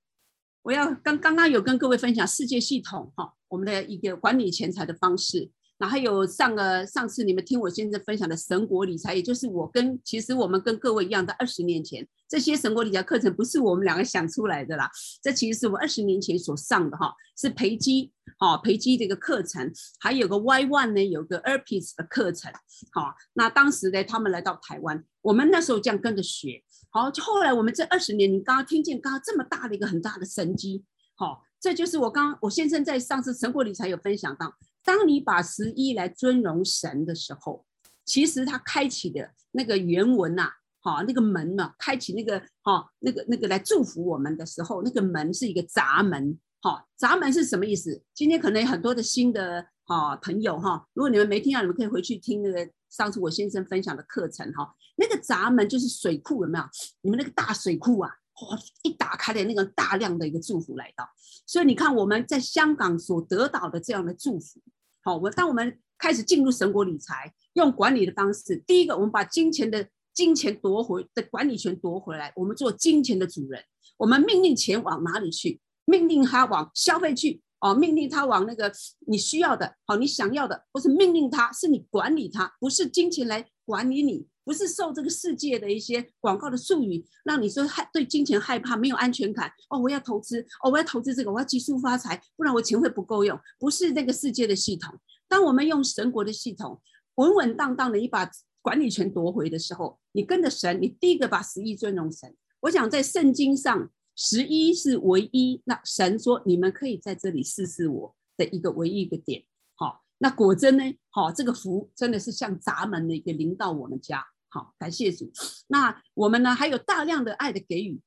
[0.61, 5.51] 我要刚刚刚有跟各位分享世界系统哈，我们的一个管理钱财的方式。
[5.77, 14.89] 那还有上个上次你们听我先生分享的神国理财，也就是我跟其实我们跟各位一样，在二十年前这些神国理财课程不是我们两个想出来的啦，
[15.21, 19.69] 这其实是我二十年前所上的哈，是培基哈培基这个课程，
[19.99, 22.49] 还有个 Y One 呢，有个 Erpes 的课程，
[22.93, 34.55] 好，那当时呢他们来到台湾，我们那时候这样跟着学，好，就后来我们这二十年，你刚刚听见刚刚这么大的一个很大的神迹，好，这就是我刚刚我先生在上次神国理财有分享到。
[34.85, 37.65] 当你把十一来尊荣神的时候，
[38.05, 48.01] 其实他开启的那个原文呐、啊，哈，那个门呢，开启那个哈，那个那个来祝福我们的时候，那个门是一个闸门，哈，闸门是什么意思？
[48.13, 56.65] 今天可能有很多的新的哈朋友哈，如果你们没听到，你们可以回去听那个上次我先生分享的课程哈，那个闸门就是水库有没有？
[57.01, 58.11] 你们那个大水库啊。
[58.49, 58.59] 哇！
[58.83, 61.09] 一打开的那个大量的一个祝福来到，
[61.45, 64.59] 所以你看我们在香港所得到的这样的祝福，
[65.05, 73.63] 好，我当我们开始进入神国理财，用管理的方式，第一个我们把金钱的金钱夺回的管理权夺回来，我们做金钱的主人，
[73.97, 75.61] 我们命令钱往哪里去？
[75.85, 78.71] 命令它往消费去，哦，命令它往那个
[79.05, 84.25] 你需要的，好，你想要的，不是命令它，是你管理它，不是金钱来管理你。
[84.45, 89.51] 不是受这个世界的一些广告的术语，让你说害对金钱害怕，没有安全感。
[89.69, 93.37] 哦，我要投资，哦，我要投资这个，我要急速发财，不然我钱会不够用。
[93.59, 94.93] 不是那个世界的系统。
[95.27, 96.79] 当我们用神国的系统，
[97.15, 98.29] 稳稳当当的你把
[98.61, 102.35] 管理权夺回的时候，你跟着神，你第一个把十一尊荣神。
[102.61, 105.59] 我想在圣经上，十一是唯一。
[105.65, 109.43] 那神说，你们可以在这里试试我的一个唯一一个点。
[109.73, 110.83] 好，那果真呢？
[111.09, 114.23] 好，这个福真的是像闸门的一个临到我们家。
[114.55, 115.29] 好，感谢主。
[115.67, 117.99] 那我们呢，还有大量的爱的给予。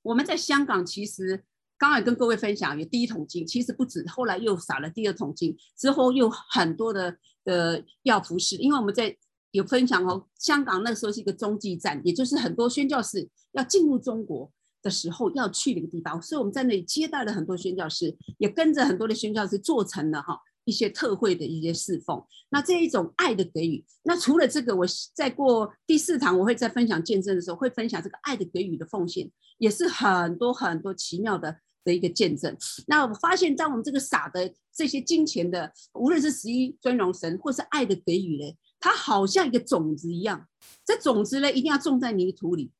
[0.00, 1.44] 我们在香港其实
[1.76, 7.14] 刚才跟各位分享，有第一桶金，其实不止，后来又撒了第二桶金，之后又很多的
[7.44, 8.56] 呃要服侍。
[8.56, 9.14] 因为我们在
[9.50, 14.50] 有分享哦，香港那时候是一个中继站，也就是很多宣教士要进入中国
[14.80, 20.40] 的时候要去的一个地方，所以我们在那里接待了很多宣教士，也跟着很多的宣教士做成了哈。
[20.68, 32.54] 一些特惠的一些侍奉，那这一种爱的给予，那除了这个，我再过第四堂，我会再分享见证的时候，会分享这个爱的给予的奉献，也是很多很多奇妙的的一个见证。
[32.86, 40.46] 那我发现，当我们这个撒的这些金钱的，无论是十一尊荣神，或是爱的给予呢，它好像一个种子一样，
[40.84, 42.70] 这种子呢一定要种在泥土里，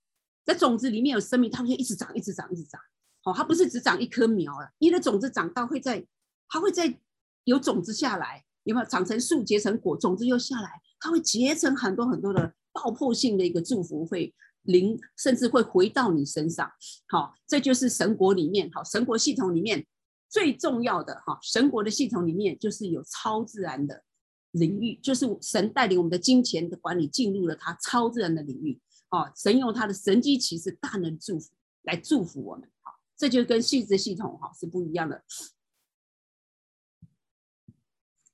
[0.44, 2.78] 在种子里面有生命，它会一直长，一直长，一直长。
[3.22, 6.04] 好，它不是只长一棵苗了，你的种子长到会在，
[6.50, 7.00] 它会在。
[7.48, 9.96] 有种子下来，有没有长成树结成果？
[9.96, 14.34] 种子又下来，它会结成很多很多的爆破性的一个祝福，会
[14.64, 16.70] 灵甚至会回到你身上。
[17.08, 19.86] 好，这就是神国里面，好，神国系统里面
[20.28, 24.04] 最重要的哈，神国的系统里面就是有超自然的
[24.50, 28.78] 领域，就是神带领我们的金钱的管理进入了他超自然的领域。
[29.08, 31.50] 哦，神用他的神迹奇事大能祝福
[31.84, 32.68] 来祝福我们。
[32.82, 35.24] 好，这就跟系子系统哈是不一样的。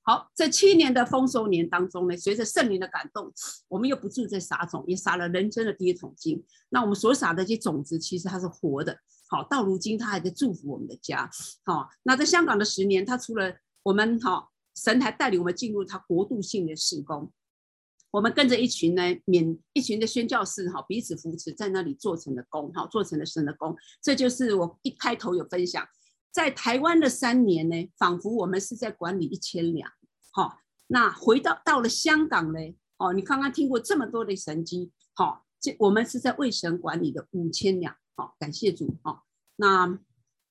[0.07, 3.33] 好，在七年的丰收年当中呢，随着圣灵的感动，
[3.67, 6.45] 我们又不住在撒种，也撒了人生的第一桶金。
[6.69, 8.95] 那我们所撒的这些种子，其实它是活的。
[9.27, 11.27] 好，到如今它还在祝福我们的家。
[11.63, 13.51] 好，那在香港的十年，它除了
[13.81, 17.31] 我们哈，神还带领我们进入它国度性的事工。
[18.11, 23.75] 我们跟着一群呢，免一群的宣教士哈，彼此扶持，在那里做成了工，哈，做成了神的工。
[24.03, 25.83] 这就是我一开头有分享。
[26.31, 29.89] 在台湾的三年呢，仿佛我们是在管理一千两，
[30.35, 32.59] 好，那回到到了香港呢，
[32.97, 39.23] 哦，你刚刚听过这么多的神迹，好，这我们是在为神管理的五千两，好，感谢主，好，
[39.55, 39.97] 那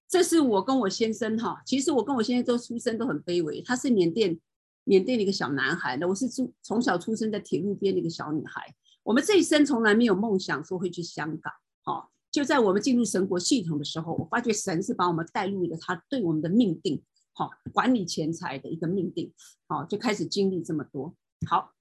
[0.09, 4.41] 这是我跟我先生哈，其实我跟我先生都出生都很卑微，他是缅甸
[4.85, 12.11] 缅甸的一个小男孩，那我是出从小出生在铁路边的一个小女孩，我们这一生从来没有梦想说会去香港，好。
[12.30, 17.01] 就在我们进入神国系统的时候，我发觉神是把我们带入了他对我们的命定，
[17.35, 19.32] 好，管理钱财的一个命定，
[19.68, 21.14] 好，就开始经历这么多，
[21.49, 21.72] 好，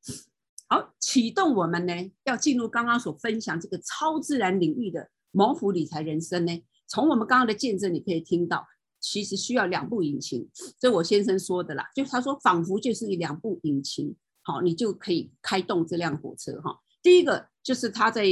[0.67, 1.93] 好启动我们呢，
[2.25, 6.63] 要进入刚刚所分享这个超自然领域的谋福理财人生呢。
[6.87, 8.67] 从我们刚刚的见证，你可以听到，
[8.99, 10.49] 其实需要两部引擎，
[10.79, 16.81] 这我先生说的啦，就他说仿佛就是两部引擎，好，你就可以开动这辆火车哈。
[17.01, 18.25] 第一个就是他在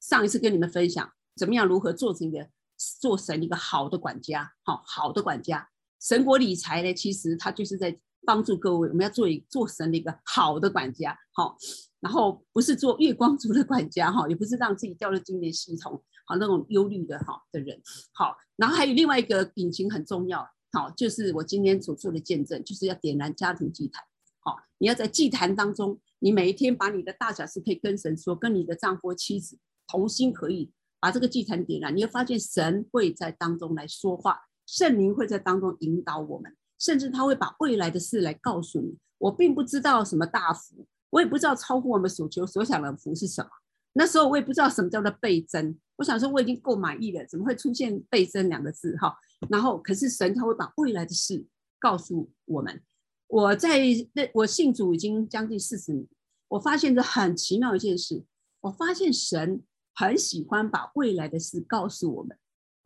[0.00, 1.10] 上一次跟你们分享。
[1.36, 1.66] 怎么样？
[1.66, 2.48] 如何做成一个
[2.98, 4.54] 做神一个好的管家？
[4.62, 5.68] 好，好的管家，
[6.00, 6.92] 神国理财呢？
[6.94, 11.16] 其实它就是在帮助各位，我们要做一做神的一个好的管家。
[11.32, 11.56] 好，
[12.00, 17.80] 然后不是做月光族的管家哈，也不是让自己掉入金钱系统，好那种忧虑的哈的人。
[18.12, 24.02] 好，然后还有另外一个引擎很重要，好，就是我今天所做的见证，就是要点燃家庭祭坛。
[24.40, 30.72] 好，你要在祭坛当中，你每一天把你的大小事可以跟神说，跟你的丈夫妻子同心可以。
[30.98, 38.98] 把这个祭坛点燃，你会发现神会在当中来说话，圣灵会在当中引导我们，甚至他会把未来的事来告诉你。
[39.18, 43.48] 我并不知道什么大福，我也不知道超乎我们所求所想的福是什么。
[43.94, 48.96] 那时候我也不知道什么叫做倍增，我想说我已经够满意了，怎么会出现倍增两个字？
[48.98, 49.16] 哈，
[49.48, 51.46] 然后可是神他会把未来的事
[51.78, 52.82] 告诉我们。
[53.28, 53.78] 我在
[54.12, 56.06] 那我信主已经将近四十年，
[56.48, 58.24] 我发现这很奇妙一件事，
[58.60, 59.62] 我发现神。
[59.98, 62.36] 很喜欢把未来的事告诉我们。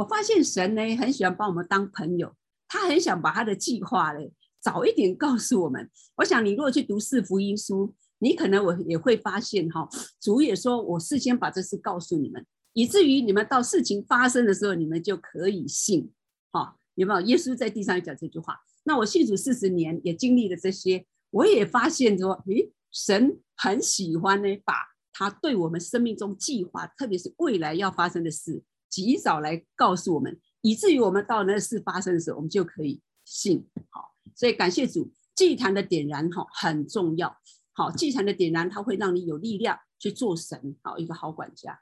[0.00, 2.34] 我发现神呢，很喜欢把我们当朋友，
[2.66, 5.90] 他很想把他的计划呢早一点告诉我们。
[6.16, 9.86] 我想你如果去读四福音书，你可能我也会发现哈，
[10.18, 16.10] 主也说我事先把这事告诉你们，以至于你们到事情发生的时候，你们就可以信。
[16.50, 17.20] 哈，有没有？
[17.26, 18.58] 耶稣在地上讲这句话。
[18.84, 24.74] 那我信主四十年，也经历了这些，我也发现说，诶，神很喜欢呢，把。
[25.12, 33.66] 他对我们生命中计划，特别是未来要发生的事，及早来告诉我们，以至于我们到那事发生的时候，我们就可以信。
[33.88, 37.34] 好，所以感谢主，祭坛的点燃哈很重要。
[37.72, 41.80] 好，祭坛的点燃，它会让你有力量去做神，好一个好管家。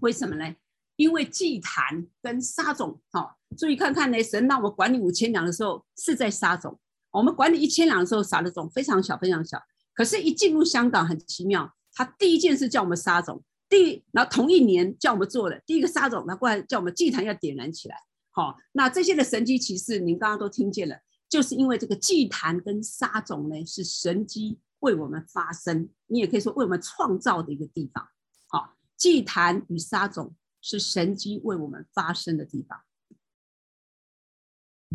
[0.00, 0.54] 为什么呢？
[0.96, 6.78] 因为祭坛跟撒种，好，注意看看呢，神让我管理五千两的时候是在撒种，
[7.12, 9.62] 我们管理一千两的时候撒的种非常小，非常小。
[9.94, 11.74] 可是，一进入香港，很奇妙。
[11.92, 17.96] 他第一件事叫我们撒种，第，然后同一年叫我们做的第一个沙种，他过来叫我们祭坛要点燃起来。
[18.30, 20.98] 好，那这些的神迹奇事，您刚刚都听见了，
[21.28, 28.08] 就是因为这个祭坛跟沙种呢，是神迹为我们发生，你也可以说为我们创造的一个地方。
[28.46, 32.80] 好，祭坛与沙种是神迹为我们发生的地方。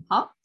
[0.08, 0.36] 好，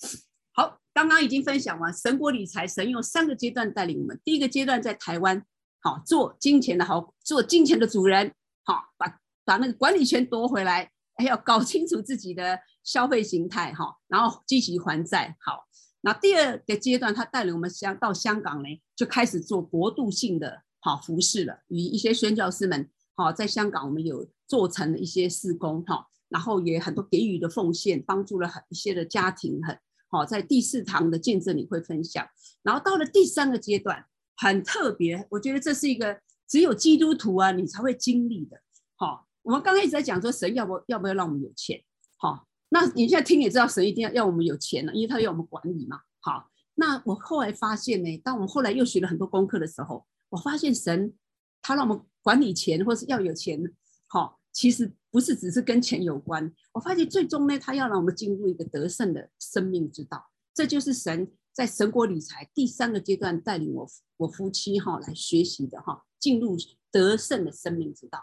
[0.53, 5.47] 好，刚刚已经分享完神国理财，神用三个阶段带领我们，第一个阶段在台湾。
[5.89, 8.31] 好，做金钱的好，做金钱的主人，
[8.63, 15.35] 好，把把那个管理权夺回来，还要搞清楚自己的消费形态，哈，然后积极还债。
[15.41, 15.67] 好，
[16.03, 29.79] 那第二个阶段，他带领我们香到香港呢，就开始做国度性的好服饰了，与一些宣教师们，好，在香港我们有做成了一些事工，哈，然后也很多给予的奉献，帮助了很一些的家庭，很
[30.11, 32.29] 好，在第四堂的见证里会分享，
[32.63, 34.05] 然后到了第三个阶段。
[34.39, 38.57] 很特别，我觉得这是一个只有基督徒啊，你才会经历的。
[38.95, 41.83] 好，我们刚刚一直在讲说，神要不要不要让我们有钱？
[42.17, 46.01] 好，那你现在听也知道，神一定要要我们有钱了，因为他要我们管理嘛。
[46.21, 51.13] 好，那我后来发现呢，当我们后来又学了很多功课的时候，我发现神
[51.61, 53.61] 他让我们管理钱或是要有钱，
[54.07, 56.53] 好，其实不是只是跟钱有关。
[56.73, 60.31] 我发现最终呢，他要让我们进入一个得胜的生命之道。
[60.55, 63.85] 这就是神在神国理财第三个阶段带领我
[64.19, 66.57] 我夫妻哈来学习的哈，进入
[66.93, 68.21] 得胜的生命之道。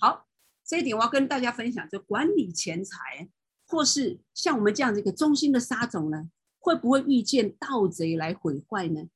[0.00, 0.26] 好，
[0.66, 3.28] 这一点我要跟大家分享，就管理钱财，
[3.68, 9.08] 或是像我们这样的一个忠心的沙种呢，会不会遇见盗贼来毁坏呢？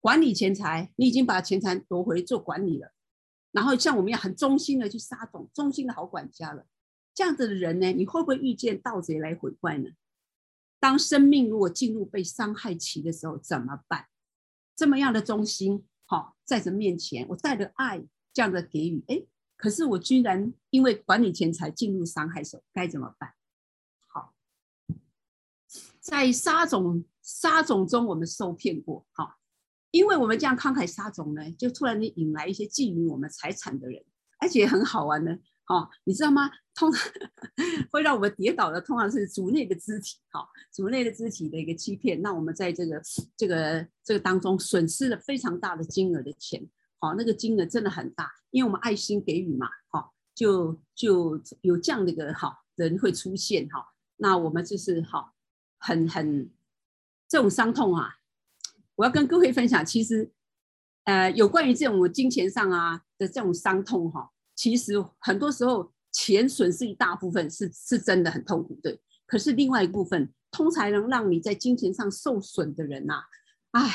[0.00, 2.90] 管理钱财，你已经把钱财夺回做管理了，
[3.52, 6.64] 然后像我们要很忠心的去撒种，忠心的好管家了，
[7.14, 9.90] 这样子的人呢，你会不会遇见盗贼来毁坏呢？
[10.86, 14.06] 当生命如果进入被伤害期的时候，怎么办？
[14.76, 19.20] 这么样的忠心，好，在神面前，我带着爱这样的给予，哎，
[19.56, 23.34] 可是我居然因为管理钱财进入伤害手，该怎么办？
[24.06, 24.32] 好，
[25.98, 29.34] 在沙种沙种中，我们受骗过，好。
[29.90, 34.04] 因为我们这样慷慨沙种呢，就突然间引来一些觊觎我们财产的人，
[34.38, 35.36] 而且很好玩呢。
[35.68, 36.50] 哦，你知道吗？
[36.74, 37.12] 通常
[37.90, 42.20] 会让我们跌倒的，通常是主内的肢体，哈、哦，主内的肢体的一个欺骗。
[42.22, 43.00] 那我们在这个
[43.36, 46.64] 这个这个当中损失了非常大的金额的钱，
[46.98, 55.34] 好、那个金额真的很大，因为我们爱心给予嘛，哈、哦，就就有这样的一个好人会出现，哈、那我们就是好、
[55.78, 56.50] 很很
[57.26, 58.16] 这种伤痛啊。
[58.96, 60.30] 我要跟各位分享，其实，
[61.04, 68.98] 呃，有关于这种金钱上啊的这种伤痛哈，其实很多时候钱损失一大部分是是真的很痛苦的。
[69.26, 73.14] 可是另外一部分，通常能让你在金钱上受损的人呐、
[73.70, 73.92] 啊，哎，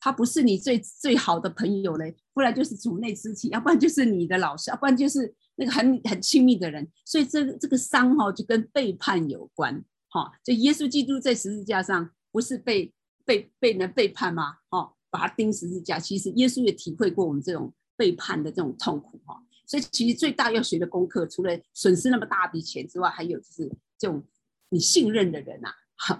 [0.00, 6.86] 他不是你最最好的朋友嘞，不然就是主内肢体，要不然就是你的老师，要不然就是那个很很亲密的人。
[7.06, 10.32] 所以这个这个伤哈，就跟背叛有关哈。
[10.42, 12.92] 就耶稣基督在十字架上不是被。
[13.26, 14.58] 被被人背叛吗？
[14.68, 15.98] 哦，把他钉十字架。
[15.98, 19.42] 其实耶稣也体会过我们这种背叛的这种痛苦哈。
[19.66, 24.22] 所以其实最大要学的功课，除了损失那么大笔钱之外，还有就是这种
[24.68, 25.68] 你信任的人呐，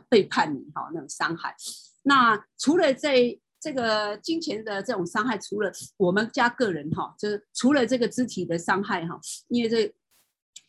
[0.09, 1.55] 背叛你哈那种伤害。
[2.03, 9.19] 那除了在这个金钱的这种伤害，除了我们家个人哈，就是除了这个肢体的伤害哈，
[9.49, 9.95] 因为这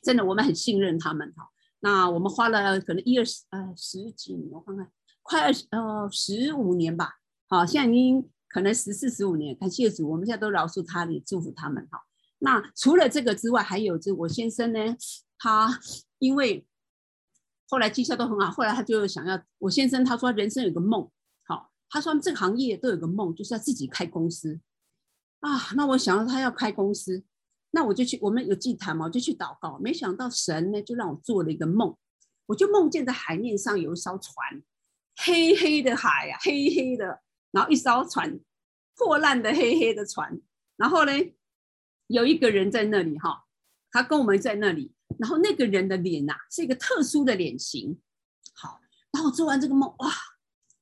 [0.01, 1.49] 真的我们很信任他们哈。
[1.79, 4.89] 那我们花了可能一二十呃十几年，我看看。
[5.27, 7.15] 快呃十五年吧，
[7.47, 11.99] 好，现在已经可能十四十五年，感谢主，我们现在都饶恕他，也祝福他们哈。
[12.39, 14.79] 那除了这个之外，还有就我先生呢，
[15.37, 15.79] 他
[16.19, 16.65] 因为
[17.67, 21.09] 后来绩效都很好，后来他就想要我先生他说人生有个梦，
[21.43, 24.59] 好，他说这个行业都有个梦，就是要自己开公司
[25.39, 25.71] 啊。
[25.75, 27.23] 那我想到他要开公司，
[27.71, 31.97] 那我就去我们有祭坛嘛，我就去祷告，没想到神呢就让我做了一个梦，
[32.47, 34.61] 我就梦见在海面上有一艘船。
[35.17, 37.21] 黑黑的海呀、啊，黑黑的，
[37.51, 38.37] 然后一艘船，
[38.97, 40.37] 破烂的黑黑的船，
[40.75, 41.11] 然后呢，
[42.07, 43.45] 有一个人在那里哈，
[43.91, 47.99] 他跟我们在那里，然后那个人的脸呐、是一个特殊的脸型，
[48.53, 48.79] 好，
[49.11, 50.11] 然后我做完这个梦哇，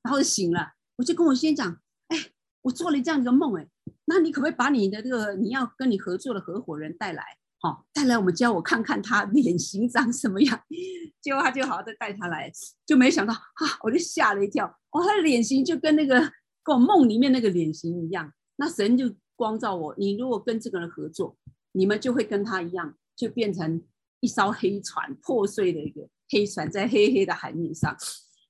[0.02, 3.66] 然后就醒了，我就跟我先讲，哎，我做了这样一个梦哎，
[4.06, 7.24] 那你可不可以把你的这个你要跟你合作的合伙人带来？
[7.60, 10.60] 好，带来我们家，我看看他脸型长什么样。
[11.22, 12.52] 结果他就好好的带他来，
[12.84, 14.66] 就没想到啊，我就吓了一跳。
[14.90, 16.20] 哦，他的脸型就跟那个
[16.62, 18.30] 跟我梦里面那个脸型一样。
[18.56, 21.36] 那神就光照我，你如果跟这个人合作，
[21.72, 23.82] 你们就会跟他一样，就变成
[24.20, 27.96] 一艘黑船，破碎的一个黑船，在黑黑的海面上。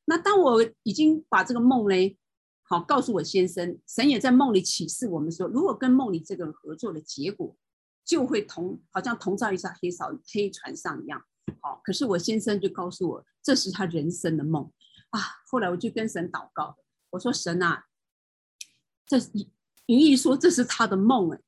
[0.07, 2.17] 那当我已经把这个梦呢，
[2.63, 7.57] 好告诉我先生，神也在梦里启示我们说，如果跟梦里这个人合作的结果。
[8.07, 11.25] 就会同好像同在一艘黑扫黑船上一样，
[11.63, 14.71] 好，可是我先生就告诉我，这是他人生的梦
[15.09, 15.19] 啊。
[15.51, 16.77] 后来我就跟神祷告，
[17.09, 17.87] 我说神啊，
[19.07, 19.17] 这
[19.87, 21.39] 云意说这是他的梦哎，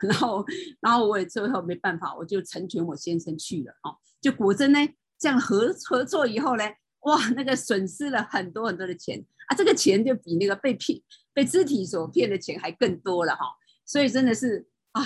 [0.08, 0.44] 然后
[0.80, 3.96] 然后我也最后没办法，我就成全我先生去了哦。
[4.20, 4.78] 就果真呢，
[5.18, 6.64] 这样合合作以后呢，
[7.02, 11.00] 哇，那个损失了很多很多的钱啊，这个钱就比那个被骗
[11.32, 13.44] 被肢体所骗的钱还更多了哈。
[13.84, 15.02] 所以真的是啊。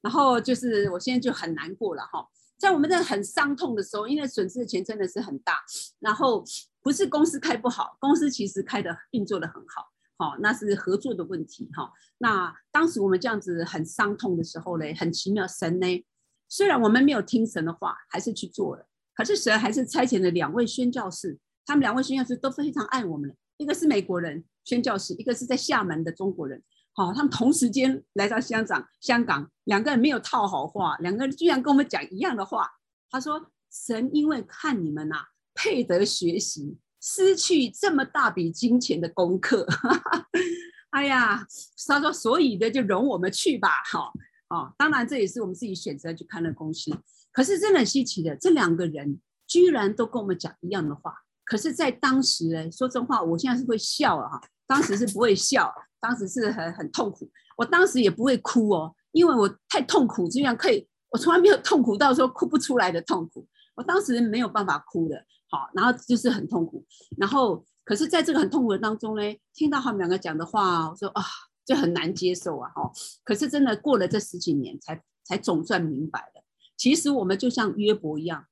[0.00, 2.24] 然后就是我现在就很难过了哈，
[2.56, 5.58] 在我们在很伤痛的时候，因为损失的钱真的是很大。
[5.98, 6.44] 然后
[6.80, 9.88] 不是公司开不好，公司其实开的运作的很好，
[10.18, 11.92] 好，那是合作的问题哈。
[12.18, 16.04] 那当时我们这样子很伤痛的时候呢，很奇妙，神呢，
[16.48, 26.62] 虽然我们没有听神的话，还是去做了，可是神还是差遣了两位宣教士，他们两位宣教士都非常爱我们，一个是美国人宣教士，一个是在厦门的中国人。
[26.94, 32.68] 好，他们同时间来到香港，香港两个人没有套好话，两个人居然跟我们讲一样的话。
[33.10, 35.16] 他说：“神因为看你们呐、
[35.54, 39.66] 配得学习，失去这么大笔金钱的功课。
[40.90, 41.46] ”哎呀，
[41.86, 44.10] 他说：“所以的就容我们去吧。”哈，
[44.48, 46.90] 啊，当然这也是我们自己选择去看的公司。
[47.30, 51.14] 可是真的很稀奇的，这两个人居然都跟我们讲一样的话。
[51.44, 57.30] 可是，在当时呢，说真话，我现在是会笑了哈，当时是不会笑，当时是很很痛苦。
[57.56, 63.46] 我当时也不会哭哦，因为我太痛苦，这样可以，我从来没有痛苦到说哭不出来的痛苦。
[63.74, 66.84] 我当时没有办法哭的，好，然后就是很痛苦。
[67.16, 69.22] 然后，可是在这个很痛苦的当中呢，
[69.54, 71.22] 听到他们两个讲的话，我说啊，
[71.64, 72.90] 就很难接受啊，哈。
[73.24, 76.44] 可是真的过了这十几年才，才总算明白了。
[76.76, 78.46] 其实我们就像约伯一样，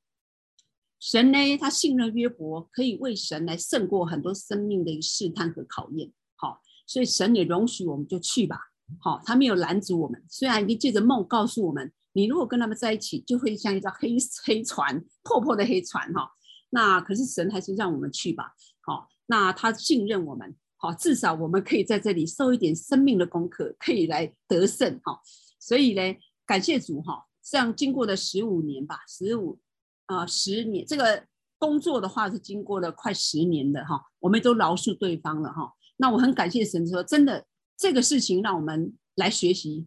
[0.99, 6.11] 神呢，他信任约伯，可以为神来胜过很多生命的试探和考验。
[6.35, 8.59] 好，所以神也容许我们就去吧。
[9.01, 10.25] 好，他没有拦阻我们。
[10.31, 16.31] 虽然你借着梦告诉我们，你如果跟他们在一起，就会像一艘黑黑船，破破的黑船哈。
[16.77, 18.53] 那可是神还是让我们去吧。
[18.83, 25.18] 好，那他信任我们，好，至少我们可以在这里受一点生命的功课，可以来得胜哈。
[25.59, 26.03] 所以呢，
[26.45, 27.24] 感谢主哈。
[27.43, 29.59] 这样经过了十五年吧，十五
[30.05, 31.24] 啊十年，这个
[31.57, 35.72] 工作的话是经过了快十年的哈，我们都饶恕对方了哈。
[35.97, 37.47] 那我很感谢神说，真的
[37.79, 39.87] 这个事情让我们来学习，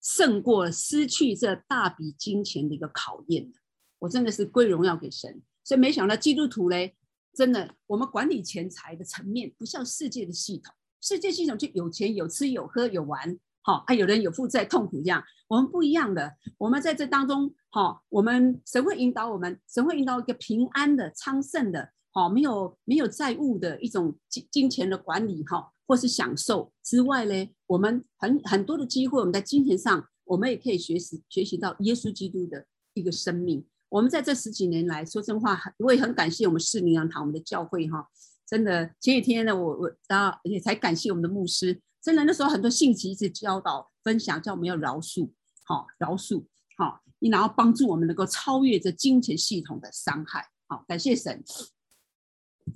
[0.00, 3.52] 胜过失去这大笔金钱的一个考验。
[3.98, 6.96] 我真的是归荣耀给神，所以没想到基督徒嘞，
[7.32, 13.38] 真的我们管理钱财的层面不像世界的系统，世界系统就有钱有吃有喝有玩。
[13.62, 16.34] 好，还有人有负债痛苦这样，我们不一样的。
[16.58, 33.64] 我们在这当中，好，我们神会引导我们，神会引导一个平安的、昌盛的，好，没有没有债务的一种金金钱的管理，哈，或是享受之外呢，我们很很多的机会，我们在金钱上，我们也可以学习学习到耶稣基督的一个生命。
[33.90, 38.08] 我们在这十几年来说真话，我也很感谢我们市灵粮堂我们的教会，哈，
[38.46, 41.78] 真的前几天呢，我我然后也才感谢我们的牧师。
[42.00, 45.30] 真的那时候很多信息一直教导分享，叫我们要饶恕，
[45.64, 46.44] 好饶恕，
[46.78, 51.44] 好，你然后帮助我们能够超越这金钱系统的伤害，好，感谢神。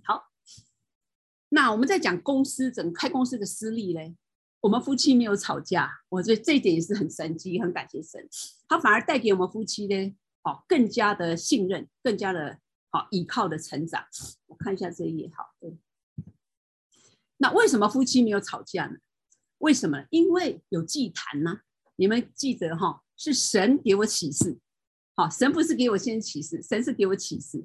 [0.02, 0.30] 好，
[1.48, 4.14] 那我们在讲公司整开公司的私利呢，
[4.60, 8.28] 我们夫妻没有吵架，我觉得这一点也是很神奇，很感谢神，
[8.68, 10.14] 他反而带给我们夫妻呢，
[10.45, 14.07] 好更加的信任，更加的好依靠的成长。
[14.47, 15.76] 我看一下这一页，好，对。
[17.38, 18.99] 那为什么夫妻没有吵架呢？
[19.59, 20.07] 为什么？
[20.11, 21.62] 因为有祭坛呢。
[21.97, 24.59] 你们记得哈，是神给我启示，
[25.14, 27.64] 好，神不是给我先启示，神是给我启示。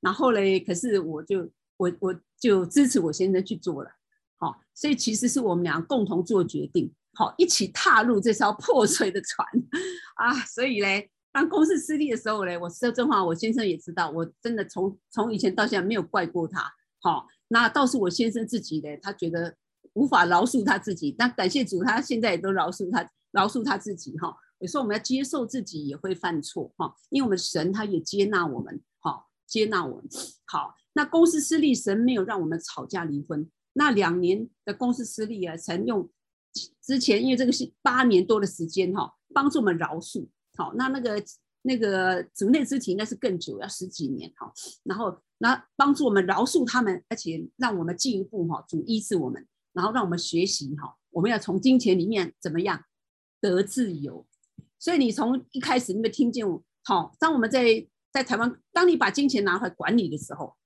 [0.00, 3.90] 然后嘞，可是我就我我就支持我先生去做了，
[4.36, 9.46] 好，所以其实是我们俩共同做决定，好，一起踏入这艘破碎的船
[10.16, 10.34] 啊。
[10.44, 11.08] 所以嘞，
[11.38, 16.68] 当公司失利的时候嘞，我说真话，我先生也知道，我真的从从以前到现在没有怪过他，
[16.98, 19.54] 好，那倒是我先生自己嘞，他觉得。
[19.94, 24.32] 无法饶恕他自己，但感谢主，他现在也都饶恕他，饶恕他自己哈。
[24.60, 30.04] 有时候我们要接受自己也会犯错哈，因为我们神他也接纳我们，好接纳我们。
[30.46, 33.50] 好，那公司失利，神没有让我们吵架离婚。
[33.72, 36.08] 那两年的公司失利啊，神用
[36.80, 40.28] 之前因为这个是八年多的时间哈，帮助我们饶恕。
[40.58, 41.24] 好，那那个
[41.62, 44.52] 那个主内之情应该是更久，要十几年哈。
[44.82, 49.46] 然后那帮助我们饶恕他们，而且让我们进一步哈，主医治我们。
[49.72, 52.84] 然后让我们学习哈，我们要从金钱里面怎么样
[53.40, 54.26] 得自由。
[54.80, 60.56] 所以你从一开始你没听见我好，当我们在在台湾，当你把金钱拿回来管理的时候，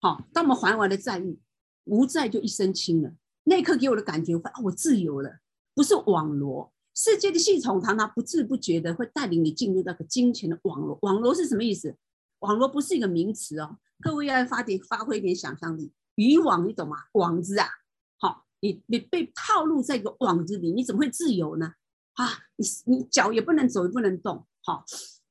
[0.00, 1.38] 好，当我们还完了债务，
[1.84, 3.12] 无债就一身轻了。
[3.44, 5.38] 那一刻给我的感觉，啊，我自由了，
[5.74, 6.72] 不是网罗。
[7.00, 10.98] 世界的系统常常不知不觉的会带领你进入那个金钱的网罗。
[11.02, 11.96] 网罗是什么意思？
[12.40, 15.92] 网罗不是一个名词哦，各位要发点发挥一点想象力。
[16.16, 16.96] 渔网你懂吗？
[17.12, 17.68] 网子啊。
[18.16, 21.74] 好你你被套入在一个网子里，你怎么会自由呢？
[22.14, 22.66] 啊，你
[22.96, 24.84] 你脚也不能走，也不能动，好。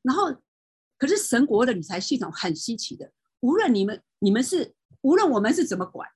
[0.03, 0.33] 然后，
[0.97, 3.11] 可是神国的理财系统很稀奇的，
[3.41, 6.07] 无论你们你们是无论我们是怎么管，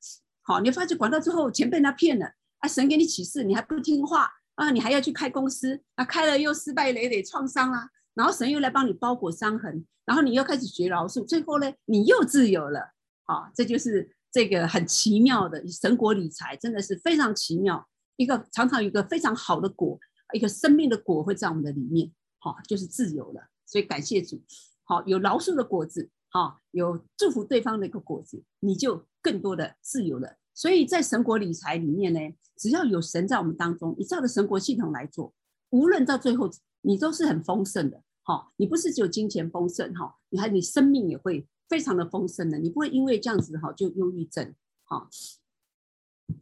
[0.44, 12.92] 好，你发觉管到最后钱被他骗了啊，神给你启示，你还不听话啊，你还要去开公司啊，开了又失败累累创伤啦，然后神又来帮你包裹伤痕，然后你又开始学饶恕，最后呢，你又自由了，
[13.26, 14.16] 好，这就是。
[14.34, 17.86] 这个很奇妙的神国理财，真的是非常奇妙。
[18.16, 20.00] 一个常常有一个非常好的果，
[20.34, 22.10] 一个生命的果会在我们的里面，
[22.40, 23.50] 好，就是自由了。
[23.66, 24.42] 所以感谢主，
[24.86, 30.38] 好，有饶恕的果子，好，有祝福对方的一个果子，你就更多的自由了。
[30.62, 32.20] 所以在神国理财里面呢，
[32.56, 35.34] 只要有神在我们当中，你照着神国系统来做，
[35.72, 36.48] 无论到最后
[36.82, 41.48] 你都是很丰盛的，好，你不是只有金钱丰盛，哈，你还你生命也会。
[41.68, 45.08] 非常的丰盛的，你不会因为这样子哈就忧郁症，好，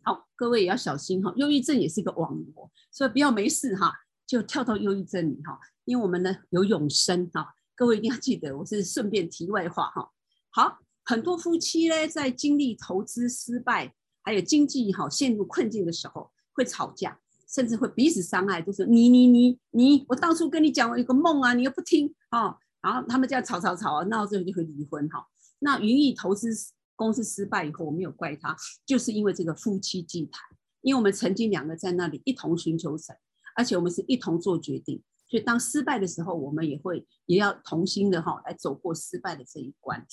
[0.01, 3.93] 好，各位也要小心哈，忧郁症也是一个网罗，所以不要没事哈，
[4.25, 10.09] 就跳到忧郁症里哈，因为我们呢有永生哈，各位一定要记得，我是顺便题外话哈。
[10.49, 13.93] 好，很多夫妻呢在经历投资失败，
[14.23, 25.25] 还有经济哈陷入困境的时候会吵架，甚至会彼此伤害，就是你你你你，我当初跟你讲我有个梦啊，你又不听啊，然后他们这样吵吵吵啊，闹到最后就会离婚哈。
[25.59, 26.49] 那云逸投资
[26.95, 28.55] 公司失败以后，我没有怪他，
[28.85, 30.41] 就是因为这个夫妻祭坛，
[30.81, 33.15] 因为我们曾经两个在那里一同寻求神，
[33.55, 40.05] 而且我们是一同做决定，所以当失败的时候，我们也会也要同心的哈来走过失败的这一关。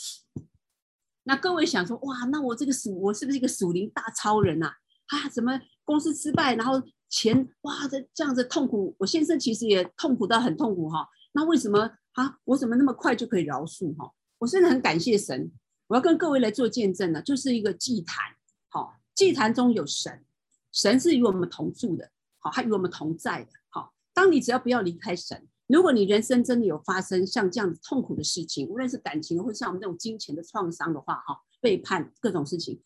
[1.28, 4.72] 那各位想说，哇，那我这个属我是不是一个属灵大超人啊？
[5.06, 11.08] 啊，怎么公司失败，然后钱哇这这样子痛苦，我先生其实也痛苦到很痛苦哈。
[11.32, 12.38] 那为什么啊？
[12.44, 14.08] 我怎么那么快就可以饶恕哈？
[14.38, 15.50] 我真的很感谢神，
[15.88, 18.24] 我要跟各位来做见证呢，就是一个祭坛，
[18.68, 20.24] 好，祭坛中有神，
[20.72, 22.08] 神是与我们同住的，
[22.38, 23.92] 好，还与我们同在的，好。
[24.14, 32.80] 当你只要不要离开神，如果你人生真的有发生像这样子痛苦的事情，无论是感情或像我们这种金钱的创伤的话，哈，背叛各种事情，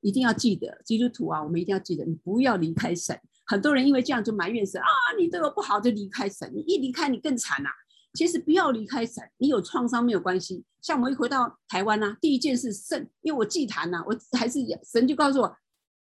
[0.00, 3.18] 一定要记得，基督徒啊，我们一定要记得，你不要离开神。
[3.44, 4.88] 很多人因为这样就埋怨神啊，
[5.18, 7.68] 你对我不好就离开神，你一离开你更惨呐。
[8.14, 10.64] 其实不要离开神，你有创伤没有关系。
[10.80, 15.56] 像我们一回到台湾呢、啊，第一件事圣，因为我祭坛呐，我还是神就告诉我，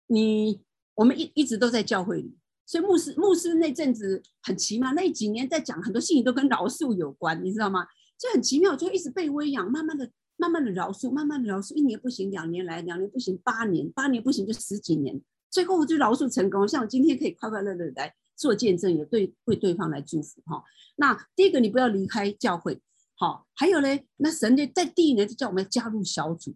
[0.07, 0.61] 你
[0.95, 2.37] 我们一一直都在教会里，
[2.71, 7.85] 所以牧师牧师那阵子很奇妙，那几年在讲很多事情都跟饶恕有关，你知道吗？
[8.17, 16.65] 就很奇妙，就一直被喂养，慢慢的、慢慢的饶恕，慢慢的饶恕，一年不行，两年来，两年不行，八年，八年不行就十几年，最后我就饶恕成功。
[16.65, 18.15] 像我今天可以快快乐乐来。
[18.37, 20.63] 做见证也对，为对方来祝福哈。
[20.95, 22.81] 那第一个，你不要离开教会，
[23.13, 23.45] 好。
[23.53, 23.87] 还有呢，
[24.17, 26.55] 那神呢，在第一年就叫我们加入小组，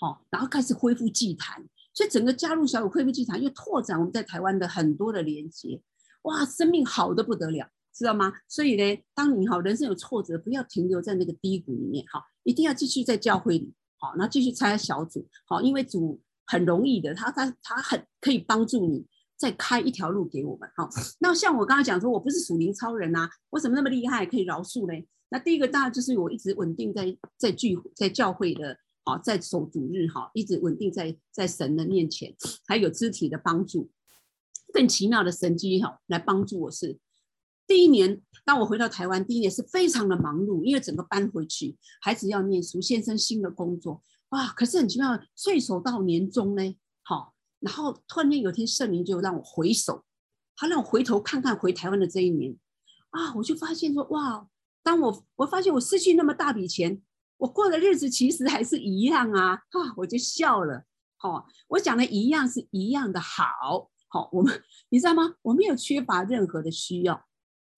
[0.00, 1.64] 好，然后开始恢复祭坛。
[2.00, 5.78] 所以整个加入小组、恢复祭坛，又拓展我们在台湾的很多的连接。
[6.22, 8.32] 哇，生命好的不得了，知道吗？
[8.48, 19.06] 所以呢，当你好人生有挫折，不要停留在那个低谷里面，哈，一定要继续在教会里，好，然后继续参加小组，好，因为主很容易的，他他他很可以帮助你。
[19.36, 20.86] 再开一条路给我们，好。
[21.18, 25.06] 那像我刚刚讲说，我不是属灵超人啊，我怎么那么厉害可以饶恕呢？
[25.30, 28.76] 那第一个当然就是我一直稳定在在聚在教会的，
[29.18, 32.34] 在守主日哈，一直稳定在在神的面前，
[32.66, 33.90] 还有肢体的帮助，
[34.72, 36.98] 更奇妙的神迹哈，来帮助我是
[37.66, 47.34] 第一年，当我回到台湾，第一年是非常的忙碌，因为整个搬回去，孩子要念书，先生新的工作，哇，可是很奇妙，岁首到年终呢，好。
[47.60, 50.02] 然后突然间有天圣灵就让我回首，
[50.56, 52.56] 他让我回头看看回台湾的这一年，
[53.10, 54.48] 啊，我就发现说哇，
[54.82, 57.02] 当我我发现我失去那么大笔钱，
[57.40, 59.62] 我过的日子其实还是一样啊，啊，
[59.96, 60.84] 我就笑了。
[61.16, 65.34] 好、我讲的一样是一样的好，好、我们你知道吗？
[65.42, 67.26] 我没有缺乏任何的需要，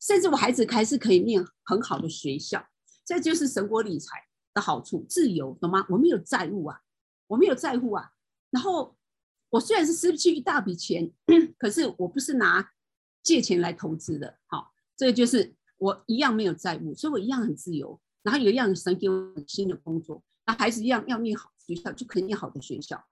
[0.00, 2.66] 甚至我孩子还是可以念很好的学校，
[3.04, 4.16] 这就是神国理财
[4.52, 5.86] 的好处，自由，懂吗？
[5.88, 6.80] 我没有债务啊，
[7.28, 8.10] 我没有债务啊，
[8.50, 8.96] 然后。
[9.52, 11.12] 我虽然是失去一大笔钱，
[11.58, 12.70] 可是我不是拿
[13.22, 14.38] 借钱来投资的。
[14.46, 18.00] 好，这个就是我一样没有债务，所以我一样很自由。
[18.22, 23.02] 然后有一样神给我新的工作，那孩子一样要念好学校，就可以念好的学校。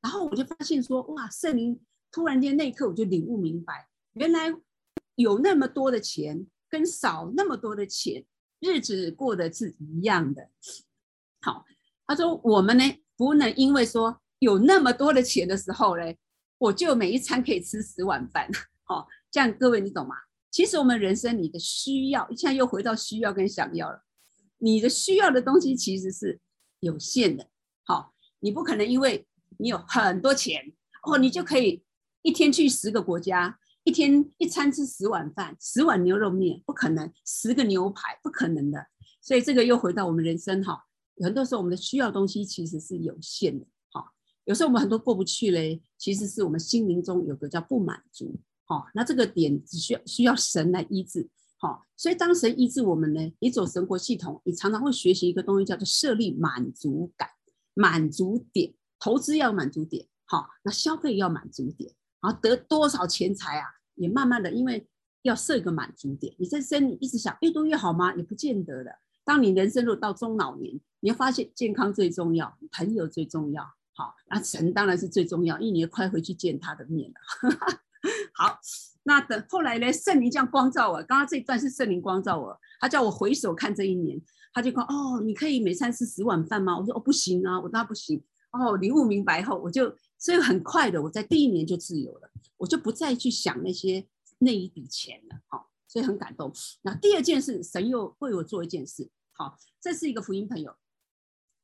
[0.00, 1.80] 然后我就发现说，哇，圣灵
[2.10, 4.54] 突然间那一刻我就领悟明白，原来
[5.14, 8.24] 有那么多的钱跟少那么多的钱，
[8.60, 10.48] 日子过得是一样的。
[11.40, 11.64] 好，
[12.06, 12.84] 他说我们呢
[13.16, 14.20] 不能因为说。
[14.40, 16.18] 有那么多的钱的时候嘞，
[16.58, 18.46] 我就每一餐可以吃十碗饭，
[18.82, 20.14] 好，这样各位你懂吗？
[20.50, 24.04] 其实我们人生你的需要，现在又回到需要跟想要了。
[24.58, 26.40] 你的需要的东西其实是
[26.80, 27.48] 有限的，
[27.84, 29.26] 好，你不可能因为
[29.58, 30.72] 你有很多钱
[31.02, 31.82] 哦，你就可以
[32.22, 38.86] 一天去十个国家，一天一餐吃十碗饭，十碗牛肉面，不可能，十个牛排，不可能的。
[39.20, 40.84] 所以这个又回到我们人生哈，
[41.22, 43.66] 很多时候我们的需要东西其实是有限的。
[43.90, 44.06] 好
[44.44, 51.28] 有时候我们很多过不去嘞，其实是我们心灵中有个叫不满足，好，那这个点只需要需要神来医治，
[51.96, 57.28] 所以当神医治我们呢，你走神国系统，你常常会学习一个东西叫做设立满足感、
[57.74, 64.88] 满足点，投资要满足点，好，那消费要满足点，然后得多少钱财啊，也慢慢的，因为
[65.22, 68.14] 要设一个满足点，你在身里一直想越多越好吗？
[68.14, 68.90] 也不见得的。
[69.24, 73.62] 当你人生如果到中老年，你要发现健康最重要，朋友最重要。
[73.96, 77.16] 好，那神当然是最重要，因为你也快回去见他的面了。
[78.34, 78.58] 好，
[79.04, 79.92] 那等后来呢？
[79.92, 84.20] 圣灵这样光照我，刚刚这一段是圣灵光照我，他叫我回首看这一年，
[84.52, 88.22] 他就说：“哦，你可以每餐吃十碗饭吗？”我说：“哦，不行啊，我那不行。”
[88.52, 94.06] 哦，领悟明白后，我就所以很快的，我在第一年就自由了，我就不再去想那些
[94.38, 95.40] 那一笔钱了。
[95.48, 96.52] 好，所以很感动。
[96.82, 99.10] 那第二件事，神又为我做一件事。
[99.32, 100.74] 好，这是一个福音朋友。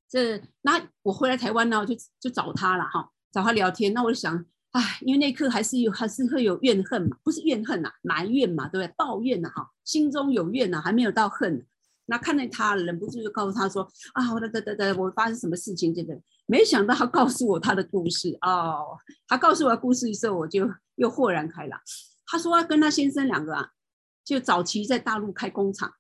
[0.09, 3.95] 这那我回来台湾呢，我就就找他了哈，找他聊天。
[3.95, 8.95] 那我就想，哎，因为那一刻还是有还是会有怨恨嘛，不是怨恨呐、啊，埋怨嘛，对不对？
[8.97, 11.67] 抱怨呐、啊，哈，心中有怨呐、啊，还没有到恨。
[12.07, 13.83] 那看见他，忍不住就告诉他说，
[14.15, 15.95] 啊，我的的的的，我发生什么事情？
[15.95, 16.17] 这个
[16.47, 18.97] 没想到他告诉我他的故事哦。
[19.29, 21.81] 他告诉我故事的时候，我就又豁然开朗。
[22.27, 23.71] 他说他跟他先生两个啊，
[24.25, 25.93] 就早期在大陆开工厂。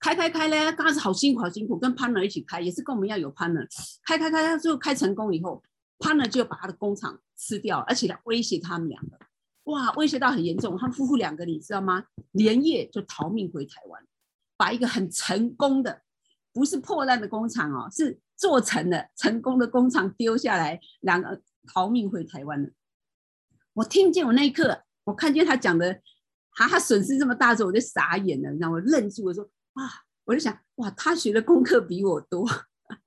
[0.00, 3.66] 开开开嘞，刚开始好辛苦，好辛苦，跟 partner 一起开，也是跟我们一样有 partner。
[4.04, 5.62] 开开开，最后开成功以后
[6.04, 9.18] 他呢就把他的工厂吃掉，而且来威胁他们两个。
[9.64, 10.76] 哇，威胁到很严重。
[10.76, 12.04] 他们夫妇两个，你知道吗？
[12.32, 14.06] 连夜就逃命回台湾，
[14.58, 16.02] 把一个很成功的，
[16.52, 22.68] 不是破烂的工厂哦，是做成的成功的工厂丢下来，两个逃命回台湾了。
[23.72, 26.02] 我听见我那一刻，我看见他讲的，
[26.50, 29.48] 哈哈，损失这么大之后，我就傻眼了，让我愣住，我说。
[29.72, 29.90] 啊！
[30.26, 32.48] 我就想，哇，他学的功课比我多，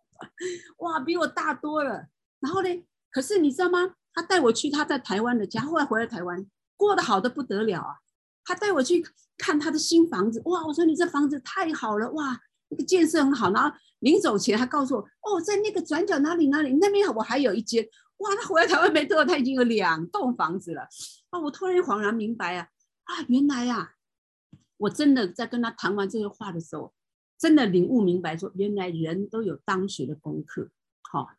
[0.79, 2.07] 哇，比我大多了。
[2.39, 2.69] 然后呢，
[3.11, 3.95] 可是你知道吗？
[4.13, 6.45] 他带我去他在台湾的家，后来回来台湾，
[6.75, 7.97] 过得好的不得了啊。
[8.43, 9.05] 他带我去
[9.37, 10.65] 看他的新房子，哇！
[10.65, 12.39] 我说你这房子太好了，哇，
[12.69, 13.51] 那个建设很好。
[13.51, 17.87] 然后临走前还告诉我，哦，在那个转角哪里哪里那边，我还有一间。
[18.17, 18.35] 哇！
[18.35, 20.87] 他回来台湾没多久，他已经有两栋房子了。
[21.29, 22.69] 啊，我突然恍然明白啊，
[23.03, 23.91] 啊，原来啊。
[24.77, 26.93] 我真的在跟他谈完这个话的时候，
[27.37, 30.69] 真的领悟明白，说原来人都有当学的功课。
[31.11, 31.29] 好，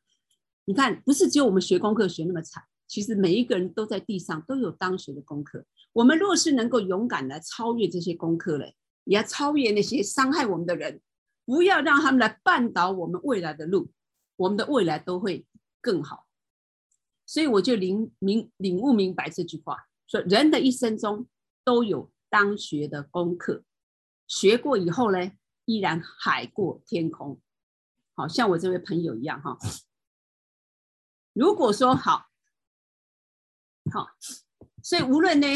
[0.68, 5.64] 你看，不是只有我们学功课学那么惨，其实每一个人都在地上都有当学的功课。
[5.94, 11.00] 我们若是能够勇敢来超越这些功课嘞，也要超越那些伤害我们的人，
[11.46, 13.90] 不要让他们来绊倒我们未来的路，
[14.36, 15.46] 我们的未来都会
[15.80, 16.26] 更好。
[17.24, 21.26] 所以我就领明领悟明白这句话，说人的一生中
[21.64, 22.10] 都有。
[22.30, 23.64] 当学的功课，
[24.26, 25.32] 学过以后呢，
[25.64, 27.40] 依然海阔天空。
[28.12, 29.56] 好像我这位朋友一样哈。
[31.38, 32.26] 如果说好，
[33.92, 34.08] 好，
[34.82, 35.46] 所以无论呢，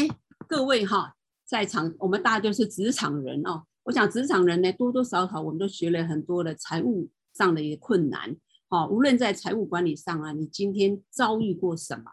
[0.47, 3.65] 各位哈，在场我们大家都是职场人哦。
[3.83, 8.33] 我想职场人呢，多多少少我们都学了很多的财务上的一个困难。
[8.69, 12.05] 好，无论在财务管理上啊，你今天遭遇过什么？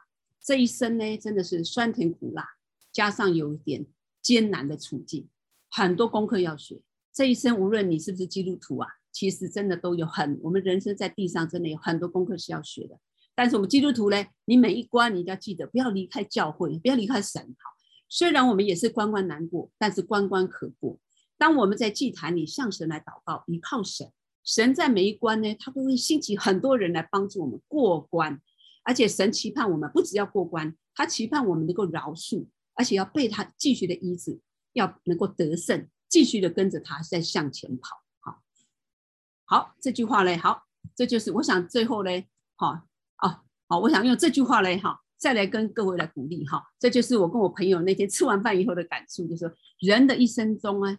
[0.42, 2.44] 这一生呢，真的是酸甜苦辣，
[2.90, 3.86] 加上有一点。
[4.20, 5.26] 艰难的处境，
[5.70, 6.82] 很多功课要学。
[7.10, 12.98] 这一生，无论你是不是基督徒啊，其实真的都有很，我们人生在地上真的有很多功课是要学的。
[13.40, 17.40] 但是我们基督徒呢，你每一关你一定要记得，不要离开教会，不要离开神。
[17.40, 17.70] 好，
[18.06, 20.98] 虽然我们也是关关难过，但是关关可过。
[21.38, 24.12] 当我们在祭坛里向神来祷告，依靠神，
[24.44, 28.38] 神在每一关呢，他都会兴起很多人来帮助我们过关。
[28.82, 32.46] 而且神期盼我们不只要过关，他期盼我们能够饶恕。
[32.74, 34.38] 而且要被他继续的医治，
[34.74, 38.02] 要能够得胜，继续的跟着他再向前跑。
[38.20, 38.42] 好，
[39.46, 40.64] 好，这句话嘞，好，
[40.94, 42.86] 这就是我想最后嘞，好，
[43.70, 50.98] 好，我想用这句话嘞，哈，再来跟各位来鼓励，哈，这就是我跟我朋友那天吃完饭以后的感触，就是人的一生中啊，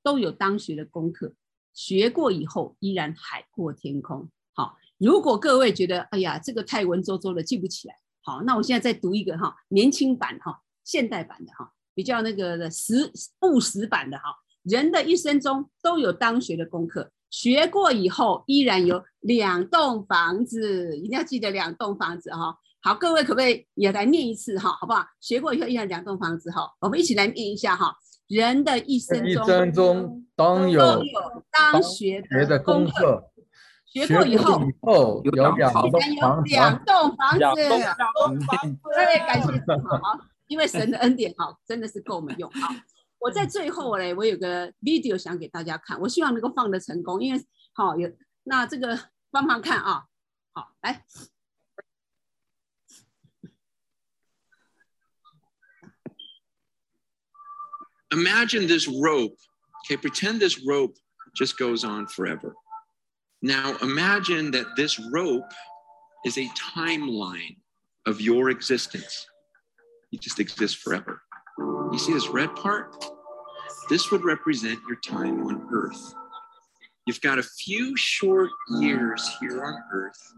[0.00, 1.34] 都有当学的功课，
[1.74, 4.30] 学过以后依然海阔天空。
[4.54, 10.60] 好，如果各位觉得哎呀这个太文绉绉的记不起来，好，那我现在再读一个哈，年轻版哈。
[10.84, 13.12] 现代版的哈，比较那个的实
[13.42, 14.24] 务实版的哈，
[14.62, 22.56] 人的一生中都有当学的功课，学过以后依然有两栋房子，一定要记得两栋房子哈。
[22.80, 25.04] 好，各位可不可以也来念一次哈，好不好？
[25.20, 27.94] 学过以后依然两栋房子哈，我们一起来念一下哈。
[28.28, 31.02] 人的一生中，一生中当有
[31.50, 33.24] 当学的功课，
[33.86, 34.60] 学过以后
[35.24, 35.96] 有两栋房子，
[36.50, 37.38] 两栋房子，
[38.94, 39.98] 对，感谢主好。
[40.46, 42.72] 因为神的恩典哈，真的是够我们用好。
[43.19, 48.11] 我在最后嘞，我有个 video 想给大家看，我希望能够放得成功，因为好有
[48.43, 50.05] 那这个帮忙看啊，
[50.51, 51.05] 好来。
[58.11, 59.37] Imagine this rope,
[59.83, 60.95] okay, pretend this rope
[61.33, 62.53] just goes on forever.
[63.39, 65.51] Now imagine that this rope
[66.23, 67.57] is a timeline
[68.05, 69.25] of your existence.
[70.11, 71.23] You just exist forever.
[71.58, 72.94] You see this red part?
[73.88, 76.14] This would represent your time on earth.
[77.06, 80.34] You've got a few short years here on earth,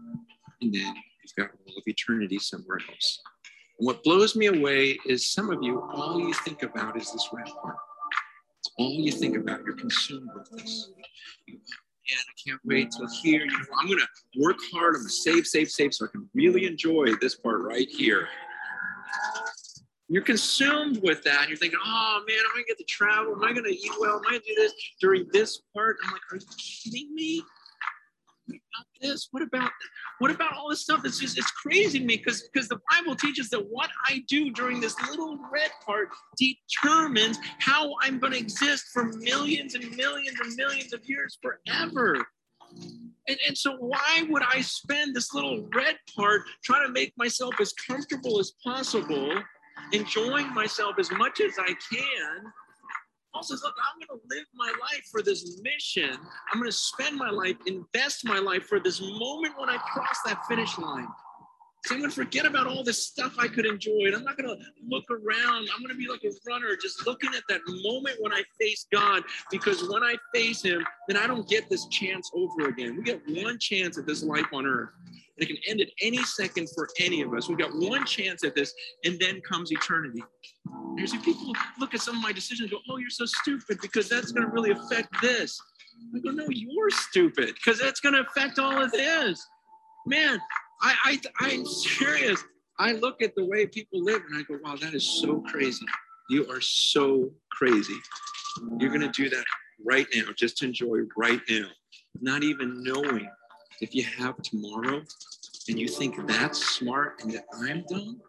[0.61, 3.21] and then you've got all of eternity somewhere else.
[3.77, 7.27] And what blows me away is some of you, all you think about is this
[7.33, 7.75] red part.
[8.59, 9.63] It's all you think about.
[9.65, 10.91] You're consumed with this.
[11.49, 11.57] Man,
[12.19, 13.41] I can't wait till here.
[13.41, 14.95] You know, I'm going to work hard.
[14.95, 18.27] I'm to save, save, save so I can really enjoy this part right here.
[20.11, 21.39] You're consumed with that.
[21.39, 23.33] And You're thinking, oh man, am I gonna get to travel?
[23.33, 24.17] Am I gonna eat well?
[24.17, 25.95] Am I gonna do this during this part?
[26.03, 27.41] I'm like, are you kidding me?
[28.45, 29.29] What about this?
[29.31, 29.71] What about
[30.19, 31.05] what about all this stuff?
[31.05, 34.51] It's just it's crazy to me because because the Bible teaches that what I do
[34.51, 40.53] during this little red part determines how I'm gonna exist for millions and millions and
[40.55, 42.17] millions of years forever.
[43.29, 47.53] And, and so why would I spend this little red part trying to make myself
[47.61, 49.41] as comfortable as possible
[49.91, 52.51] enjoying myself as much as I can.
[53.33, 56.11] Paul says, look, I'm going to live my life for this mission.
[56.51, 60.17] I'm going to spend my life, invest my life for this moment when I cross
[60.25, 61.07] that finish line.
[61.85, 64.05] So I'm going to forget about all this stuff I could enjoy.
[64.05, 65.67] And I'm not going to look around.
[65.73, 68.85] I'm going to be like a runner, just looking at that moment when I face
[68.91, 69.23] God.
[69.49, 72.97] Because when I face Him, then I don't get this chance over again.
[72.97, 74.89] We get one chance at this life on earth.
[75.37, 77.49] It can end at any second for any of us.
[77.49, 78.73] We've got one chance at this,
[79.05, 80.23] and then comes eternity.
[80.97, 83.79] You see, people look at some of my decisions and go, oh, you're so stupid
[83.81, 85.59] because that's going to really affect this.
[86.15, 89.45] I go, no, you're stupid because that's going to affect all of this.
[90.05, 90.39] Man,
[90.81, 92.43] I, I, I'm serious.
[92.79, 95.85] I look at the way people live and I go, wow, that is so crazy.
[96.29, 97.97] You are so crazy.
[98.79, 99.43] You're going to do that
[99.83, 101.67] right now, just enjoy right now,
[102.21, 103.29] not even knowing
[103.80, 105.02] if you have tomorrow
[105.68, 108.20] and you think that's smart and that I'm dumb,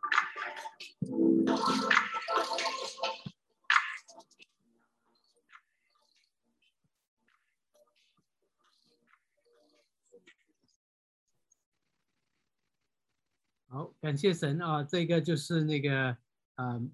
[13.70, 14.84] 好，感谢神啊！
[14.84, 16.18] 这个就是那个，
[16.56, 16.92] 嗯，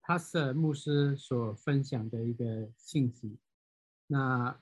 [0.00, 3.38] 帕斯牧师所分享的一个信息。
[4.06, 4.58] 那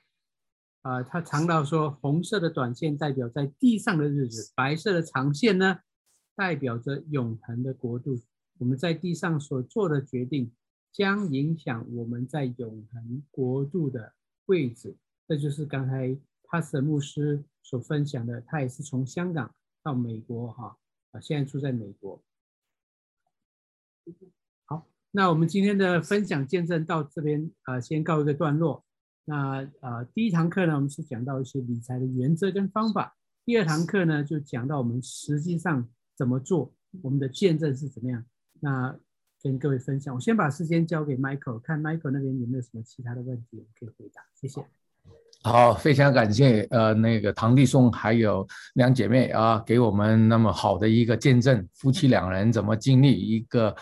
[0.81, 5.79] 啊、他常到说，红色的短线代表在地上的日子，白色的长线呢，
[6.35, 8.17] 代表着永恒的国度。
[8.57, 10.51] 我们在地上所做的决定，
[10.91, 14.13] 将影响我们在永恒国度的
[14.45, 14.95] 位置。
[15.27, 18.41] 这就是刚才帕斯牧师所分享的。
[18.41, 19.53] 他也是从香港
[19.83, 20.77] 到美国，哈
[21.11, 22.21] 啊，现在住在美国。
[24.65, 28.85] 好，那我们今天的分享见证到这边啊、先告一个段落。
[29.29, 33.15] 那呃，第一堂课呢，我们是讲到一些理财的原则跟方法。
[33.45, 35.87] 第二堂课呢，就讲到我们实际上
[36.17, 36.73] 怎么做，
[37.03, 38.25] 我们的见证是怎么样。
[38.59, 38.97] 那
[39.43, 44.23] 跟各位分享，我先把时间交给 Michael，看 Michael 那边有没有什么其他的问题可以回答。
[44.33, 44.65] 谢谢。
[45.43, 53.75] 好，非常感谢呃那个堂弟兄还有两姐妹啊，给我们那么好的一个见证，夫妻两人怎么经历一个。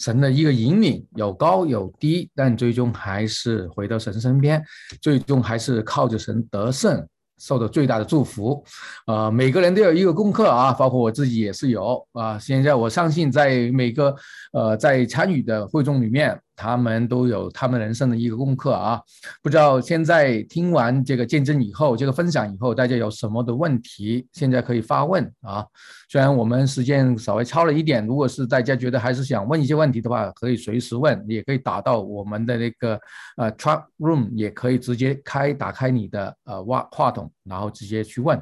[0.00, 4.60] 神的一个引领有高有低，但最终还是回到神身边，
[5.00, 7.06] 最终还是靠着神得胜。
[7.38, 8.64] 受到最大的祝福，
[9.06, 12.38] 呃，每个人都有一个功课啊，包括我自己也是有啊。
[12.38, 14.14] 现在我相信，在每个
[14.52, 19.00] 呃在参与的会众里面，他们都有他们人生的一个功课啊。
[19.42, 25.66] 不知道现在听完这个见证以后，这个分享以后，大家有什么的问题，现在可以发问啊。
[26.08, 33.00] 虽然我们时间稍微超了一点，如果是大家觉得还是想问一些问题的话，可以随时问，也可以打到我们的那个
[33.36, 37.30] 呃 chat room，也可以直接开打开你的呃话话筒。
[37.44, 38.40] 然后直接去问。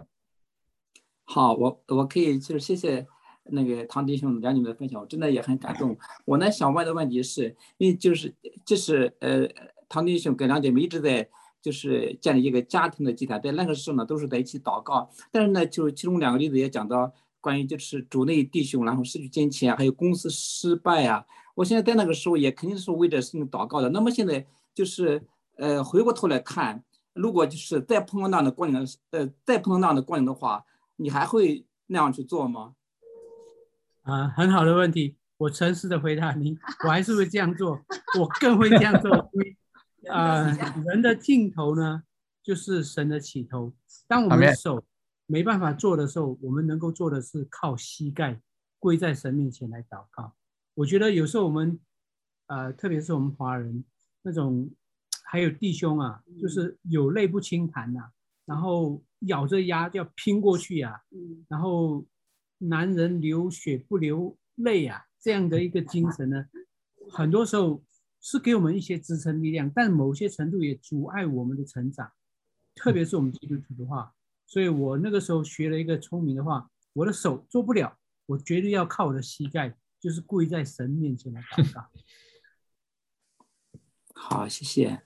[1.24, 3.05] 好，我我可以就是谢谢
[3.51, 5.97] 那个唐弟兄两姐妹的分享，我真的也很感动。
[6.24, 9.48] 我呢想问的问题是，因为就是就是呃
[9.89, 11.28] 唐弟兄跟两姐妹一直在
[11.60, 15.10] 就是建立一个家庭的祭坛，在那个时候呢都是在一起祷告。
[15.31, 21.24] 但是呢，就是其中两个例子也讲到关于就是主内弟兄然后失去金钱，还有公司失败啊。
[21.55, 23.89] 我现在在那个时候也肯定是为这事情祷告的。
[23.90, 25.23] 那么现在就是
[25.56, 26.82] 呃回过头来看。
[27.14, 30.64] 如果就是再碰到那样的光景，呃，再碰到那样的光景的话，
[30.97, 32.73] 你还会那样去做吗？
[34.02, 37.80] 啊，很好的问题，我诚实的回答你，我还是会这样做，
[38.18, 39.14] 我更会这样做。
[40.10, 42.02] 啊、 呃，人的尽头呢，
[42.42, 43.72] 就是神的起头。
[44.06, 44.84] 当我们手
[45.26, 48.40] 没办法做的时候，我们能够做的是靠膝盖
[48.78, 50.34] 跪在神面前来祷告。
[50.74, 51.78] 我觉得有时候我们，
[52.46, 53.84] 呃，特别是我们华人
[54.22, 54.70] 那种。
[55.24, 58.12] 还有弟兄啊，就是有泪不轻弹呐、啊，
[58.44, 61.00] 然后咬着牙要拼过去呀、啊，
[61.48, 62.04] 然后
[62.68, 66.47] 男人流血不流泪啊，这样的一个精神呢，
[67.10, 67.82] 很多时候
[68.20, 72.12] 是给我们一些支撑力量，但某些程度也阻碍我们的成长，
[72.74, 74.14] 特别是我们基督徒的话，
[74.47, 81.90] 所以我那个时候学了一个聪明的话，我的手做不了，我绝对要靠我的膝盖，就是跪在神面前来祷告。
[84.14, 85.02] 好，谢谢。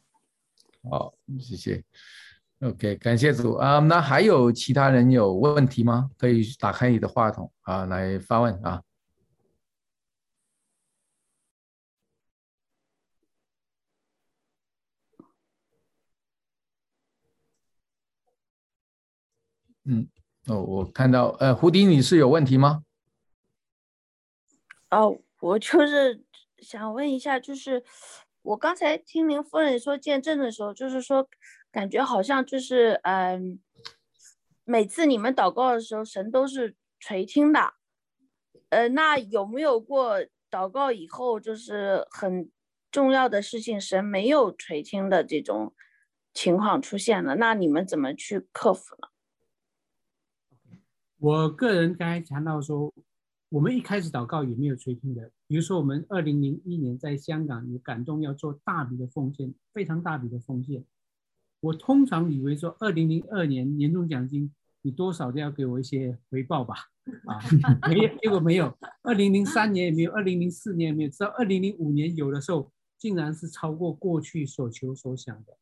[0.82, 1.84] 好，谢谢。
[2.60, 3.54] ok 感谢主。
[3.54, 6.10] 啊那还有其他人有问问题吗？
[6.16, 8.82] 可以打开你的话筒啊来发问啊。
[19.84, 20.08] 嗯
[20.46, 22.82] 哦我看到呃胡迪你是有问题吗？
[24.90, 26.24] 哦我就是
[26.58, 27.84] 想问一下就是
[28.42, 31.28] 我刚才听您夫人说见证的时候就是说
[31.76, 33.60] 感觉好像就是，嗯，
[34.64, 37.74] 每次你们祷告的时候，神都是垂听的，
[38.70, 40.16] 呃，那有没有过
[40.50, 42.50] 祷告以后就是很
[42.90, 45.74] 重要的事情，神没有垂听的这种
[46.32, 47.34] 情况出现了？
[47.34, 49.08] 那你们怎么去克服呢？
[51.18, 52.94] 我个人刚才谈到说。
[53.48, 60.84] 我们一开始祷告也没有垂听的，比如说我们二零零一年在香港有感动要做大笔的奉献，非常大笔的奉献。
[61.66, 64.52] 我通常以为说二零零二年年终奖金
[64.82, 66.74] 你多少都要给我一些回报吧，
[67.26, 67.40] 啊，
[67.88, 68.72] 没有，结果没有。
[69.02, 75.56] 二零零三年也没有，二零零四年也没有，直到二零零五年有的时候，竟然是超过过去所求所想的，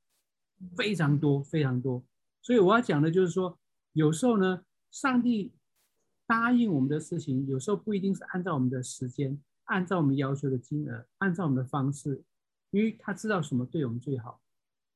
[0.76, 2.04] 非常多非常多。
[2.42, 3.58] 所以我要讲的就是说，
[3.92, 5.52] 有时候呢，上帝。
[6.26, 12.24] 答应我们的事情，有时候不一定是按照我们的时间，按照我们要求的金额，按照我们的方式，
[12.70, 14.40] 因为他知道什么对我们最好。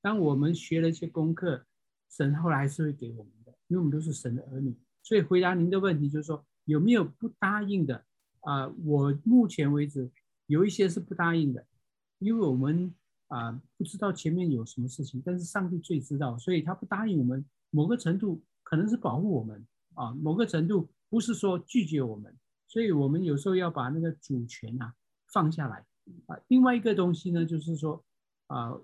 [0.08, 1.66] 当我们学了一些功课，
[2.08, 4.74] 神后来是会给我们的，因为我们都是神的儿女。
[5.02, 8.02] 所以回答您的问题就是说，有没有不答应的？
[8.40, 10.10] 啊、我目前为止
[10.46, 11.66] 有一些是不答应的，
[12.20, 12.94] 因为我们
[13.26, 20.88] 啊、不知道前面有什么事情，但是上帝最知道，所以他不答应我们，某个程度可能是保护我们啊，某个程度。
[21.10, 22.36] 不是说拒绝我们，
[22.66, 24.94] 所以我们有时候要把那个主权啊
[25.32, 25.86] 放下来
[26.26, 26.38] 啊。
[26.48, 28.04] 另外一个东西呢，就是说
[28.46, 28.78] 啊，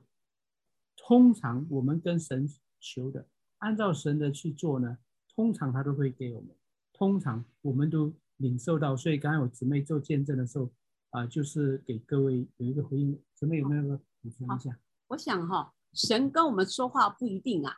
[0.96, 2.48] 通常我们跟神
[2.80, 3.26] 求的，
[3.58, 4.98] 按照神的去做呢，
[5.34, 6.50] 通常他都会给我们，
[6.92, 8.96] 通常我们都领受到。
[8.96, 10.70] 所以刚才我姊妹做见证的时候
[11.10, 13.20] 啊，就是给各位有一个回应。
[13.34, 13.82] 姊妹有没有
[14.22, 14.78] 补充一下？
[15.08, 17.76] 我想哈、神跟我们说话不一定啊，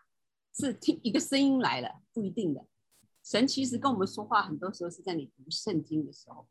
[0.54, 2.64] 是听一个声音来了，不一定的。
[3.24, 6.46] 神其实跟我们说话，很多时候是在你读圣经的时候。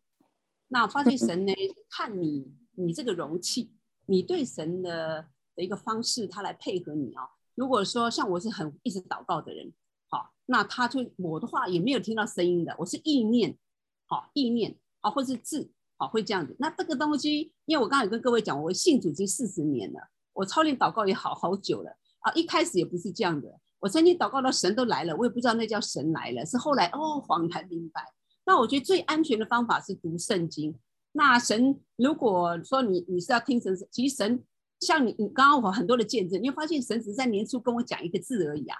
[0.67, 1.53] 那发现神呢，
[1.89, 3.71] 看你你这个容器，
[4.07, 7.21] 你对神的的一个方式，他来配合你哦。
[7.55, 9.71] 如果说像我是很一直祷告的人，
[10.09, 13.57] 好，那他就我的话也没有听到声音的，我是意念，
[14.05, 16.55] 好意念啊，或是字，好会这样子。
[16.59, 19.99] 那这个东西，因为我刚才有跟各位讲，我信主已经四十年了，
[20.33, 23.49] 我操练祷告也好好久了啊，一开始也不是这样的。
[23.79, 28.01] 我曾经祷告到神都来了，我也不知道那叫神来了，是后来哦恍然明白。
[28.45, 30.75] 那我觉得最安全的方法是读圣经。
[31.13, 34.43] 那神如果说你你是要听神，其实神
[34.85, 38.77] 像你你刚刚我很多的见证，你会发现神只是在年初跟我讲一个字而已啊，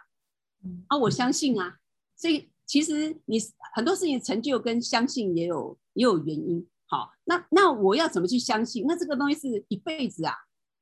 [0.87, 1.79] 啊我相信啊，
[2.15, 3.39] 所以其实你
[3.73, 6.65] 很多事情成就跟相信也有也有原因。
[6.85, 8.85] 好，那那我要怎么去相信？
[8.87, 10.33] 那这个东西是一辈子啊，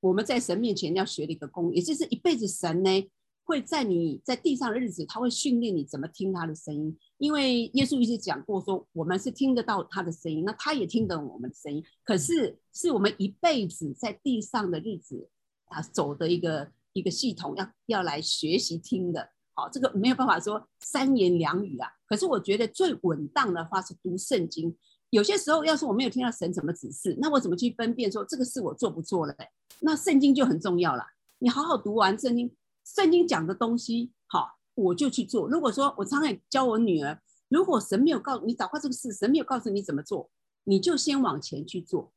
[0.02, 3.10] 我们在神面前要学的一个功，也就是一辈子神呢。
[3.46, 6.98] 会在你在地上的日子，他会训练你怎么听他的声音。
[7.18, 11.84] 因为耶稣一直讲过说，我们是听得到他的声音，那他也听得我们的声音。
[12.04, 15.30] 可是是我们一辈子在地上的日子
[15.66, 19.30] 啊，走的一个一个系统，要要来学习听的。
[19.56, 21.90] 好，这个没有办法说三言两语啊。
[22.08, 24.76] 可是我觉得最稳当的话是读圣经。
[25.10, 29.36] 有些时候，要是我没有听到神怎么指示，那我怎么去分辨说这个事我做不做了？
[29.82, 31.04] 那圣经就很重要了。
[31.40, 32.52] 你好好读完圣经。
[32.84, 35.48] 圣经讲的东西，好，我就去做。
[35.48, 37.20] 如果说我常常教我女儿，
[37.50, 40.30] 如果神没有告你祷告这个事，神没有告诉你怎么做，
[40.66, 42.12] 你就先往前去做，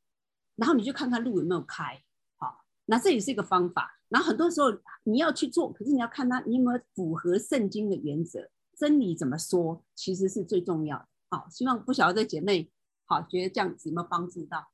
[0.56, 2.02] 然后你就看看路有没有开，
[2.36, 4.00] 好，那这也是一个方法。
[4.08, 4.68] 然后很多时候
[5.04, 11.08] 你要去做，可是你要看他你有没有符合圣经的原则，真理怎么说，其实是最重要的。
[11.28, 12.70] 好，希望不晓得这姐妹，
[13.04, 14.68] 好，觉得这样子有没有帮助到？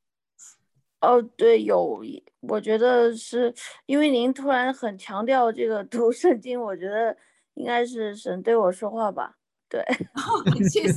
[1.03, 2.01] 哦，对，有，
[2.41, 3.53] 我觉得是
[3.87, 7.17] 因为您突然很强调这个读圣经，我觉得
[7.55, 9.37] 应该是神对我说话吧？
[9.69, 9.81] 对，
[10.15, 10.93] 哦，谢谢。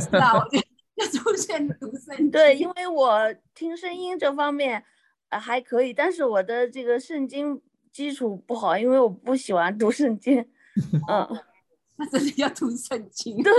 [0.00, 2.30] 是啊，我觉得要出现读圣经。
[2.30, 4.82] 对，因为我听声音这方面
[5.28, 7.60] 呃还可以，但是我的这个圣经
[7.92, 10.40] 基础不好，因为我不喜欢读圣经。
[11.10, 11.28] 嗯，
[11.98, 13.42] 那真的要读圣经。
[13.42, 13.52] 对，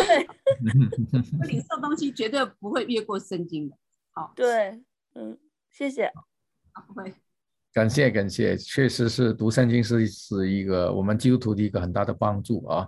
[1.40, 3.77] 我领受东西绝对不会越过圣经的。
[4.11, 4.82] 好，对。
[5.16, 5.38] 嗯，
[5.72, 6.12] 谢谢。
[6.88, 7.14] 不会，
[7.74, 12.86] 感谢感谢，确实是读圣经是是一个我们基督徒的一个很大的帮助啊。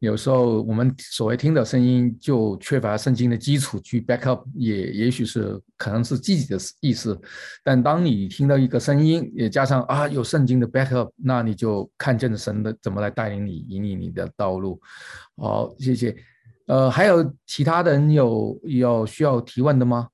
[0.00, 7.18] 有时候我们所谓听的声音就缺乏圣经的基础去 back up，也也许是可能是自己的意思。
[7.62, 14.78] 但当你听到一个声音，也加上啊有圣经的 back up，那你就看见了神的怎么来带领你，引领你的道路。
[15.36, 16.14] 好，谢谢。
[16.66, 20.08] 呃，还有其他的人有有需要提问的吗？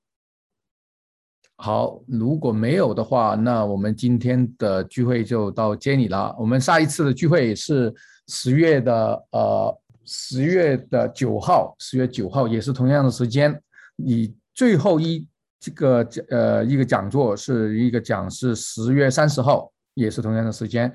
[1.63, 6.35] 好，如果没有的话，那我们今天的聚会就到这里了。
[6.39, 7.93] 我们下一次的聚会是
[8.29, 13.61] 十月的呃十月的九号，十月九号也是同样的时间，
[13.95, 15.27] 你最后一
[15.59, 20.91] 这个呃一个讲座是一个讲是十月三十号，也是同样的时间，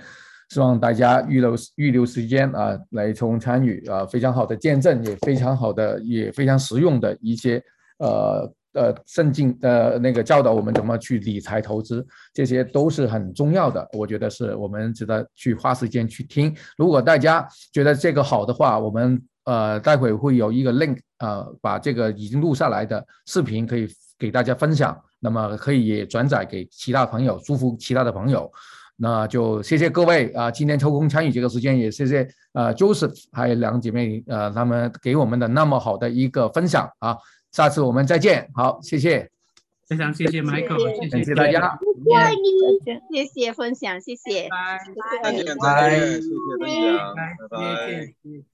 [0.49, 7.63] 希望大家预留预留时间啊来从参与啊，非常好的见证，也非常好的也非常实用的一些
[7.99, 8.53] 呃。
[8.77, 13.89] 呃，圣经的那个教导我们怎么去理财投资，这些都是很重要的。
[13.95, 16.55] 我觉得是我们值得去花时间去听。
[16.77, 23.89] 如果大家觉得这个好的话，我们呃待会会有一个 link，呃，把这个已经录下来的视频可以
[24.19, 24.97] 给大家分享。
[25.19, 28.53] 那么可以转载给其他朋友，祝福其他的朋友。
[28.99, 37.17] 那就谢谢各位啊，今天抽空参与这个时间，也谢谢呃 Joseph 还有两姐妹呃他们给我们的那么好的一个分享啊。
[37.57, 39.31] 下次我们再见，好，谢谢，
[39.89, 44.79] 非常谢谢 Michael，谢谢，谢谢大家，谢谢，谢谢分享，谢谢，拜
[45.23, 48.47] 拜，拜拜，谢谢大家，拜拜。